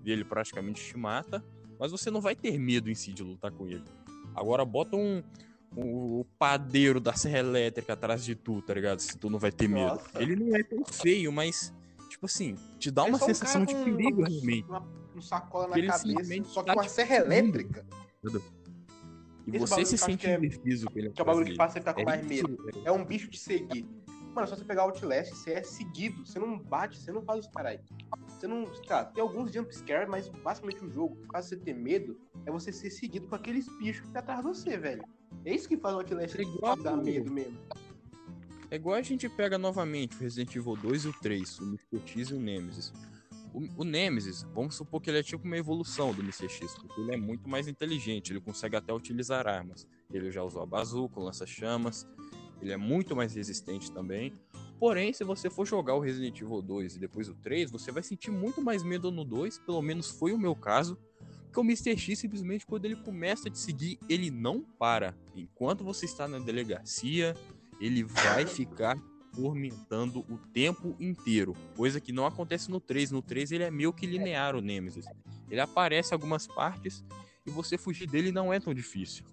dele 0.03 0.23
praticamente 0.25 0.85
te 0.85 0.97
mata. 0.99 1.43
Mas 1.79 1.91
você 1.91 2.11
não 2.11 2.21
vai 2.21 2.35
ter 2.35 2.59
medo 2.59 2.91
em 2.91 2.95
si 2.95 3.13
de 3.13 3.23
lutar 3.23 3.51
com 3.53 3.67
ele. 3.67 3.85
Agora 4.35 4.65
bota 4.65 4.97
um, 4.97 5.23
o 5.75 6.25
padeiro 6.39 7.01
da 7.01 7.15
serra 7.15 7.39
elétrica 7.39 7.93
atrás 7.93 8.25
de 8.25 8.35
tu, 8.35 8.63
tá 8.63 8.75
ligado? 8.75 9.01
Se 9.01 9.17
tu 9.17 9.29
não 9.29 9.39
vai 9.39 9.53
ter 9.53 9.69
medo. 9.69 9.95
Nossa. 9.95 10.23
Ele 10.23 10.37
não 10.37 10.57
é 10.57 10.63
tão 10.63 10.85
feio, 10.85 11.33
mas, 11.33 11.73
tipo 12.09 12.27
assim, 12.27 12.55
te 12.79 12.91
dá 12.91 13.05
uma 13.05 13.19
sensação 13.19 13.63
um 13.63 13.65
de 13.67 13.75
perigo, 13.75 14.23
realmente. 14.23 14.67
Um 15.15 15.21
sacola 15.21 15.69
na 15.69 15.87
cabeça, 15.87 16.45
só 16.45 16.63
que 16.63 16.67
tá 16.67 16.75
uma 16.75 16.89
serra 16.89 17.17
elétrica. 17.17 17.87
E 19.47 19.59
você 19.59 19.85
se 19.85 19.97
sente 19.97 20.27
é, 20.27 20.37
indeciso 20.37 20.87
com 20.91 20.99
ele. 20.99 21.11
Que 21.11 21.21
é 21.21 21.23
o 21.23 21.27
bagulho 21.27 21.47
que 21.47 21.55
faz 21.55 21.73
você 21.73 21.79
ficar 21.79 21.95
com 21.95 22.01
é 22.01 22.05
mais 22.05 22.27
medo. 22.27 22.59
É 22.85 22.91
um 22.91 23.05
bicho 23.05 23.31
de 23.31 23.39
seguir. 23.39 23.87
Mano, 24.35 24.49
só 24.49 24.57
você 24.57 24.65
pegar 24.65 24.85
o 24.85 24.89
Outlast, 24.89 25.31
você 25.31 25.53
é 25.53 25.63
seguido. 25.63 26.27
Você 26.27 26.39
não 26.39 26.59
bate, 26.59 26.99
você 26.99 27.13
não 27.13 27.23
faz 27.23 27.47
os 27.47 27.53
caras 27.53 27.81
Você 28.39 28.47
não. 28.47 28.65
Tá, 28.87 29.05
tem 29.05 29.23
alguns 29.23 29.53
jumpscare, 29.53 30.09
mas 30.09 30.29
basicamente 30.29 30.85
o 30.85 30.91
jogo, 30.91 31.17
caso 31.29 31.49
você 31.49 31.57
ter 31.57 31.75
medo, 31.75 32.21
é 32.45 32.51
você 32.51 32.71
ser 32.71 32.91
seguido 32.91 33.27
com 33.29 33.35
aqueles 33.35 33.67
bichos 33.79 34.07
que 34.07 34.13
tá 34.13 34.21
atrás 34.21 34.41
de 34.41 34.47
você, 34.47 34.77
velho. 34.77 35.03
É 35.45 35.55
isso 35.55 35.69
que 35.69 35.77
faz 35.77 35.95
o 35.95 35.99
Outlast 35.99 36.39
é 36.39 36.43
igual, 36.43 36.77
dar 36.77 36.97
medo 36.97 37.31
mesmo. 37.31 37.59
É 38.71 38.77
igual 38.77 38.97
a 38.97 39.03
gente 39.03 39.29
pega 39.29 39.57
novamente 39.57 40.17
o 40.17 40.21
Resident 40.21 40.55
Evil 40.55 40.77
2 40.77 41.05
e 41.05 41.09
o 41.09 41.13
3, 41.13 41.61
o 41.61 41.65
Mr. 41.65 42.01
X 42.05 42.29
e 42.31 42.35
o 42.35 42.41
Nemesis. 42.41 42.93
O, 43.55 43.83
o 43.83 43.85
Nemesis, 43.85 44.43
vamos 44.55 44.75
supor 44.75 45.01
que 45.01 45.09
ele 45.09 45.21
é 45.21 45.23
tipo 45.23 45.45
uma 45.45 45.57
evolução 45.57 46.13
do 46.13 46.21
Mr. 46.21 46.49
X, 46.49 46.75
porque 46.75 47.01
ele 47.01 47.15
é 47.15 47.17
muito 47.17 47.49
mais 47.49 47.69
inteligente, 47.69 48.33
ele 48.33 48.41
consegue 48.41 48.77
até 48.77 48.93
utilizar 48.93 49.47
armas. 49.47 49.87
Ele 50.13 50.31
já 50.31 50.43
usou 50.43 50.63
a 50.63 50.67
bazuca, 50.67 51.21
lança-chamas, 51.21 52.07
ele 52.61 52.73
é 52.73 52.77
muito 52.77 53.15
mais 53.15 53.35
resistente 53.35 53.91
também. 53.93 54.33
Porém, 54.79 55.13
se 55.13 55.25
você 55.25 55.49
for 55.49 55.67
jogar 55.67 55.95
o 55.95 56.01
Resident 56.01 56.41
Evil 56.41 56.61
2 56.61 56.97
e 56.97 56.99
depois 56.99 57.29
o 57.29 57.35
3, 57.35 57.71
você 57.71 57.91
vai 57.91 58.03
sentir 58.03 58.31
muito 58.31 58.61
mais 58.61 58.83
medo 58.83 59.11
no 59.11 59.25
2, 59.25 59.59
pelo 59.61 59.81
menos 59.81 60.11
foi 60.11 60.33
o 60.33 60.39
meu 60.39 60.55
caso, 60.55 60.99
que 61.53 61.59
o 61.59 61.63
Mr. 61.63 61.97
X 61.97 62.19
simplesmente 62.19 62.67
quando 62.67 62.85
ele 62.85 62.97
começa 62.97 63.49
a 63.49 63.51
te 63.51 63.59
seguir, 63.59 63.99
ele 64.09 64.31
não 64.31 64.63
para. 64.63 65.17
Enquanto 65.35 65.83
você 65.83 66.05
está 66.05 66.29
na 66.29 66.39
delegacia, 66.39 67.35
ele 67.81 68.05
vai 68.05 68.45
ficar 68.47 68.99
tormentando 69.35 70.21
o 70.31 70.39
tempo 70.53 70.97
inteiro, 70.99 71.55
coisa 71.77 72.01
que 72.01 72.13
não 72.13 72.27
acontece 72.27 72.71
no 72.71 72.81
3. 72.81 73.11
No 73.11 73.23
3 73.23 73.53
ele 73.53 73.65
é 73.65 73.71
meio 73.71 73.93
que 73.93 74.07
linear 74.07 74.55
o 74.55 74.61
Nemesis. 74.61 75.07
Ele 75.51 75.61
aparece 75.61 76.13
em 76.13 76.15
algumas 76.15 76.47
partes 76.47 77.05
e 77.47 77.51
você 77.51 77.79
fugir 77.79 78.07
dele 78.07 78.33
não 78.33 78.53
é 78.53 78.59
tão 78.59 78.75
difícil, 78.75 79.25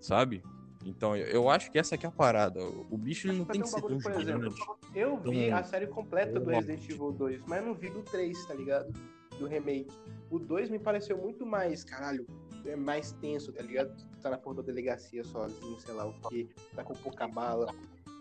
sabe? 0.00 0.42
Então 0.86 1.16
eu 1.16 1.50
acho 1.50 1.70
que 1.70 1.78
essa 1.78 1.96
aqui 1.96 2.06
é 2.06 2.08
a 2.08 2.12
parada. 2.12 2.60
O 2.90 2.96
bicho 2.96 3.28
ele 3.28 3.38
não 3.38 3.44
tem 3.44 3.60
que 3.60 3.68
ser 3.68 3.82
tão 3.82 3.98
grande. 3.98 4.54
Eu 4.94 5.16
vi 5.18 5.50
a 5.50 5.62
série 5.64 5.86
completa 5.86 6.38
do 6.38 6.48
Resident 6.48 6.88
Evil 6.88 7.12
2, 7.12 7.42
mas 7.46 7.64
não 7.64 7.74
vi 7.74 7.90
do 7.90 8.02
3, 8.02 8.46
tá 8.46 8.54
ligado? 8.54 8.92
Do 9.38 9.46
remake. 9.46 9.90
O 10.30 10.38
2 10.38 10.70
me 10.70 10.78
pareceu 10.78 11.18
muito 11.18 11.44
mais, 11.44 11.84
caralho, 11.84 12.26
é 12.64 12.76
mais 12.76 13.12
tenso, 13.12 13.52
tá 13.52 13.62
ligado? 13.62 13.94
Tá 14.22 14.30
na 14.30 14.38
porra 14.38 14.56
da 14.56 14.62
delegacia 14.62 15.22
sozinho, 15.24 15.78
sei 15.80 15.94
lá 15.94 16.06
o 16.06 16.14
que, 16.28 16.48
tá 16.74 16.82
com 16.82 16.94
pouca 16.94 17.28
bala, 17.28 17.72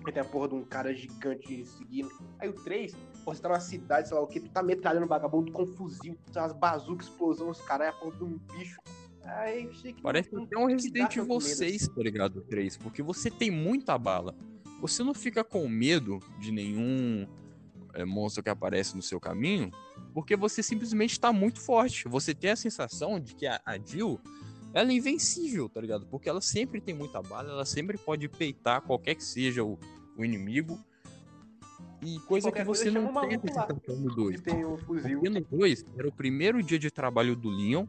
Aí 0.06 0.12
tem 0.12 0.21
a 0.21 0.25
porra 0.25 0.49
de 0.49 0.56
um 0.56 0.63
cara 0.63 0.93
gigante 0.93 1.65
seguindo. 1.65 2.12
Aí 2.39 2.47
o 2.47 2.54
3, 2.54 2.95
você 3.23 3.41
tá 3.41 3.49
numa 3.49 3.60
cidade, 3.60 4.08
sei 4.08 4.15
lá 4.15 4.23
o 4.23 4.28
que, 4.28 4.39
tu 4.39 4.49
tá 4.49 4.62
metralhando 4.62 5.08
vagabundo 5.08 5.51
com 5.51 5.65
fuzil, 5.65 6.15
tem 6.32 6.41
umas 6.41 6.54
bazucas, 6.54 7.08
explosão, 7.08 7.49
os 7.49 7.62
caras, 7.62 7.88
é 7.88 7.89
a 7.89 7.93
porra 7.93 8.17
de 8.17 8.23
um 8.23 8.38
bicho. 8.54 8.80
Aí, 9.25 9.67
que 9.67 10.01
Parece 10.01 10.29
que 10.29 10.55
é 10.55 10.57
um 10.57 10.65
Resident 10.65 11.15
Evil 11.15 11.41
6, 11.41 11.88
tá 11.88 12.01
ligado? 12.01 12.41
3, 12.41 12.77
porque 12.77 13.01
você 13.01 13.31
tem 13.31 13.49
muita 13.49 13.97
bala. 13.97 14.35
Você 14.81 15.03
não 15.03 15.13
fica 15.13 15.43
com 15.43 15.67
medo 15.67 16.19
de 16.39 16.51
nenhum 16.51 17.27
é, 17.93 18.05
monstro 18.05 18.43
que 18.43 18.49
aparece 18.49 18.95
no 18.95 19.01
seu 19.01 19.19
caminho, 19.19 19.71
porque 20.13 20.35
você 20.35 20.61
simplesmente 20.61 21.19
tá 21.19 21.33
muito 21.33 21.59
forte. 21.59 22.07
Você 22.07 22.35
tem 22.35 22.51
a 22.51 22.55
sensação 22.55 23.19
de 23.19 23.33
que 23.33 23.47
a, 23.47 23.59
a 23.65 23.77
Jill 23.77 24.19
ela 24.73 24.91
é 24.91 24.93
invencível, 24.93 25.69
tá 25.69 25.79
ligado? 25.79 26.05
Porque 26.05 26.27
ela 26.27 26.41
sempre 26.41 26.81
tem 26.81 26.93
muita 26.93 27.21
bala, 27.21 27.49
ela 27.49 27.65
sempre 27.65 27.97
pode 27.97 28.27
peitar 28.27 28.81
qualquer 28.81 29.15
que 29.15 29.23
seja 29.23 29.63
o, 29.63 29.79
o 30.17 30.25
inimigo. 30.25 30.77
E 32.01 32.19
coisa 32.19 32.47
qualquer 32.49 32.61
que 32.61 32.67
você 32.67 32.91
não 32.91 33.11
tem 33.79 33.95
no 33.95 34.13
2. 34.13 34.41
Tem 34.41 34.65
o 34.65 34.77
fuzil. 34.77 35.21
Porque 35.21 35.29
no 35.29 35.41
2 35.41 35.85
era 35.97 36.07
o 36.07 36.11
primeiro 36.11 36.61
dia 36.61 36.77
de 36.77 36.91
trabalho 36.91 37.38
do 37.38 37.49
Leon, 37.49 37.88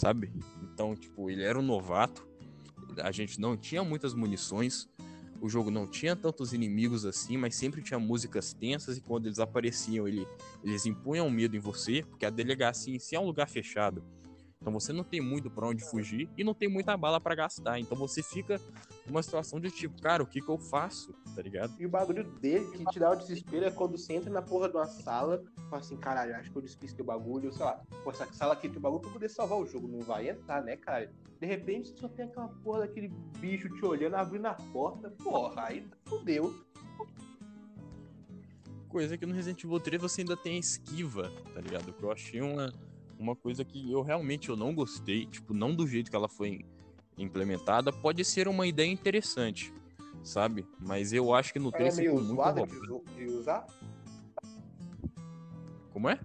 sabe? 0.00 0.32
Então, 0.62 0.96
tipo, 0.96 1.28
ele 1.30 1.42
era 1.42 1.58
um 1.58 1.62
novato. 1.62 2.26
A 3.02 3.12
gente 3.12 3.38
não 3.38 3.54
tinha 3.54 3.84
muitas 3.84 4.14
munições. 4.14 4.88
O 5.42 5.48
jogo 5.48 5.70
não 5.70 5.86
tinha 5.86 6.16
tantos 6.16 6.54
inimigos 6.54 7.04
assim, 7.04 7.36
mas 7.36 7.54
sempre 7.54 7.82
tinha 7.82 7.98
músicas 7.98 8.54
tensas 8.54 8.96
e 8.96 9.00
quando 9.00 9.26
eles 9.26 9.38
apareciam, 9.38 10.08
ele, 10.08 10.26
eles 10.64 10.86
impunham 10.86 11.30
medo 11.30 11.56
em 11.56 11.58
você, 11.58 12.02
porque 12.02 12.26
a 12.26 12.30
delegacia 12.30 12.94
em 12.94 12.98
si 12.98 13.14
é 13.14 13.20
um 13.20 13.26
lugar 13.26 13.48
fechado. 13.48 14.02
Então 14.62 14.74
você 14.74 14.92
não 14.92 15.02
tem 15.02 15.22
muito 15.22 15.50
para 15.50 15.66
onde 15.66 15.82
fugir 15.82 16.28
e 16.36 16.44
não 16.44 16.52
tem 16.52 16.68
muita 16.68 16.94
bala 16.94 17.18
para 17.18 17.34
gastar. 17.34 17.80
Então 17.80 17.96
você 17.96 18.22
fica 18.22 18.60
numa 19.06 19.22
situação 19.22 19.58
de 19.58 19.70
tipo, 19.70 19.98
cara, 20.02 20.22
o 20.22 20.26
que 20.26 20.38
que 20.38 20.50
eu 20.50 20.58
faço? 20.58 21.14
Tá 21.34 21.40
ligado? 21.40 21.74
E 21.80 21.86
o 21.86 21.88
bagulho 21.88 22.24
dele 22.24 22.66
que 22.70 22.84
te 22.84 23.00
dá 23.00 23.10
o 23.10 23.16
desespero 23.16 23.64
é 23.64 23.70
quando 23.70 23.96
você 23.96 24.12
entra 24.12 24.30
na 24.30 24.42
porra 24.42 24.68
de 24.68 24.76
uma 24.76 24.84
sala, 24.84 25.42
fala 25.70 25.80
assim, 25.80 25.96
caralho, 25.96 26.36
acho 26.36 26.50
que 26.50 26.58
eu 26.58 26.60
despistei 26.60 27.02
o 27.02 27.06
bagulho, 27.06 27.50
sei 27.50 27.64
lá, 27.64 27.80
pô, 28.04 28.10
essa 28.10 28.30
sala 28.34 28.52
aqui 28.52 28.68
tem 28.68 28.76
o 28.76 28.80
bagulho 28.82 29.00
pra 29.00 29.10
poder 29.10 29.30
salvar 29.30 29.58
o 29.58 29.66
jogo. 29.66 29.88
Não 29.88 30.00
vai 30.00 30.28
entrar, 30.28 30.62
né, 30.62 30.76
cara? 30.76 31.10
De 31.40 31.46
repente 31.46 31.88
você 31.88 31.96
só 31.96 32.08
tem 32.08 32.26
aquela 32.26 32.48
porra 32.48 32.80
daquele 32.80 33.08
bicho 33.38 33.66
te 33.70 33.82
olhando, 33.86 34.16
abrindo 34.16 34.44
a 34.44 34.52
porta, 34.52 35.10
porra, 35.10 35.68
aí 35.68 35.88
fudeu. 36.04 36.54
Coisa 38.90 39.16
que 39.16 39.24
no 39.24 39.32
Resident 39.32 39.64
Evil 39.64 39.80
3 39.80 40.02
você 40.02 40.20
ainda 40.20 40.36
tem 40.36 40.56
a 40.56 40.60
esquiva, 40.60 41.32
tá 41.54 41.62
ligado? 41.62 41.94
Que 41.94 42.02
eu 42.02 42.12
achei 42.12 42.42
uma 42.42 42.70
uma 43.20 43.36
coisa 43.36 43.64
que 43.64 43.92
eu 43.92 44.00
realmente 44.00 44.48
eu 44.48 44.56
não 44.56 44.74
gostei, 44.74 45.26
tipo, 45.26 45.52
não 45.52 45.74
do 45.74 45.86
jeito 45.86 46.10
que 46.10 46.16
ela 46.16 46.28
foi 46.28 46.64
implementada, 47.18 47.92
pode 47.92 48.24
ser 48.24 48.48
uma 48.48 48.66
ideia 48.66 48.90
interessante, 48.90 49.72
sabe? 50.24 50.66
Mas 50.80 51.12
eu 51.12 51.34
acho 51.34 51.52
que 51.52 51.58
no 51.58 51.70
3 51.70 51.98
é 51.98 52.02
ficou 52.02 52.22
muito 52.22 52.34
roubado. 52.34 52.66
De 53.14 53.24
usar? 53.26 53.66
Como 55.92 56.08
é? 56.08 56.18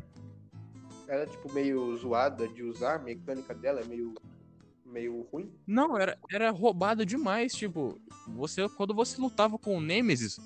Ela 1.07 1.23
é 1.23 1.25
tipo 1.25 1.51
meio 1.51 1.95
zoada 1.97 2.47
de 2.47 2.63
usar, 2.63 2.95
a 2.95 2.99
mecânica 2.99 3.53
dela 3.53 3.81
é 3.81 3.85
meio 3.85 4.15
meio 4.85 5.27
ruim? 5.29 5.51
Não, 5.67 5.97
era, 5.97 6.17
era 6.31 6.49
roubada 6.51 7.05
demais, 7.05 7.53
tipo, 7.53 7.99
você 8.29 8.69
quando 8.69 8.93
você 8.93 9.19
lutava 9.19 9.57
com 9.57 9.77
o 9.77 9.81
Nemesis 9.81 10.39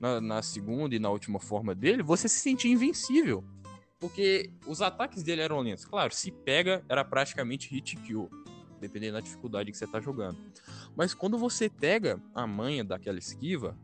na, 0.00 0.20
na 0.20 0.42
segunda 0.42 0.96
e 0.96 0.98
na 0.98 1.10
última 1.10 1.38
forma 1.38 1.72
dele, 1.76 2.02
você 2.02 2.28
se 2.28 2.40
sentia 2.40 2.72
invencível. 2.72 3.44
Porque 4.02 4.50
os 4.66 4.82
ataques 4.82 5.22
dele 5.22 5.42
eram 5.42 5.60
lentos. 5.60 5.84
Claro, 5.84 6.12
se 6.12 6.32
pega, 6.32 6.84
era 6.88 7.04
praticamente 7.04 7.70
hit 7.70 7.94
kill. 7.98 8.28
Dependendo 8.80 9.12
da 9.12 9.20
dificuldade 9.20 9.70
que 9.70 9.78
você 9.78 9.86
tá 9.86 10.00
jogando. 10.00 10.36
Mas 10.96 11.14
quando 11.14 11.38
você 11.38 11.70
pega 11.70 12.20
a 12.34 12.44
manha 12.44 12.82
daquela 12.82 13.16
esquiva, 13.16 13.78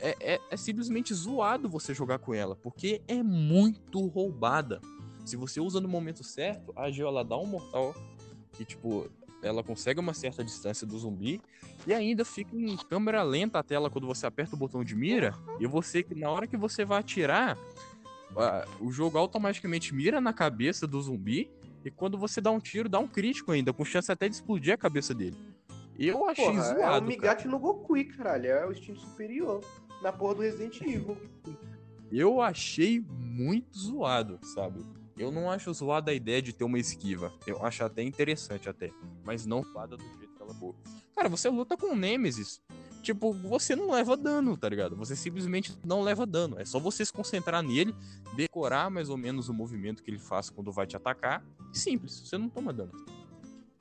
é, 0.00 0.16
é, 0.18 0.40
é, 0.50 0.56
simplesmente 0.56 1.12
zoado 1.12 1.68
você 1.68 1.92
jogar 1.92 2.18
com 2.20 2.32
ela, 2.32 2.56
porque 2.56 3.02
é 3.06 3.22
muito 3.22 4.06
roubada. 4.06 4.80
Se 5.26 5.36
você 5.36 5.60
usa 5.60 5.78
no 5.78 5.88
momento 5.88 6.24
certo, 6.24 6.72
a 6.74 6.90
Geo 6.90 7.06
ela 7.06 7.22
dá 7.22 7.36
um 7.36 7.44
mortal 7.44 7.94
que, 8.54 8.64
tipo, 8.64 9.10
ela 9.42 9.62
consegue 9.62 10.00
uma 10.00 10.14
certa 10.14 10.42
distância 10.42 10.86
do 10.86 10.98
zumbi 10.98 11.38
e 11.86 11.92
ainda 11.92 12.24
fica 12.24 12.56
em 12.56 12.78
câmera 12.78 13.22
lenta 13.22 13.58
a 13.58 13.62
tela 13.62 13.90
quando 13.90 14.06
você 14.06 14.26
aperta 14.26 14.56
o 14.56 14.58
botão 14.58 14.82
de 14.82 14.96
mira 14.96 15.34
e 15.60 15.66
você, 15.66 16.04
na 16.16 16.30
hora 16.30 16.46
que 16.46 16.56
você 16.56 16.82
vai 16.82 17.00
atirar, 17.00 17.58
o 18.80 18.90
jogo 18.90 19.18
automaticamente 19.18 19.94
mira 19.94 20.20
na 20.20 20.32
cabeça 20.32 20.86
do 20.86 21.00
zumbi 21.00 21.50
e 21.84 21.90
quando 21.90 22.16
você 22.16 22.40
dá 22.40 22.50
um 22.50 22.58
tiro, 22.58 22.88
dá 22.88 22.98
um 22.98 23.06
crítico 23.06 23.52
ainda, 23.52 23.72
com 23.72 23.84
chance 23.84 24.10
até 24.10 24.28
de 24.28 24.34
explodir 24.34 24.72
a 24.72 24.76
cabeça 24.76 25.14
dele. 25.14 25.36
Eu 25.98 26.26
achei 26.26 26.46
porra, 26.46 26.62
zoado. 26.62 26.96
É 26.96 26.98
o 26.98 27.02
Migate 27.02 27.46
no 27.46 27.58
Goku, 27.58 27.94
caralho. 28.16 28.46
É 28.46 28.66
o 28.66 28.72
instinto 28.72 29.00
superior 29.00 29.60
na 30.02 30.12
porra 30.12 30.34
do 30.36 30.42
Resident 30.42 30.80
Evil. 30.80 31.16
Eu 32.10 32.40
achei 32.40 33.04
muito 33.08 33.78
zoado, 33.78 34.38
sabe? 34.42 34.84
Eu 35.16 35.30
não 35.30 35.48
acho 35.50 35.72
zoada 35.72 36.10
a 36.10 36.14
ideia 36.14 36.42
de 36.42 36.52
ter 36.52 36.64
uma 36.64 36.78
esquiva. 36.78 37.32
Eu 37.46 37.64
acho 37.64 37.84
até 37.84 38.02
interessante 38.02 38.68
até. 38.68 38.90
Mas 39.22 39.46
não 39.46 39.62
zoada 39.62 39.96
do 39.96 40.04
jeito 40.18 40.34
que 40.34 40.42
ela 40.42 40.54
for. 40.54 40.74
Cara, 41.14 41.28
você 41.28 41.48
luta 41.48 41.76
com 41.76 41.92
o 41.92 41.96
Nemesis 41.96 42.60
tipo, 43.04 43.32
você 43.32 43.76
não 43.76 43.90
leva 43.90 44.16
dano, 44.16 44.56
tá 44.56 44.68
ligado? 44.68 44.96
Você 44.96 45.14
simplesmente 45.14 45.78
não 45.84 46.02
leva 46.02 46.26
dano. 46.26 46.58
É 46.58 46.64
só 46.64 46.80
você 46.80 47.04
se 47.04 47.12
concentrar 47.12 47.62
nele, 47.62 47.94
decorar 48.34 48.90
mais 48.90 49.08
ou 49.08 49.16
menos 49.16 49.48
o 49.48 49.54
movimento 49.54 50.02
que 50.02 50.10
ele 50.10 50.18
faz 50.18 50.50
quando 50.50 50.72
vai 50.72 50.86
te 50.86 50.96
atacar. 50.96 51.44
Simples, 51.72 52.20
você 52.20 52.36
não 52.36 52.48
toma 52.48 52.72
dano. 52.72 52.92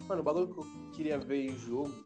Mano, 0.08 0.22
o 0.22 0.24
bagulho 0.24 0.48
que 0.54 0.60
eu 0.60 0.92
queria 0.92 1.18
ver 1.18 1.50
em 1.50 1.58
jogo 1.58 2.06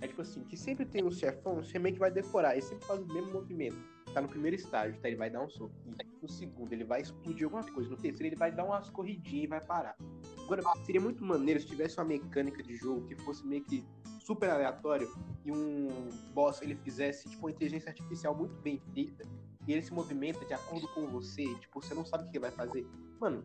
é 0.00 0.08
tipo 0.08 0.22
assim, 0.22 0.42
que 0.44 0.56
sempre 0.56 0.84
tem 0.84 1.04
um 1.04 1.10
chefão, 1.10 1.56
você 1.56 1.78
meio 1.78 1.94
que 1.94 2.00
vai 2.00 2.10
decorar, 2.10 2.52
ele 2.52 2.62
sempre 2.62 2.86
faz 2.86 3.00
o 3.00 3.06
mesmo 3.06 3.32
movimento. 3.32 3.93
Tá 4.14 4.20
no 4.20 4.28
primeiro 4.28 4.54
estágio, 4.54 4.98
tá? 5.00 5.08
Ele 5.08 5.16
vai 5.16 5.28
dar 5.28 5.42
um 5.42 5.48
soco. 5.48 5.74
No 6.22 6.28
segundo, 6.28 6.72
ele 6.72 6.84
vai 6.84 7.00
explodir 7.00 7.44
alguma 7.44 7.64
coisa. 7.64 7.90
No 7.90 7.96
terceiro, 7.96 8.28
ele 8.28 8.36
vai 8.36 8.52
dar 8.52 8.64
umas 8.64 8.88
corridinhas 8.88 9.44
e 9.44 9.46
vai 9.48 9.60
parar. 9.60 9.96
Agora, 10.44 10.62
seria 10.86 11.00
muito 11.00 11.24
maneiro 11.24 11.60
se 11.60 11.66
tivesse 11.66 11.98
uma 11.98 12.04
mecânica 12.04 12.62
de 12.62 12.76
jogo 12.76 13.04
que 13.06 13.16
fosse 13.16 13.44
meio 13.44 13.64
que 13.64 13.84
super 14.20 14.48
aleatório 14.48 15.12
e 15.44 15.50
um 15.50 16.08
boss 16.32 16.62
ele 16.62 16.76
fizesse 16.76 17.28
tipo 17.28 17.44
uma 17.44 17.50
inteligência 17.50 17.90
artificial 17.90 18.34
muito 18.34 18.54
bem 18.62 18.80
feita 18.94 19.22
e 19.66 19.72
ele 19.72 19.82
se 19.82 19.92
movimenta 19.92 20.44
de 20.44 20.54
acordo 20.54 20.88
com 20.88 21.06
você, 21.08 21.44
tipo, 21.56 21.82
você 21.82 21.94
não 21.94 22.06
sabe 22.06 22.24
o 22.24 22.30
que 22.30 22.38
ele 22.38 22.42
vai 22.42 22.50
fazer. 22.50 22.86
Mano, 23.20 23.44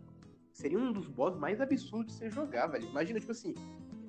seria 0.54 0.78
um 0.78 0.92
dos 0.92 1.08
boss 1.08 1.36
mais 1.38 1.60
absurdos 1.60 2.14
de 2.14 2.20
você 2.20 2.30
jogar, 2.30 2.68
velho. 2.68 2.88
Imagina, 2.88 3.20
tipo 3.20 3.32
assim, 3.32 3.54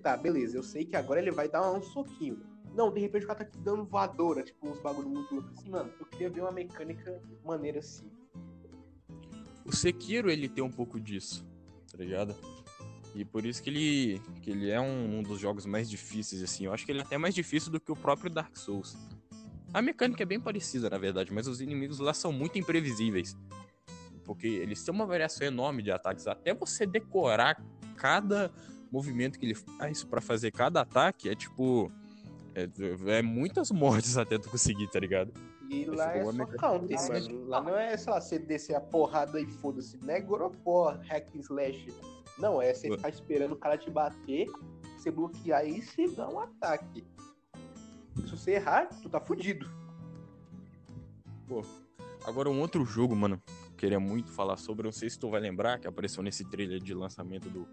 tá, 0.02 0.16
beleza, 0.16 0.56
eu 0.56 0.62
sei 0.62 0.84
que 0.84 0.96
agora 0.96 1.20
ele 1.20 1.30
vai 1.30 1.48
dar 1.48 1.72
um 1.72 1.82
soquinho. 1.82 2.40
Não, 2.74 2.92
de 2.92 3.00
repente 3.00 3.24
o 3.24 3.26
cara 3.26 3.40
tá 3.40 3.44
te 3.44 3.58
dando 3.58 3.84
voadora, 3.84 4.42
tipo, 4.42 4.68
uns 4.68 4.80
bagulho 4.80 5.08
muito 5.08 5.34
louco 5.34 5.50
assim, 5.50 5.70
mano. 5.70 5.92
Eu 5.98 6.06
queria 6.06 6.30
ver 6.30 6.40
uma 6.40 6.52
mecânica 6.52 7.20
maneira 7.44 7.80
assim. 7.80 8.10
O 9.64 9.74
Sekiro, 9.74 10.30
ele 10.30 10.48
tem 10.48 10.62
um 10.62 10.70
pouco 10.70 10.98
disso, 11.00 11.46
tá 11.90 11.98
ligado? 11.98 12.34
E 13.14 13.24
por 13.24 13.44
isso 13.44 13.62
que 13.62 13.70
ele, 13.70 14.22
que 14.40 14.50
ele 14.50 14.70
é 14.70 14.80
um, 14.80 15.18
um, 15.18 15.22
dos 15.22 15.38
jogos 15.38 15.66
mais 15.66 15.90
difíceis, 15.90 16.42
assim. 16.42 16.66
Eu 16.66 16.72
acho 16.72 16.86
que 16.86 16.92
ele 16.92 17.00
é 17.00 17.02
até 17.02 17.18
mais 17.18 17.34
difícil 17.34 17.70
do 17.70 17.80
que 17.80 17.90
o 17.90 17.96
próprio 17.96 18.30
Dark 18.30 18.56
Souls. 18.56 18.96
A 19.72 19.82
mecânica 19.82 20.22
é 20.22 20.26
bem 20.26 20.40
parecida, 20.40 20.88
na 20.88 20.98
verdade, 20.98 21.32
mas 21.32 21.46
os 21.46 21.60
inimigos 21.60 21.98
lá 21.98 22.12
são 22.14 22.32
muito 22.32 22.58
imprevisíveis. 22.58 23.36
Porque 24.24 24.46
eles 24.46 24.82
têm 24.82 24.94
uma 24.94 25.06
variação 25.06 25.46
enorme 25.46 25.82
de 25.82 25.90
ataques. 25.90 26.26
Até 26.26 26.54
você 26.54 26.86
decorar 26.86 27.60
cada 27.96 28.52
movimento 28.90 29.38
que 29.38 29.46
ele 29.46 29.54
faz 29.54 30.04
para 30.04 30.20
fazer 30.20 30.50
cada 30.52 30.80
ataque, 30.80 31.28
é 31.28 31.34
tipo. 31.34 31.90
É, 32.54 33.18
é, 33.18 33.22
muitas 33.22 33.70
mortes 33.70 34.16
até 34.16 34.38
tu 34.38 34.50
conseguir, 34.50 34.88
tá 34.88 34.98
ligado? 34.98 35.32
E 35.70 35.84
lá 35.84 36.16
é 36.16 36.24
só 36.24 36.46
counter, 36.46 36.98
mano. 37.08 37.46
Lá 37.46 37.62
não 37.62 37.76
é, 37.76 37.96
sei 37.96 38.12
lá, 38.12 38.20
você 38.20 38.38
descer 38.38 38.74
a 38.74 38.80
porrada 38.80 39.40
e 39.40 39.46
foda-se. 39.46 39.96
Não 39.98 40.12
é 40.12 40.24
War, 40.64 41.00
hack 41.06 41.28
and 41.36 41.40
slash. 41.40 41.86
Não, 42.38 42.60
é 42.60 42.74
você 42.74 42.90
ficar 42.90 43.08
esperando 43.10 43.52
o 43.52 43.56
cara 43.56 43.78
te 43.78 43.90
bater, 43.90 44.46
você 44.96 45.10
bloquear 45.10 45.64
e 45.66 45.80
você 45.80 46.08
dá 46.08 46.28
um 46.28 46.40
ataque. 46.40 47.04
Se 48.16 48.30
você 48.30 48.52
errar, 48.52 48.86
tu 49.00 49.08
tá 49.08 49.20
fudido. 49.20 49.70
Pô, 51.46 51.62
agora 52.24 52.50
um 52.50 52.60
outro 52.60 52.84
jogo, 52.84 53.14
mano, 53.14 53.40
queria 53.76 54.00
muito 54.00 54.30
falar 54.30 54.56
sobre, 54.56 54.84
não 54.84 54.92
sei 54.92 55.08
se 55.08 55.18
tu 55.18 55.30
vai 55.30 55.40
lembrar, 55.40 55.78
que 55.78 55.86
apareceu 55.86 56.22
nesse 56.22 56.44
trailer 56.44 56.80
de 56.80 56.94
lançamento 56.94 57.48
do 57.48 57.66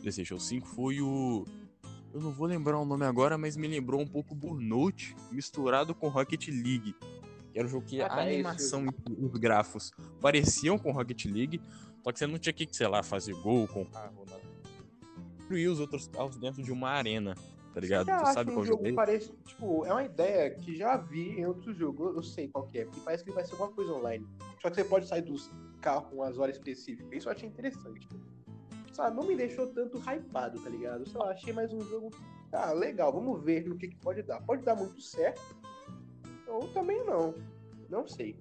PlayStation 0.00 0.38
5, 0.38 0.66
foi 0.66 1.00
o 1.00 1.44
eu 2.12 2.20
não 2.20 2.32
vou 2.32 2.46
lembrar 2.46 2.78
o 2.78 2.84
nome 2.84 3.04
agora, 3.04 3.38
mas 3.38 3.56
me 3.56 3.68
lembrou 3.68 4.00
um 4.00 4.06
pouco 4.06 4.34
Burnout 4.34 5.14
misturado 5.30 5.94
com 5.94 6.08
Rocket 6.08 6.48
League. 6.48 6.94
Era 7.54 7.66
um 7.66 7.70
jogo 7.70 7.86
que 7.86 8.00
ah, 8.00 8.06
a 8.06 8.08
tá, 8.08 8.20
animação 8.22 8.86
e 8.86 9.24
os 9.24 9.32
gráficos 9.32 9.92
pareciam 10.20 10.78
com 10.78 10.92
Rocket 10.92 11.24
League, 11.26 11.60
só 12.02 12.12
que 12.12 12.18
você 12.18 12.26
não 12.26 12.38
tinha 12.38 12.52
que, 12.52 12.66
sei 12.70 12.86
lá, 12.86 13.02
fazer 13.02 13.34
gol 13.34 13.66
com 13.66 13.84
carro, 13.84 14.24
nada. 14.28 14.40
Destruir 15.36 15.68
os 15.68 15.80
outros 15.80 16.06
carros 16.06 16.36
dentro 16.36 16.62
de 16.62 16.70
uma 16.70 16.90
arena, 16.90 17.34
tá 17.74 17.80
ligado? 17.80 18.06
Tu 18.06 18.32
sabe 18.32 18.52
qual 18.52 18.62
um 18.62 18.66
jogo 18.66 18.94
parece, 18.94 19.32
tipo, 19.44 19.84
é 19.84 19.92
uma 19.92 20.04
ideia 20.04 20.50
que 20.50 20.76
já 20.76 20.96
vi 20.96 21.40
em 21.40 21.46
outros 21.46 21.76
jogos, 21.76 22.14
eu 22.14 22.22
sei 22.22 22.48
qual 22.48 22.66
que 22.66 22.78
é, 22.78 22.84
porque 22.84 23.00
parece 23.00 23.24
que 23.24 23.32
vai 23.32 23.44
ser 23.44 23.52
alguma 23.52 23.70
coisa 23.70 23.92
online. 23.92 24.26
Só 24.62 24.70
que 24.70 24.76
você 24.76 24.84
pode 24.84 25.06
sair 25.06 25.22
dos 25.22 25.50
carros 25.80 26.12
umas 26.12 26.38
horas 26.38 26.56
específicas. 26.56 27.12
Isso 27.12 27.28
eu 27.28 27.32
achei 27.32 27.48
interessante 27.48 28.08
sabe, 28.92 29.16
não 29.16 29.26
me 29.26 29.36
deixou 29.36 29.66
tanto 29.68 29.98
hypado, 29.98 30.60
tá 30.60 30.68
ligado? 30.68 31.08
Sei 31.08 31.18
lá, 31.18 31.30
achei 31.30 31.52
mais 31.52 31.72
um 31.72 31.80
jogo. 31.80 32.10
Ah, 32.52 32.72
legal, 32.72 33.12
vamos 33.12 33.42
ver 33.44 33.68
no 33.68 33.76
que, 33.76 33.88
que 33.88 33.96
pode 33.96 34.22
dar. 34.22 34.40
Pode 34.40 34.62
dar 34.62 34.74
muito 34.74 35.00
certo, 35.00 35.40
ou 36.46 36.68
também 36.68 37.04
não. 37.04 37.34
Não 37.88 38.06
sei. 38.06 38.36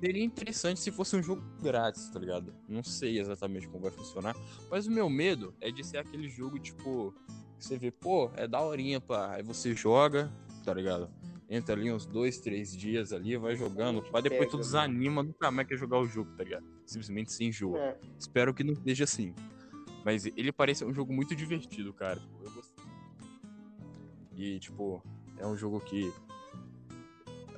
Seria 0.00 0.24
interessante 0.24 0.80
se 0.80 0.90
fosse 0.90 1.16
um 1.16 1.22
jogo 1.22 1.42
grátis, 1.62 2.10
tá 2.10 2.18
ligado? 2.18 2.54
Não 2.68 2.82
sei 2.82 3.18
exatamente 3.18 3.66
como 3.66 3.82
vai 3.82 3.90
funcionar. 3.90 4.36
Mas 4.70 4.86
o 4.86 4.90
meu 4.90 5.08
medo 5.08 5.54
é 5.60 5.70
de 5.70 5.82
ser 5.82 5.96
aquele 5.98 6.28
jogo, 6.28 6.58
tipo, 6.58 7.14
você 7.58 7.78
vê, 7.78 7.90
pô, 7.90 8.30
é 8.36 8.46
daorinha, 8.46 9.00
pá. 9.00 9.34
Aí 9.34 9.42
você 9.42 9.74
joga, 9.74 10.30
tá 10.64 10.74
ligado? 10.74 11.10
Entra 11.48 11.74
ali 11.74 11.90
uns 11.90 12.04
dois, 12.04 12.38
três 12.40 12.76
dias 12.76 13.12
ali, 13.12 13.36
vai 13.36 13.56
jogando, 13.56 14.02
pá, 14.02 14.20
depois 14.20 14.50
tu 14.50 14.58
desanima, 14.58 15.22
nunca 15.22 15.50
mais 15.50 15.66
quer 15.66 15.76
jogar 15.76 15.98
o 15.98 16.06
jogo, 16.06 16.30
tá 16.36 16.44
ligado? 16.44 16.66
Simplesmente 16.84 17.32
se 17.32 17.44
enjoa. 17.44 17.78
É. 17.78 17.98
Espero 18.18 18.52
que 18.52 18.64
não 18.64 18.74
seja 18.74 19.04
assim. 19.04 19.34
Mas 20.06 20.24
ele 20.24 20.52
parece 20.52 20.84
um 20.84 20.94
jogo 20.94 21.12
muito 21.12 21.34
divertido, 21.34 21.92
cara. 21.92 22.22
Eu 22.40 22.48
gostei. 22.52 22.84
E, 24.36 24.60
tipo, 24.60 25.02
é 25.36 25.44
um 25.44 25.56
jogo 25.56 25.80
que. 25.80 26.12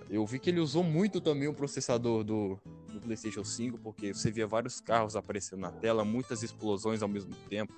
Eu 0.09 0.25
vi 0.25 0.39
que 0.39 0.49
ele 0.49 0.59
usou 0.59 0.83
muito 0.83 1.21
também 1.21 1.47
o 1.47 1.53
processador 1.53 2.25
do, 2.25 2.59
do 2.91 3.03
PlayStation 3.03 3.45
5, 3.45 3.77
porque 3.77 4.15
você 4.15 4.31
via 4.31 4.47
vários 4.47 4.81
carros 4.81 5.15
aparecendo 5.15 5.61
na 5.61 5.71
tela, 5.71 6.07
muitas 6.07 6.43
explosões 6.43 7.03
ao 7.03 7.09
mesmo 7.09 7.35
tempo, 7.51 7.75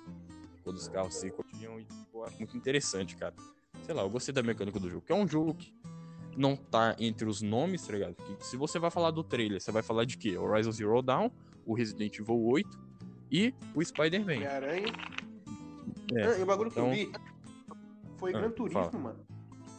quando 0.63 0.77
os 0.77 0.87
carros 0.87 1.15
se 1.15 1.29
continuam. 1.31 1.77
E, 1.77 1.85
pô, 2.09 2.25
muito 2.39 2.55
interessante, 2.55 3.17
cara. 3.17 3.35
Sei 3.83 3.93
lá, 3.93 4.03
eu 4.03 4.09
gostei 4.09 4.33
da 4.33 4.41
mecânica 4.41 4.79
do 4.79 4.89
jogo, 4.89 5.01
que 5.05 5.11
é 5.11 5.15
um 5.15 5.27
jogo 5.27 5.53
que 5.53 5.73
não 6.37 6.55
tá 6.55 6.95
entre 6.97 7.27
os 7.27 7.41
nomes, 7.41 7.85
tá 7.85 7.91
ligado? 7.91 8.15
Que 8.15 8.45
se 8.45 8.55
você 8.55 8.79
vai 8.79 8.89
falar 8.89 9.11
do 9.11 9.21
trailer, 9.21 9.59
você 9.59 9.69
vai 9.69 9.83
falar 9.83 10.05
de 10.05 10.15
quê? 10.15 10.37
Horizon 10.37 10.71
Zero 10.71 11.01
Dawn, 11.01 11.29
o 11.65 11.73
Resident 11.73 12.17
Evil 12.17 12.41
8 12.41 12.90
e 13.31 13.53
o 13.73 13.83
Spider-Man. 13.83 14.35
Homem-Aranha. 14.35 14.93
É. 16.13 16.23
Ah, 16.25 16.37
e 16.37 16.43
o 16.43 16.45
bagulho 16.45 16.69
que 16.69 16.79
então... 16.79 16.89
eu 16.89 16.95
vi 16.95 17.11
foi 18.21 18.35
ah, 18.35 18.39
Gran 18.39 18.51
Turismo, 18.51 18.83
fala. 18.83 19.03
mano. 19.03 19.19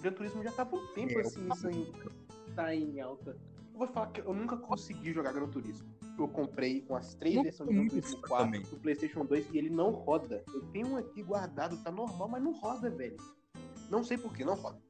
Gran 0.01 0.13
Turismo 0.13 0.43
já 0.43 0.51
tava 0.51 0.75
um 0.75 0.87
tempo 0.89 1.19
é, 1.19 1.21
assim, 1.21 1.49
isso 1.53 1.69
aí 1.69 1.93
tá 2.57 2.75
em 2.75 3.01
alta. 3.01 3.37
Eu 3.73 3.79
vou 3.79 3.87
falar 3.87 4.09
que 4.09 4.21
eu 4.21 4.35
nunca 4.35 4.57
consegui 4.57 5.13
jogar 5.13 5.33
Gran 5.33 5.49
Turismo. 5.49 5.89
Eu 6.19 6.27
comprei 6.27 6.85
umas 6.89 7.15
três 7.15 7.37
não, 7.37 7.45
versões 7.45 7.69
do 7.69 7.75
Gran 7.75 7.87
Turismo 7.87 8.21
4 8.23 8.45
também. 8.45 8.63
do 8.63 8.77
PlayStation 8.79 9.25
2 9.25 9.47
e 9.53 9.59
ele 9.59 9.71
não 9.71 9.91
roda. 9.91 10.43
Eu 10.53 10.61
tenho 10.73 10.89
um 10.89 10.97
aqui 10.97 11.23
guardado, 11.23 11.77
tá 11.85 11.93
normal, 11.93 12.29
mas 12.29 12.43
não 12.43 12.53
roda, 12.53 12.91
velho. 12.91 13.17
Não 13.89 14.03
sei 14.03 14.19
por 14.19 14.33
que, 14.33 14.45
não 14.45 14.55
roda. 14.55 14.81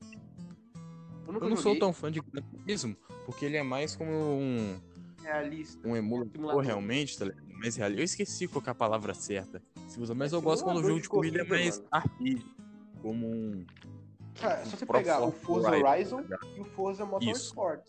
Eu, 1.26 1.34
eu 1.34 1.40
não 1.40 1.40
joguei. 1.40 1.56
sou 1.58 1.78
tão 1.78 1.92
fã 1.92 2.10
de 2.10 2.20
Gran 2.20 2.42
Turismo, 2.42 2.96
porque 3.26 3.44
ele 3.44 3.58
é 3.58 3.62
mais 3.62 3.94
como 3.94 4.10
um. 4.10 4.80
Realista. 5.22 5.86
Um 5.86 5.94
emulador 5.94 6.62
realmente, 6.62 7.18
tá 7.18 7.26
ligado? 7.26 7.51
Mais 7.62 7.76
realista. 7.76 8.00
Eu 8.00 8.04
esqueci 8.04 8.48
qual 8.48 8.62
é 8.66 8.70
a 8.70 8.74
palavra 8.74 9.14
certa. 9.14 9.62
Se 9.86 10.00
usa, 10.00 10.14
mas 10.14 10.32
é 10.32 10.36
eu 10.36 10.42
gosto 10.42 10.64
quando 10.64 10.78
o 10.78 10.82
jogo 10.82 11.00
de 11.00 11.08
corrida, 11.08 11.42
é 11.42 11.44
mais 11.44 11.78
mano. 11.78 11.88
arcade. 11.90 12.46
Como 13.00 13.26
um. 13.26 13.64
Ah, 14.42 14.64
só 14.64 14.76
você 14.76 14.86
pegar 14.86 15.20
o 15.20 15.30
Forza 15.30 15.70
Horizon 15.70 16.22
tá 16.24 16.38
e 16.56 16.60
o 16.60 16.64
Forza 16.64 17.04
Motorsport. 17.04 17.82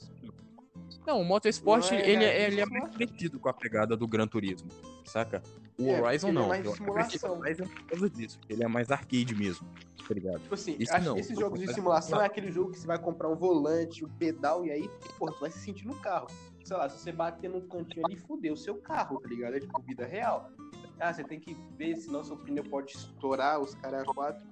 Não, 1.07 1.21
o 1.21 1.25
Motorsport, 1.25 1.91
não 1.91 1.97
é, 1.97 2.09
ele, 2.09 2.23
é, 2.23 2.47
ele 2.47 2.61
é 2.61 2.65
mais 2.65 2.89
parecido 2.89 3.39
com 3.39 3.49
a 3.49 3.53
pegada 3.53 3.97
do 3.97 4.07
Gran 4.07 4.27
Turismo, 4.27 4.69
saca? 5.05 5.41
O 5.79 5.87
é, 5.87 6.01
Horizon 6.01 6.31
não. 6.31 6.53
Ele 6.53 6.61
é 6.61 6.63
mais 6.63 6.77
simulação. 6.77 7.35
Mais 7.37 7.57
por 7.57 7.85
causa 7.85 8.09
disso, 8.09 8.39
ele 8.47 8.63
é 8.63 8.67
mais 8.67 8.91
arcade 8.91 9.35
mesmo, 9.35 9.67
tá 10.07 10.13
ligado? 10.13 10.39
Tipo 10.41 10.53
assim, 10.53 10.75
Esse 10.79 10.93
acho 10.93 11.05
não, 11.05 11.17
esses 11.17 11.37
jogos 11.37 11.59
de 11.59 11.73
simulação 11.73 12.21
é 12.21 12.25
aquele 12.25 12.51
jogo 12.51 12.71
que 12.71 12.79
você 12.79 12.87
vai 12.87 12.99
comprar 12.99 13.29
um 13.29 13.35
volante, 13.35 14.05
um 14.05 14.09
pedal, 14.09 14.65
e 14.65 14.71
aí, 14.71 14.89
pô, 15.17 15.31
tu 15.31 15.39
vai 15.39 15.49
se 15.49 15.59
sentir 15.59 15.85
no 15.85 15.95
carro 15.95 16.27
sei 16.63 16.77
lá, 16.77 16.89
se 16.89 16.99
você 16.99 17.11
bater 17.11 17.49
no 17.49 17.61
cantinho 17.61 18.05
ali, 18.05 18.15
fudeu 18.15 18.53
o 18.53 18.57
seu 18.57 18.75
carro, 18.75 19.19
tá 19.19 19.27
ligado? 19.27 19.55
É 19.55 19.59
tipo 19.59 19.81
vida 19.81 20.05
real. 20.05 20.51
Ah, 20.99 21.13
você 21.13 21.23
tem 21.23 21.39
que 21.39 21.55
ver, 21.77 21.95
senão 21.97 22.23
seu 22.23 22.37
pneu 22.37 22.63
pode 22.63 22.93
estourar, 22.93 23.59
os 23.59 23.75
caras 23.75 24.05
quatro. 24.05 24.45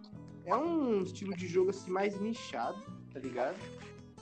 É 0.46 0.56
um 0.56 1.04
estilo 1.04 1.36
de 1.36 1.48
jogo 1.48 1.70
assim 1.70 1.92
mais 1.92 2.20
nichado, 2.20 2.84
tá 3.14 3.20
ligado? 3.20 3.58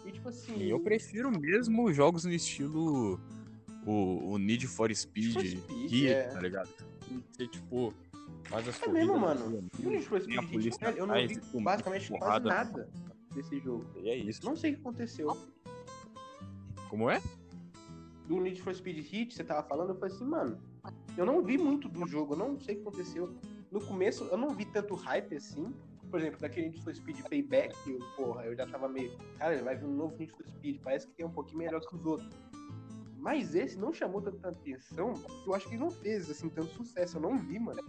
E 0.06 0.12
tipo 0.12 0.30
assim. 0.30 0.62
Eu 0.64 0.80
prefiro 0.80 1.32
mesmo 1.32 1.92
jogos 1.92 2.26
no 2.26 2.32
estilo. 2.32 3.20
O, 3.86 4.34
o 4.34 4.38
Need 4.38 4.68
for 4.68 4.94
Speed, 4.94 5.34
for 5.34 5.46
Speed 5.46 5.92
Heat, 5.92 6.08
é. 6.08 6.24
tá 6.28 6.42
ligado? 6.42 6.70
Ser 7.32 7.48
tipo. 7.48 7.94
Faz 8.44 8.68
as 8.68 8.82
é 8.82 8.86
corridas. 8.86 9.08
mesmo, 9.08 9.20
mano. 9.20 9.70
E 9.80 9.88
o 9.88 9.90
Need 9.90 10.06
for 10.06 10.22
Speed 10.22 10.66
Heat, 10.66 10.98
eu 10.98 11.08
não 11.08 11.16
vi 11.16 11.40
basicamente 11.64 12.12
quase 12.12 12.46
nada 12.46 12.90
desse 13.34 13.60
jogo. 13.60 13.86
E 13.98 14.10
é 14.10 14.16
isso. 14.18 14.46
Não 14.46 14.56
sei 14.56 14.72
o 14.72 14.76
que 14.76 14.82
aconteceu. 14.82 15.38
Como 16.90 17.10
é? 17.10 17.22
Do 18.30 18.40
Need 18.40 18.62
for 18.62 18.74
Speed 18.76 19.04
Hit, 19.10 19.34
você 19.34 19.44
tava 19.44 19.68
falando, 19.68 19.90
eu 19.90 19.96
falei 19.96 20.16
assim, 20.16 20.24
mano, 20.24 20.62
eu 21.18 21.26
não 21.26 21.42
vi 21.42 21.58
muito 21.58 21.90
do 21.90 22.08
jogo, 22.08 22.36
eu 22.36 22.38
não 22.38 22.60
sei 22.60 22.76
o 22.76 22.78
que 22.78 22.88
aconteceu. 22.88 23.34
No 23.72 23.82
começo, 23.82 24.24
eu 24.26 24.38
não 24.38 24.52
vi 24.52 24.66
tanto 24.66 24.94
hype 24.94 25.36
assim. 25.36 25.74
Por 26.12 26.20
exemplo, 26.20 26.40
daquele 26.40 26.68
Need 26.68 26.84
for 26.84 26.94
Speed 26.94 27.22
Payback, 27.28 27.76
eu, 27.88 28.00
porra, 28.16 28.46
eu 28.46 28.56
já 28.56 28.68
tava 28.68 28.88
meio. 28.88 29.12
Cara, 29.40 29.62
vai 29.64 29.76
vir 29.76 29.86
um 29.86 29.96
novo 29.96 30.16
Need 30.18 30.32
for 30.32 30.48
Speed, 30.48 30.80
parece 30.84 31.08
que 31.08 31.14
tem 31.14 31.26
um 31.26 31.32
pouquinho 31.32 31.58
melhor 31.58 31.82
que 31.82 31.96
os 31.96 32.06
outros. 32.06 32.30
Mas 33.18 33.56
esse 33.56 33.78
não 33.78 33.92
chamou 33.92 34.22
tanta 34.22 34.50
atenção, 34.50 35.16
eu 35.46 35.54
acho 35.56 35.68
que 35.68 35.76
não 35.76 35.90
fez 35.90 36.30
assim 36.30 36.50
tanto 36.50 36.72
sucesso. 36.76 37.18
Eu 37.18 37.22
não 37.22 37.36
vi, 37.36 37.60
mano. 37.60 37.84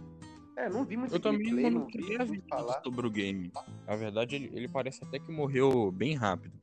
É, 0.57 0.67
não 0.69 0.83
vi 0.83 0.97
muito 0.97 1.13
Eu 1.13 1.19
também 1.19 1.53
não, 1.53 1.81
não 1.81 2.25
vi 2.25 2.43
falar 2.49 2.81
sobre 2.83 3.05
o 3.05 3.11
game. 3.11 3.51
Na 3.85 3.95
verdade, 3.95 4.35
ele, 4.35 4.51
ele 4.53 4.67
parece 4.67 5.03
até 5.03 5.19
que 5.19 5.31
morreu 5.31 5.91
bem 5.91 6.15
rápido. 6.15 6.59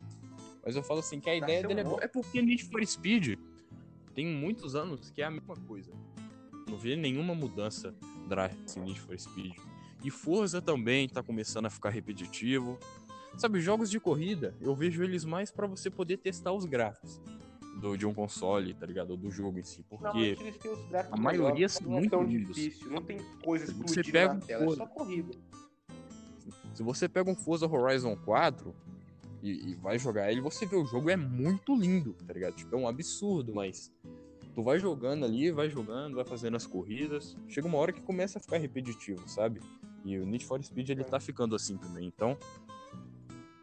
Mas 0.64 0.76
eu 0.76 0.83
falo 0.83 1.01
assim 1.01 1.18
que 1.18 1.31
a 1.31 1.37
ideia 1.37 1.66
dele 1.66 1.81
é 1.81 1.85
boa. 1.85 2.03
É 2.03 2.09
porque 2.09 2.43
Need 2.43 2.64
for 2.64 2.85
Speed 2.85 3.39
tem 4.18 4.26
muitos 4.26 4.74
anos 4.74 5.10
que 5.10 5.22
é 5.22 5.26
a 5.26 5.30
mesma 5.30 5.54
coisa. 5.54 5.92
Não 6.68 6.76
vê 6.76 6.96
nenhuma 6.96 7.36
mudança 7.36 7.94
drástica 8.26 8.80
em 8.80 8.86
Need 8.86 8.98
for 8.98 9.16
Speed. 9.16 9.54
E 10.02 10.10
Forza 10.10 10.60
também 10.60 11.08
tá 11.08 11.22
começando 11.22 11.66
a 11.66 11.70
ficar 11.70 11.90
repetitivo. 11.90 12.76
Sabe, 13.36 13.60
jogos 13.60 13.88
de 13.88 14.00
corrida, 14.00 14.56
eu 14.60 14.74
vejo 14.74 15.04
eles 15.04 15.24
mais 15.24 15.52
para 15.52 15.68
você 15.68 15.88
poder 15.88 16.16
testar 16.16 16.52
os 16.52 16.64
gráficos 16.64 17.20
do, 17.80 17.96
de 17.96 18.04
um 18.06 18.12
console, 18.12 18.74
tá 18.74 18.86
ligado? 18.86 19.16
Do 19.16 19.30
jogo 19.30 19.60
em 19.60 19.62
si. 19.62 19.84
Porque 19.88 20.36
a 21.12 21.16
maioria 21.16 21.68
são 21.68 21.88
muito 21.88 22.10
não 22.10 22.22
é 22.22 22.24
tão 22.24 22.26
difícil, 22.26 22.90
não 22.90 23.00
tem 23.00 23.18
coisas 23.44 23.68
explodindo 23.68 24.18
na 24.18 24.40
tela, 24.40 24.64
é 24.64 24.76
só 24.76 24.86
corrida. 24.86 25.32
Se 26.74 26.82
você 26.82 27.08
pega 27.08 27.30
um 27.30 27.36
Forza 27.36 27.68
Horizon 27.68 28.16
4 28.16 28.74
e, 29.43 29.70
e 29.70 29.74
vai 29.76 29.99
jogar 29.99 30.30
ele, 30.30 30.41
você 30.41 30.66
vê 30.66 30.76
o 30.76 30.84
jogo 30.84 31.11
é 31.11 31.16
muito 31.16 31.74
lindo, 31.74 32.14
tá 32.26 32.32
ligado? 32.32 32.55
Tipo, 32.55 32.74
é 32.74 32.78
um 32.78 32.89
absurdo, 32.89 33.55
mas 33.55 33.93
tu 34.55 34.62
vai 34.62 34.78
jogando 34.78 35.24
ali, 35.24 35.51
vai 35.51 35.70
jogando, 35.70 36.16
vai 36.16 36.24
fazendo 36.24 36.57
as 36.57 36.66
corridas. 36.66 37.36
Chega 37.49 37.66
uma 37.66 37.78
hora 37.78 37.93
que 37.93 38.03
começa 38.03 38.39
a 38.39 38.43
ficar 38.43 38.59
repetitivo, 38.59 39.28
sabe? 39.28 39.61
E 40.05 40.18
o 40.18 40.26
Need 40.26 40.45
for 40.45 40.62
Speed 40.62 40.89
ele 40.91 41.05
tá 41.05 41.20
ficando 41.20 41.55
assim 41.55 41.76
também. 41.76 42.07
Então, 42.07 42.36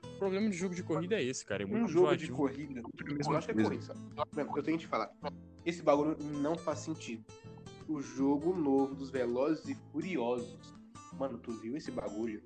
o 0.03 0.17
problema 0.17 0.49
de 0.49 0.55
jogo 0.55 0.73
de 0.73 0.83
corrida 0.83 1.15
é 1.15 1.23
esse, 1.23 1.45
cara. 1.45 1.63
É 1.63 1.65
muito 1.65 1.85
um 1.85 1.87
jogo 1.87 2.15
de 2.15 2.31
corrida. 2.31 2.81
Eu 2.81 3.15
mesma 3.17 3.37
acho 3.37 3.47
que 3.47 3.59
é 3.59 3.63
corrida, 3.63 3.93
Eu 4.55 4.63
tenho 4.63 4.77
que 4.77 4.85
te 4.85 4.87
falar. 4.87 5.11
Esse 5.65 5.81
bagulho 5.81 6.17
não 6.41 6.55
faz 6.57 6.79
sentido. 6.79 7.25
O 7.87 8.01
jogo 8.01 8.55
novo 8.55 8.95
dos 8.95 9.09
Velozes 9.09 9.67
e 9.67 9.75
Furiosos. 9.91 10.73
Mano, 11.19 11.37
tu 11.37 11.51
viu 11.51 11.75
esse 11.75 11.91
bagulho? 11.91 12.41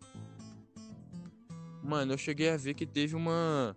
Mano, 1.83 2.13
eu 2.13 2.17
cheguei 2.17 2.49
a 2.49 2.57
ver 2.57 2.73
que 2.73 2.85
teve 2.85 3.15
uma 3.15 3.75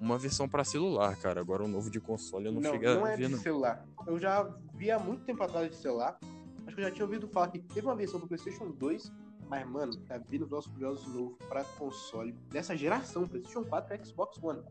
uma 0.00 0.16
versão 0.16 0.48
pra 0.48 0.64
celular, 0.64 1.14
cara. 1.16 1.40
Agora 1.40 1.62
o 1.64 1.68
novo 1.68 1.90
de 1.90 2.00
console 2.00 2.46
eu 2.46 2.52
não, 2.52 2.60
não, 2.60 2.72
cheguei 2.72 2.94
não 2.94 3.04
a 3.04 3.10
é 3.12 3.16
ver, 3.16 3.26
de 3.26 3.32
não. 3.34 3.38
celular. 3.38 3.86
Eu 4.06 4.18
já 4.18 4.42
vi 4.74 4.90
há 4.90 4.98
muito 4.98 5.24
tempo 5.24 5.42
atrás 5.42 5.68
de 5.70 5.76
celular. 5.76 6.18
Acho 6.66 6.74
que 6.74 6.80
eu 6.82 6.86
já 6.86 6.90
tinha 6.90 7.04
ouvido 7.04 7.28
falar 7.28 7.48
que 7.48 7.58
teve 7.58 7.86
uma 7.86 7.94
versão 7.96 8.18
do 8.18 8.26
PlayStation 8.26 8.70
2. 8.70 9.12
Mas, 9.48 9.68
mano, 9.68 9.94
tá 10.06 10.16
vindo 10.16 10.46
Velozes 10.46 10.70
e 10.70 10.72
Furiosos 10.72 11.12
novo 11.12 11.36
pra 11.48 11.64
console 11.64 12.32
dessa 12.50 12.76
geração. 12.76 13.26
PlayStation 13.26 13.64
4 13.64 13.94
e 13.94 14.04
Xbox 14.06 14.40
One. 14.42 14.62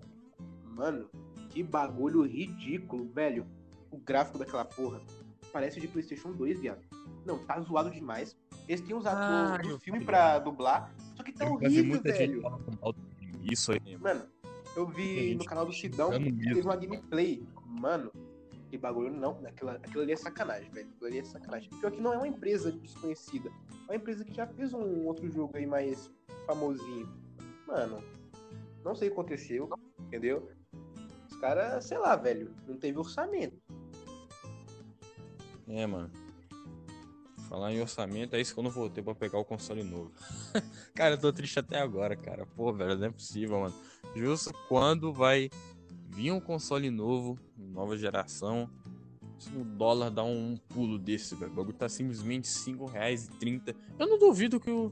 Mano, 0.64 1.10
que 1.50 1.62
bagulho 1.62 2.24
ridículo, 2.24 3.08
velho. 3.10 3.46
O 3.92 3.98
gráfico 3.98 4.38
daquela 4.38 4.64
porra 4.64 5.02
parece 5.52 5.82
de 5.82 5.88
PlayStation 5.88 6.32
2, 6.32 6.60
viado. 6.62 6.80
Não, 7.26 7.38
tá 7.40 7.60
zoado 7.60 7.92
demais. 7.92 8.38
Eles 8.68 8.82
têm 8.82 8.96
os 8.96 9.06
Ah, 9.06 9.58
do 9.62 9.78
filme 9.80 10.04
pra 10.06 10.40
dublar. 10.40 10.94
Só 11.20 11.24
que 11.24 11.34
tá 11.34 11.46
Eu 11.46 11.54
horrível, 11.54 12.02
velho. 12.02 12.42
Isso 13.44 13.74
aí. 13.74 13.98
Mano, 13.98 14.24
eu 14.74 14.88
vi 14.88 15.36
no 15.36 15.44
canal 15.44 15.66
do 15.66 15.74
Sidão 15.74 16.12
teve 16.12 16.62
uma 16.62 16.78
gameplay. 16.78 17.46
Mano, 17.66 18.10
que 18.70 18.78
bagulho 18.78 19.12
não. 19.12 19.32
Aquilo, 19.46 19.72
aquilo 19.72 20.04
ali 20.04 20.14
é 20.14 20.16
sacanagem, 20.16 20.72
velho. 20.72 20.88
Aquilo 20.88 21.08
ali 21.08 21.20
é 21.20 21.24
sacanagem. 21.26 21.70
Pior 21.72 21.92
que 21.92 22.00
não 22.00 22.14
é 22.14 22.18
uma 22.18 22.28
empresa 22.28 22.72
desconhecida. 22.72 23.50
É 23.90 23.92
uma 23.92 23.96
empresa 23.98 24.24
que 24.24 24.34
já 24.34 24.48
fez 24.48 24.74
um 24.74 25.06
outro 25.06 25.30
jogo 25.30 25.58
aí 25.58 25.66
mais 25.66 26.10
famosinho. 26.46 27.10
Mano, 27.68 28.02
não 28.86 28.96
sei 28.96 29.10
o 29.10 29.12
que 29.12 29.20
aconteceu, 29.20 29.70
entendeu? 30.00 30.50
Os 31.30 31.38
caras, 31.40 31.84
sei 31.84 31.98
lá, 31.98 32.16
velho, 32.16 32.56
não 32.66 32.78
teve 32.78 32.98
orçamento. 32.98 33.62
É, 35.68 35.86
mano. 35.86 36.10
Falar 37.50 37.74
em 37.74 37.82
orçamento, 37.82 38.36
é 38.36 38.42
isso 38.42 38.54
que 38.54 38.60
eu 38.60 38.64
não 38.64 38.70
voltei 38.70 39.04
pra 39.04 39.16
pegar 39.16 39.40
o 39.40 39.44
console 39.44 39.84
novo. 39.84 40.12
cara, 40.94 41.16
eu 41.16 41.18
tô 41.18 41.34
triste 41.34 41.58
até 41.58 41.80
agora, 41.80 42.16
cara. 42.16 42.46
Pô, 42.46 42.72
velho, 42.72 42.96
não 42.96 43.08
é 43.08 43.10
possível, 43.10 43.62
mano. 43.62 43.74
Justo 44.16 44.54
quando 44.68 45.12
vai 45.12 45.50
vir 46.10 46.32
um 46.32 46.40
console 46.40 46.92
novo, 46.92 47.40
nova 47.58 47.98
geração, 47.98 48.70
se 49.40 49.50
o 49.56 49.64
dólar 49.64 50.12
dá 50.12 50.24
um 50.24 50.58
pulo 50.70 51.00
desse, 51.00 51.34
velho. 51.34 51.52
O 51.52 51.56
bagulho 51.56 51.76
tá 51.76 51.90
simplesmente 51.90 52.48
R$ 52.48 52.74
5,30. 52.74 53.76
Eu 53.98 54.08
não 54.08 54.20
duvido 54.20 54.60
que 54.60 54.70
o, 54.70 54.92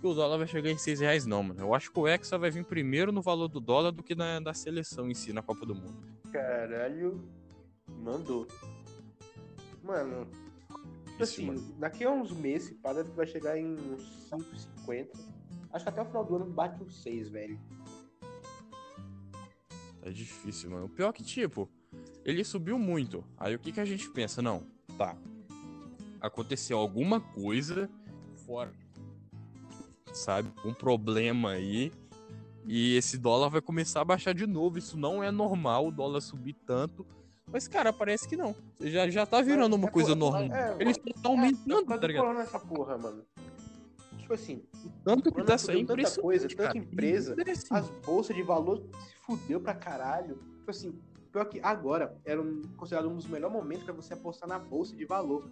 que 0.00 0.06
o 0.06 0.14
dólar 0.14 0.38
vai 0.38 0.46
chegar 0.46 0.70
em 0.70 0.78
6 0.78 1.00
reais, 1.00 1.26
não, 1.26 1.42
mano. 1.42 1.60
Eu 1.60 1.74
acho 1.74 1.92
que 1.92 1.98
o 1.98 2.08
Hexa 2.08 2.38
vai 2.38 2.50
vir 2.50 2.64
primeiro 2.64 3.12
no 3.12 3.20
valor 3.20 3.48
do 3.48 3.60
dólar 3.60 3.90
do 3.90 4.02
que 4.02 4.14
na 4.14 4.40
da 4.40 4.54
seleção 4.54 5.10
em 5.10 5.14
si, 5.14 5.32
na 5.32 5.42
Copa 5.42 5.66
do 5.66 5.74
Mundo. 5.74 5.98
Caralho, 6.32 7.20
mandou. 8.02 8.46
Mano, 9.82 10.26
Isso, 11.24 11.34
assim, 11.34 11.46
mano. 11.46 11.60
daqui 11.78 12.04
a 12.04 12.10
uns 12.10 12.32
meses, 12.32 12.76
parece 12.82 13.10
que 13.10 13.16
vai 13.16 13.26
chegar 13.26 13.58
em 13.58 13.74
uns 13.74 14.28
5,50. 14.30 15.08
Acho 15.72 15.84
que 15.84 15.88
até 15.88 16.02
o 16.02 16.04
final 16.04 16.24
do 16.24 16.36
ano 16.36 16.46
bate 16.46 16.82
uns 16.82 17.02
6, 17.02 17.28
velho. 17.28 17.58
Tá 20.00 20.10
difícil, 20.10 20.70
mano. 20.70 20.86
O 20.86 20.88
pior 20.88 21.12
que, 21.12 21.22
tipo, 21.22 21.68
ele 22.24 22.44
subiu 22.44 22.78
muito. 22.78 23.24
Aí 23.36 23.54
o 23.54 23.58
que, 23.58 23.72
que 23.72 23.80
a 23.80 23.84
gente 23.84 24.08
pensa? 24.10 24.40
Não, 24.40 24.62
tá. 24.96 25.16
Aconteceu 26.20 26.78
alguma 26.78 27.20
coisa 27.20 27.90
fora. 28.46 28.72
Sabe? 30.12 30.50
Um 30.64 30.72
problema 30.72 31.50
aí. 31.50 31.92
E 32.66 32.96
esse 32.96 33.18
dólar 33.18 33.48
vai 33.48 33.60
começar 33.60 34.00
a 34.00 34.04
baixar 34.04 34.34
de 34.34 34.46
novo. 34.46 34.78
Isso 34.78 34.96
não 34.96 35.22
é 35.22 35.30
normal 35.30 35.88
o 35.88 35.92
dólar 35.92 36.20
subir 36.20 36.54
tanto. 36.66 37.06
Mas, 37.52 37.66
cara, 37.66 37.92
parece 37.92 38.28
que 38.28 38.36
não. 38.36 38.54
Já, 38.80 39.08
já 39.08 39.24
tá 39.24 39.40
virando 39.40 39.74
uma 39.76 39.88
É, 39.88 39.90
coisa 39.90 40.12
é, 40.12 40.14
normal. 40.14 40.42
é, 40.42 40.76
Eles 40.78 40.98
estão 41.06 41.32
É, 41.32 41.36
aumentando, 41.36 41.86
tá 41.86 41.98
tá 41.98 42.06
ligado? 42.06 42.38
essa 42.40 42.58
porra, 42.58 42.98
mano. 42.98 43.24
Tipo 44.18 44.34
assim, 44.34 44.62
Tanto 45.02 45.32
que 45.32 45.42
tá 45.42 45.56
saindo 45.56 45.96
tanta 45.96 46.20
coisa, 46.20 46.46
tanta 46.48 46.62
cara. 46.64 46.78
empresa, 46.78 47.34
E, 47.38 47.50
assim, 47.50 47.66
as 47.70 47.88
bolsas 48.04 48.36
de 48.36 48.42
valor 48.42 48.82
se 48.82 49.14
fudeu 49.24 49.60
pra 49.60 49.74
caralho. 49.74 50.36
Tipo 50.58 50.70
assim, 50.70 50.98
pior 51.32 51.46
que 51.46 51.58
agora 51.60 52.14
era 52.26 52.40
um, 52.40 52.60
considerado 52.76 53.08
um 53.08 53.16
dos 53.16 53.26
melhores 53.26 53.54
momentos 53.56 53.84
pra 53.84 53.94
você 53.94 54.12
apostar 54.12 54.46
na 54.48 54.58
bolsa 54.58 54.94
de 54.94 55.06
valor. 55.06 55.48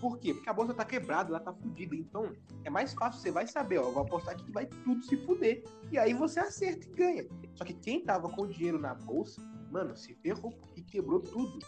Por 0.00 0.18
quê? 0.18 0.32
Porque 0.34 0.48
a 0.48 0.52
bolsa 0.52 0.72
tá 0.72 0.84
quebrada, 0.84 1.30
ela 1.30 1.40
tá 1.40 1.52
fudida. 1.52 1.94
Então, 1.96 2.30
é 2.64 2.70
mais 2.70 2.92
fácil, 2.94 3.20
você 3.20 3.30
vai 3.32 3.46
saber, 3.48 3.78
ó, 3.78 3.82
eu 3.88 3.92
vou 3.92 4.02
apostar 4.04 4.34
aqui 4.34 4.44
que 4.44 4.52
vai 4.52 4.66
tudo 4.66 5.02
se 5.04 5.16
fuder. 5.16 5.64
E 5.90 5.98
aí 5.98 6.14
você 6.14 6.38
acerta 6.40 6.86
e 6.86 6.90
ganha. 6.90 7.26
Só 7.56 7.64
que 7.64 7.74
quem 7.74 8.00
tava 8.04 8.28
com 8.28 8.46
dinheiro 8.46 8.78
na 8.78 8.94
bolsa, 8.94 9.40
mano, 9.72 9.96
se 9.96 10.14
ferrou 10.14 10.52
e 10.76 10.82
quebrou 10.82 11.18
tudo. 11.20 11.58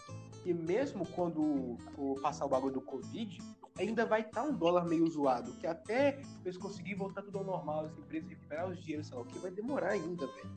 E 0.45 0.53
mesmo 0.53 1.05
quando 1.07 1.75
passar 2.21 2.45
o 2.45 2.49
bagulho 2.49 2.75
do 2.75 2.81
Covid, 2.81 3.37
ainda 3.79 4.05
vai 4.05 4.21
estar 4.21 4.43
um 4.43 4.55
dólar 4.55 4.85
meio 4.85 5.09
zoado. 5.09 5.51
Que 5.53 5.65
até 5.65 6.21
eles 6.43 6.55
conseguirem 6.57 6.97
voltar 6.97 7.23
tudo 7.23 7.39
ao 7.39 7.43
normal, 7.43 7.85
as 7.87 7.97
empresas 7.97 8.29
recuperar 8.29 8.69
os 8.69 8.79
dinheiros, 8.81 9.07
sei 9.07 9.15
lá 9.17 9.23
o 9.23 9.25
que, 9.25 9.39
vai 9.39 9.49
demorar 9.51 9.89
ainda, 9.93 10.27
velho. 10.27 10.51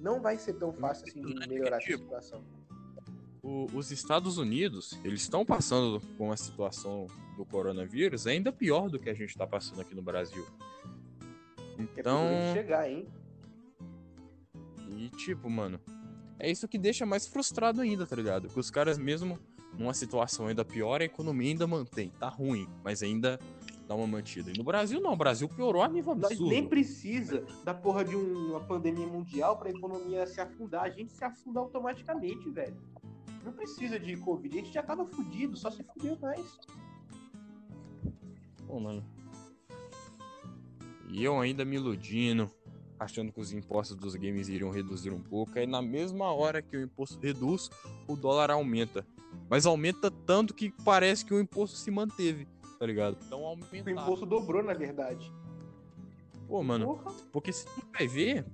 Não 0.00 0.20
vai 0.20 0.38
ser 0.38 0.54
tão 0.54 0.72
fácil 0.72 1.04
assim 1.08 1.20
de 1.20 1.48
melhorar 1.48 1.78
essa 1.78 1.86
situação. 1.96 2.42
o- 3.44 3.66
os 3.74 3.90
Estados 3.90 4.38
Unidos, 4.38 4.92
eles 5.04 5.22
estão 5.22 5.44
passando 5.44 6.00
com 6.16 6.30
a 6.30 6.36
situação 6.36 7.08
do 7.36 7.44
coronavírus 7.44 8.24
ainda 8.24 8.52
pior 8.52 8.88
do 8.88 9.00
que 9.00 9.10
a 9.10 9.14
gente 9.14 9.30
está 9.30 9.44
passando 9.44 9.80
aqui 9.80 9.96
no 9.96 10.02
Brasil. 10.02 10.46
É 11.76 11.82
Então, 11.82 12.24
então... 12.30 12.52
chegar, 12.54 12.88
hein? 12.88 13.08
e 14.96 15.08
tipo, 15.10 15.50
mano, 15.50 15.80
é 16.42 16.50
isso 16.50 16.66
que 16.68 16.76
deixa 16.76 17.06
mais 17.06 17.26
frustrado 17.26 17.80
ainda, 17.80 18.06
tá 18.06 18.14
ligado? 18.16 18.48
Que 18.48 18.58
os 18.60 18.70
caras 18.70 18.98
mesmo 18.98 19.38
numa 19.78 19.94
situação 19.94 20.46
ainda 20.48 20.64
pior, 20.64 21.00
a 21.00 21.04
economia 21.04 21.48
ainda 21.50 21.66
mantém, 21.66 22.10
tá 22.18 22.28
ruim, 22.28 22.68
mas 22.84 23.02
ainda 23.02 23.38
dá 23.88 23.94
uma 23.94 24.06
mantida. 24.06 24.50
E 24.50 24.58
no 24.58 24.64
Brasil 24.64 25.00
não, 25.00 25.12
o 25.12 25.16
Brasil 25.16 25.48
piorou 25.48 25.82
a 25.82 25.88
nível 25.88 26.14
Nós 26.14 26.32
absurdo. 26.32 26.50
nem 26.50 26.68
precisa 26.68 27.44
da 27.64 27.72
porra 27.72 28.04
de 28.04 28.14
um- 28.14 28.50
uma 28.50 28.60
pandemia 28.60 29.06
mundial 29.06 29.56
pra 29.56 29.70
economia 29.70 30.26
se 30.26 30.40
afundar. 30.40 30.84
A 30.84 30.90
gente 30.90 31.12
se 31.12 31.24
afunda 31.24 31.60
automaticamente, 31.60 32.50
velho. 32.50 32.76
Não 33.44 33.52
precisa 33.52 33.98
de 33.98 34.16
Covid. 34.18 34.58
A 34.58 34.62
gente 34.62 34.72
já 34.74 34.82
tava 34.82 35.04
fudido, 35.06 35.56
só 35.56 35.70
se 35.70 35.82
fudeu 35.82 36.16
mais. 36.20 36.58
Pô, 38.66 38.78
mano. 38.78 39.04
E 41.08 41.22
eu 41.24 41.38
ainda 41.40 41.64
me 41.64 41.76
iludindo, 41.76 42.50
achando 43.02 43.32
que 43.32 43.40
os 43.40 43.52
impostos 43.52 43.96
dos 43.96 44.14
games 44.14 44.48
iriam 44.48 44.70
reduzir 44.70 45.10
um 45.10 45.20
pouco. 45.20 45.58
Aí 45.58 45.66
na 45.66 45.82
mesma 45.82 46.32
hora 46.32 46.60
que 46.62 46.76
o 46.76 46.82
imposto 46.82 47.18
reduz, 47.20 47.68
o 48.08 48.16
dólar 48.16 48.50
aumenta. 48.50 49.06
Mas 49.48 49.66
aumenta 49.66 50.10
tanto 50.10 50.52
que 50.54 50.70
parece 50.84 51.24
que 51.24 51.32
o 51.34 51.40
imposto 51.40 51.76
se 51.76 51.90
manteve, 51.90 52.46
tá 52.78 52.86
ligado? 52.86 53.16
Então 53.26 53.42
O 53.42 53.46
aumenta. 53.46 53.90
imposto 53.90 54.26
dobrou, 54.26 54.62
na 54.62 54.74
verdade. 54.74 55.32
Pô, 56.46 56.62
mano, 56.62 56.86
Porra. 56.98 57.12
porque 57.32 57.52
se 57.52 57.64
tu 57.64 57.82
vai 57.96 58.06
ver, 58.06 58.44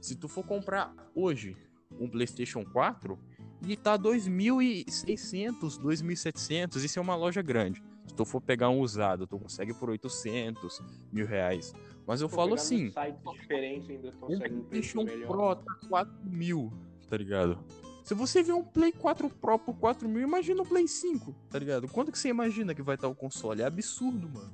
se 0.00 0.16
tu 0.16 0.28
for 0.28 0.44
comprar 0.44 0.94
hoje 1.14 1.56
um 2.00 2.08
PlayStation 2.08 2.64
4, 2.64 3.18
ele 3.62 3.76
tá 3.76 3.98
2.600, 3.98 5.78
2.700, 5.80 6.76
isso 6.84 6.98
é 6.98 7.02
uma 7.02 7.16
loja 7.16 7.42
grande. 7.42 7.82
Se 8.06 8.14
tu 8.14 8.24
for 8.24 8.40
pegar 8.40 8.70
um 8.70 8.80
usado, 8.80 9.26
tu 9.26 9.38
consegue 9.38 9.74
por 9.74 9.90
800 9.90 10.80
mil 11.12 11.26
reais. 11.26 11.74
Mas 12.08 12.22
eu 12.22 12.28
Vou 12.28 12.38
falo 12.38 12.54
assim, 12.54 12.90
diferentes 13.38 13.90
ainda 13.90 14.14
um 14.22 15.04
melhor. 15.04 15.26
Pro 15.26 15.56
tá 15.56 15.78
4 15.90 16.14
mil, 16.24 16.72
tá 17.06 17.18
ligado? 17.18 17.62
Se 18.02 18.14
você 18.14 18.42
vê 18.42 18.50
um 18.50 18.64
Play 18.64 18.92
4 18.92 19.28
Pro 19.28 19.58
por 19.58 19.76
4 19.76 20.08
mil, 20.08 20.22
imagina 20.22 20.62
um 20.62 20.64
Play 20.64 20.88
5, 20.88 21.34
tá 21.50 21.58
ligado? 21.58 21.86
Quanto 21.86 22.10
que 22.10 22.18
você 22.18 22.30
imagina 22.30 22.74
que 22.74 22.80
vai 22.80 22.94
estar 22.94 23.08
o 23.08 23.14
console? 23.14 23.60
É 23.60 23.66
absurdo, 23.66 24.26
mano. 24.26 24.50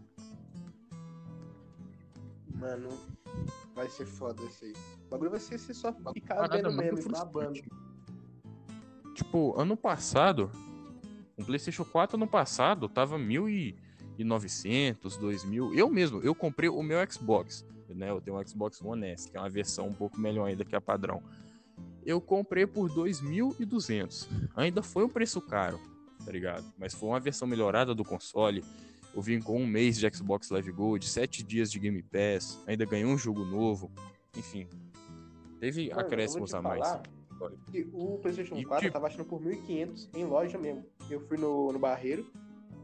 Mano, 2.57 2.89
vai 3.73 3.89
ser 3.89 4.07
foda 4.07 4.43
isso 4.43 4.65
aí. 4.65 4.73
O 5.07 5.11
bagulho 5.11 5.31
vai 5.31 5.39
ser, 5.39 5.57
ser 5.57 5.75
só 5.75 5.93
ficar 6.13 6.35
Parada 6.35 6.69
vendo 6.69 6.97
frustrante. 6.97 7.25
babando. 7.25 7.61
Tipo, 9.15 9.55
ano 9.57 9.77
passado, 9.77 10.51
um 11.39 11.45
PlayStation 11.45 11.85
4 11.85 12.17
ano 12.17 12.27
passado 12.27 12.89
tava 12.89 13.17
1.900, 14.19 15.19
2.000. 15.19 15.75
Eu 15.77 15.89
mesmo, 15.91 16.21
eu 16.21 16.35
comprei 16.35 16.69
o 16.69 16.83
meu 16.83 16.99
Xbox, 17.11 17.65
né? 17.89 18.11
Eu 18.11 18.21
tenho 18.21 18.39
um 18.39 18.47
Xbox 18.47 18.81
One 18.83 19.07
S, 19.07 19.31
que 19.31 19.37
é 19.37 19.41
uma 19.41 19.49
versão 19.51 19.89
um 19.89 19.93
pouco 19.93 20.19
melhor 20.21 20.47
ainda 20.47 20.65
que 20.65 20.75
a 20.77 20.81
padrão. 20.81 21.23
Eu 22.05 22.21
comprei 22.21 22.67
por 22.67 22.91
2.200. 22.91 24.29
Ainda 24.57 24.83
foi 24.83 25.05
um 25.05 25.09
preço 25.09 25.41
caro, 25.41 25.81
tá 26.25 26.31
ligado? 26.31 26.65
Mas 26.79 26.95
foi 26.95 27.09
uma 27.09 27.21
versão 27.21 27.49
melhorada 27.49 27.95
do 27.95 28.05
console, 28.05 28.63
Eu 29.15 29.23
vim 29.23 29.41
com 29.41 29.61
um 29.63 29.67
mês 29.67 29.97
de 29.97 30.11
Xbox 30.13 30.51
Live 30.51 30.73
Gold, 30.73 31.07
sete 31.09 31.45
dias 31.45 31.71
de 31.71 31.79
Game 31.79 32.03
Pass, 32.03 32.61
ainda 32.67 32.85
ganhei 32.85 33.07
um 33.07 33.17
jogo 33.17 33.45
novo. 33.45 33.89
Enfim, 34.37 34.69
teve 35.61 35.89
Mano, 35.91 36.01
acréscimos 36.01 36.53
a 36.53 36.61
mais. 36.61 36.99
o 37.93 38.19
PlayStation 38.19 38.57
E, 38.57 38.65
4 38.65 38.87
eu 38.87 38.91
tipo- 38.91 38.93
tava 38.93 39.07
achando 39.07 39.25
por 39.25 39.41
1.500 39.41 40.09
em 40.15 40.25
loja 40.25 40.59
mesmo. 40.59 40.85
Eu 41.09 41.21
fui 41.21 41.37
no, 41.39 41.73
no 41.73 41.79
Barreiro, 41.79 42.27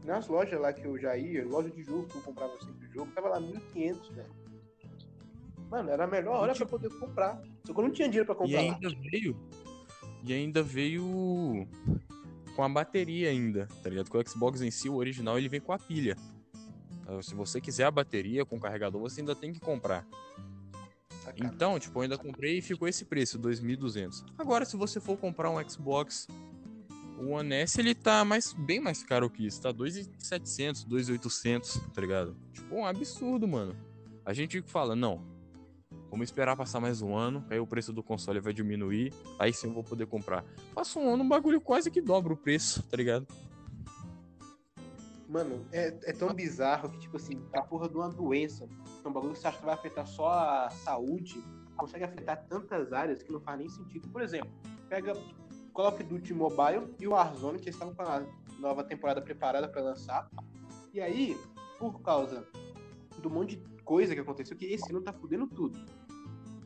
nas 0.03 0.27
lojas 0.27 0.59
lá 0.59 0.73
que 0.73 0.85
eu 0.85 0.97
já 0.99 1.15
ia, 1.17 1.45
loja 1.47 1.69
de 1.69 1.83
jogo, 1.83 2.07
que 2.07 2.15
eu 2.17 2.21
comprava 2.21 2.53
sempre 2.63 2.87
jogo, 2.93 3.11
tava 3.11 3.29
lá 3.29 3.39
1.500, 3.41 4.11
velho. 4.13 4.41
Mano, 5.69 5.89
era 5.89 6.03
a 6.03 6.07
melhor 6.07 6.35
hora 6.41 6.51
E, 6.53 6.57
pra 6.57 6.65
poder 6.65 6.89
comprar. 6.99 7.41
Só 7.65 7.73
que 7.73 7.79
eu 7.79 7.83
não 7.83 7.91
tinha 7.91 8.07
dinheiro 8.09 8.25
pra 8.25 8.35
E 8.35 8.37
comprar 8.37 8.61
lá. 8.61 8.73
ainda 8.75 8.89
veio. 9.09 9.37
E 10.23 10.33
ainda 10.33 10.61
veio 10.61 11.67
com 12.55 12.63
a 12.63 12.69
bateria 12.69 13.29
ainda, 13.29 13.67
tá 13.81 13.89
ligado? 13.89 14.09
Com 14.09 14.17
o 14.17 14.27
Xbox 14.27 14.61
em 14.61 14.69
si, 14.69 14.89
o 14.89 14.95
original, 14.95 15.37
ele 15.37 15.47
vem 15.47 15.61
com 15.61 15.71
a 15.71 15.79
pilha. 15.79 16.15
Ah, 17.07 17.21
Se 17.21 17.33
você 17.33 17.61
quiser 17.61 17.85
a 17.85 17.91
bateria 17.91 18.45
com 18.45 18.59
carregador, 18.59 18.99
você 19.01 19.21
ainda 19.21 19.33
tem 19.35 19.53
que 19.53 19.59
comprar. 19.59 20.05
Sacanagem. 21.23 21.55
Então, 21.55 21.79
tipo, 21.79 21.97
eu 21.99 22.03
ainda 22.03 22.17
comprei 22.17 22.57
e 22.57 22.61
ficou 22.61 22.87
esse 22.87 23.05
preço, 23.05 23.39
2.200. 23.39 24.25
Agora, 24.37 24.65
se 24.65 24.75
você 24.75 24.99
for 24.99 25.17
comprar 25.17 25.49
um 25.49 25.69
Xbox 25.69 26.27
o 27.21 27.29
One 27.29 27.53
S, 27.53 27.79
ele 27.79 27.93
tá 27.93 28.25
mais, 28.25 28.51
bem 28.51 28.79
mais 28.79 29.03
caro 29.03 29.29
que 29.29 29.45
isso. 29.45 29.61
Tá 29.61 29.71
2.700, 29.71 30.87
2.800, 30.87 31.93
tá 31.93 32.01
ligado? 32.01 32.35
Tipo, 32.51 32.75
um 32.75 32.85
absurdo, 32.85 33.47
mano. 33.47 33.75
A 34.25 34.33
gente 34.33 34.61
fala, 34.63 34.95
não, 34.95 35.21
vamos 36.09 36.25
esperar 36.25 36.55
passar 36.55 36.79
mais 36.79 37.01
um 37.01 37.15
ano, 37.15 37.45
aí 37.49 37.59
o 37.59 37.67
preço 37.67 37.93
do 37.93 38.03
console 38.03 38.39
vai 38.39 38.53
diminuir, 38.53 39.13
aí 39.39 39.53
sim 39.53 39.67
eu 39.67 39.73
vou 39.73 39.83
poder 39.83 40.07
comprar. 40.07 40.43
Passa 40.73 40.99
um 40.99 41.13
ano, 41.13 41.23
um 41.23 41.29
bagulho 41.29 41.61
quase 41.61 41.91
que 41.91 42.01
dobra 42.01 42.33
o 42.33 42.37
preço, 42.37 42.83
tá 42.83 42.97
ligado? 42.97 43.27
Mano, 45.27 45.65
é, 45.71 45.87
é 46.03 46.13
tão 46.13 46.33
bizarro 46.33 46.89
que, 46.89 46.99
tipo 46.99 47.17
assim, 47.17 47.41
a 47.53 47.61
porra 47.61 47.87
de 47.87 47.95
uma 47.95 48.09
doença, 48.09 48.67
é 49.03 49.07
um 49.07 49.13
bagulho 49.13 49.33
que 49.33 49.39
você 49.39 49.47
acha 49.47 49.59
que 49.59 49.65
vai 49.65 49.75
afetar 49.75 50.05
só 50.05 50.29
a 50.29 50.69
saúde, 50.69 51.41
consegue 51.77 52.03
afetar 52.03 52.45
tantas 52.49 52.91
áreas 52.91 53.23
que 53.23 53.31
não 53.31 53.39
faz 53.39 53.57
nem 53.57 53.69
sentido. 53.69 54.09
Por 54.09 54.21
exemplo, 54.21 54.51
pega 54.89 55.13
Call 55.73 55.87
of 55.87 56.03
Duty 56.03 56.33
Mobile 56.33 56.93
e 56.99 57.07
o 57.07 57.11
Warzone, 57.11 57.59
que 57.59 57.69
estavam 57.69 57.93
com 57.93 58.01
a 58.03 58.23
nova 58.59 58.83
temporada 58.83 59.21
preparada 59.21 59.67
pra 59.67 59.81
lançar. 59.81 60.29
E 60.93 61.01
aí, 61.01 61.37
por 61.79 62.01
causa 62.01 62.45
do 63.19 63.29
monte 63.29 63.55
de 63.55 63.83
coisa 63.83 64.13
que 64.13 64.21
aconteceu, 64.21 64.57
que 64.57 64.65
esse 64.65 64.91
ano 64.91 65.01
tá 65.01 65.13
fudendo 65.13 65.47
tudo. 65.47 65.79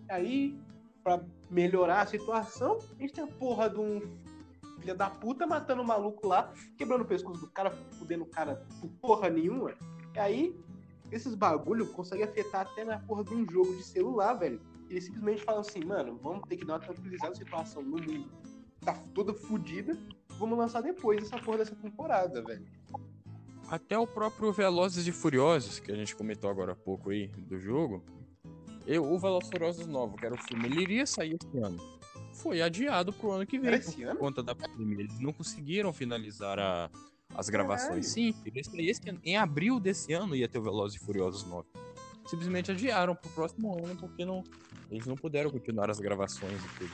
E 0.07 0.11
aí, 0.11 0.59
pra 1.03 1.23
melhorar 1.49 2.01
a 2.01 2.05
situação, 2.05 2.79
a 2.97 3.01
gente 3.01 3.13
tem 3.13 3.23
a 3.23 3.27
porra 3.27 3.69
de 3.69 3.79
um 3.79 4.01
filho 4.79 4.95
da 4.95 5.09
puta 5.09 5.47
matando 5.47 5.81
o 5.81 5.85
maluco 5.85 6.27
lá, 6.27 6.51
quebrando 6.77 7.01
o 7.01 7.05
pescoço 7.05 7.39
do 7.41 7.49
cara, 7.49 7.71
fudendo 7.97 8.23
o 8.23 8.27
cara 8.27 8.65
por 8.79 8.89
porra 9.01 9.29
nenhuma. 9.29 9.73
E 10.13 10.19
aí, 10.19 10.59
esses 11.11 11.35
bagulho 11.35 11.87
conseguem 11.93 12.25
afetar 12.25 12.61
até 12.61 12.83
na 12.83 12.99
porra 12.99 13.23
de 13.23 13.33
um 13.33 13.49
jogo 13.49 13.75
de 13.75 13.83
celular, 13.83 14.33
velho. 14.33 14.59
Eles 14.89 15.05
simplesmente 15.05 15.43
falam 15.43 15.61
assim, 15.61 15.83
mano, 15.83 16.19
vamos 16.21 16.47
ter 16.47 16.57
que 16.57 16.65
dar 16.65 16.73
uma 16.73 16.79
tranquilizada 16.79 17.29
na 17.29 17.35
situação 17.35 17.81
no 17.81 17.91
mundo. 17.91 18.29
Tá 18.85 18.93
toda 19.13 19.33
fudida, 19.33 19.97
vamos 20.37 20.57
lançar 20.57 20.81
depois 20.81 21.23
essa 21.23 21.37
porra 21.39 21.57
dessa 21.59 21.75
temporada, 21.75 22.41
velho. 22.43 22.65
Até 23.67 23.97
o 23.97 24.05
próprio 24.05 24.51
Velozes 24.53 25.07
e 25.07 25.11
Furiosos, 25.11 25.79
que 25.79 25.91
a 25.91 25.95
gente 25.95 26.15
comentou 26.15 26.49
agora 26.51 26.73
há 26.73 26.75
pouco 26.75 27.09
aí 27.09 27.27
do 27.27 27.59
jogo, 27.59 28.03
eu, 28.85 29.03
o 29.03 29.17
Velozes 29.17 29.49
e 29.49 29.51
Furiosos 29.51 29.87
novo, 29.87 30.15
que 30.15 30.25
era 30.25 30.35
o 30.35 30.37
filme, 30.37 30.67
ele 30.67 30.81
iria 30.83 31.05
sair 31.07 31.35
esse 31.41 31.57
ano. 31.57 31.79
Foi 32.31 32.61
adiado 32.61 33.11
pro 33.11 33.31
ano 33.31 33.45
que 33.47 33.57
vem. 33.57 33.69
Era 33.73 33.79
por 33.81 34.03
ano? 34.03 34.19
conta 34.19 34.43
da 34.43 34.53
pandemia. 34.53 34.99
Eles 34.99 35.19
não 35.19 35.33
conseguiram 35.33 35.91
finalizar 35.91 36.59
a- 36.59 36.89
as 37.33 37.49
gravações. 37.49 38.05
Sim, 38.07 38.35
ele 38.45 38.57
ia 38.59 38.63
sair 38.63 38.89
esse 38.89 39.09
ano. 39.09 39.19
em 39.23 39.35
abril 39.37 39.79
desse 39.79 40.13
ano 40.13 40.35
ia 40.35 40.47
ter 40.47 40.59
o 40.59 40.61
Velozes 40.61 41.01
e 41.01 41.03
Furiosos 41.03 41.43
9. 41.45 41.67
Simplesmente 42.27 42.71
adiaram 42.71 43.15
pro 43.15 43.29
próximo 43.31 43.75
ano, 43.83 43.95
porque 43.95 44.23
não, 44.25 44.43
eles 44.91 45.07
não 45.07 45.15
puderam 45.15 45.49
continuar 45.49 45.89
as 45.89 45.99
gravações 45.99 46.53
e 46.63 46.77
tudo. 46.77 46.91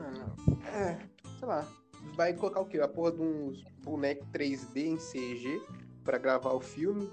Mano, 0.00 0.34
é, 0.66 0.98
sei 1.38 1.46
lá. 1.46 1.68
Vai 2.16 2.32
colocar 2.32 2.60
o 2.60 2.66
quê? 2.66 2.80
A 2.80 2.88
porra 2.88 3.12
de 3.12 3.20
uns 3.20 3.62
bonecos 3.84 4.26
3D 4.28 4.76
em 4.76 4.96
CG 4.96 5.60
pra 6.02 6.16
gravar 6.16 6.52
o 6.52 6.60
filme. 6.60 7.10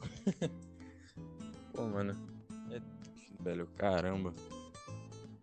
Pô, 1.72 1.82
mano. 1.86 2.16
É, 2.72 2.80
velho, 3.40 3.68
caramba. 3.76 4.34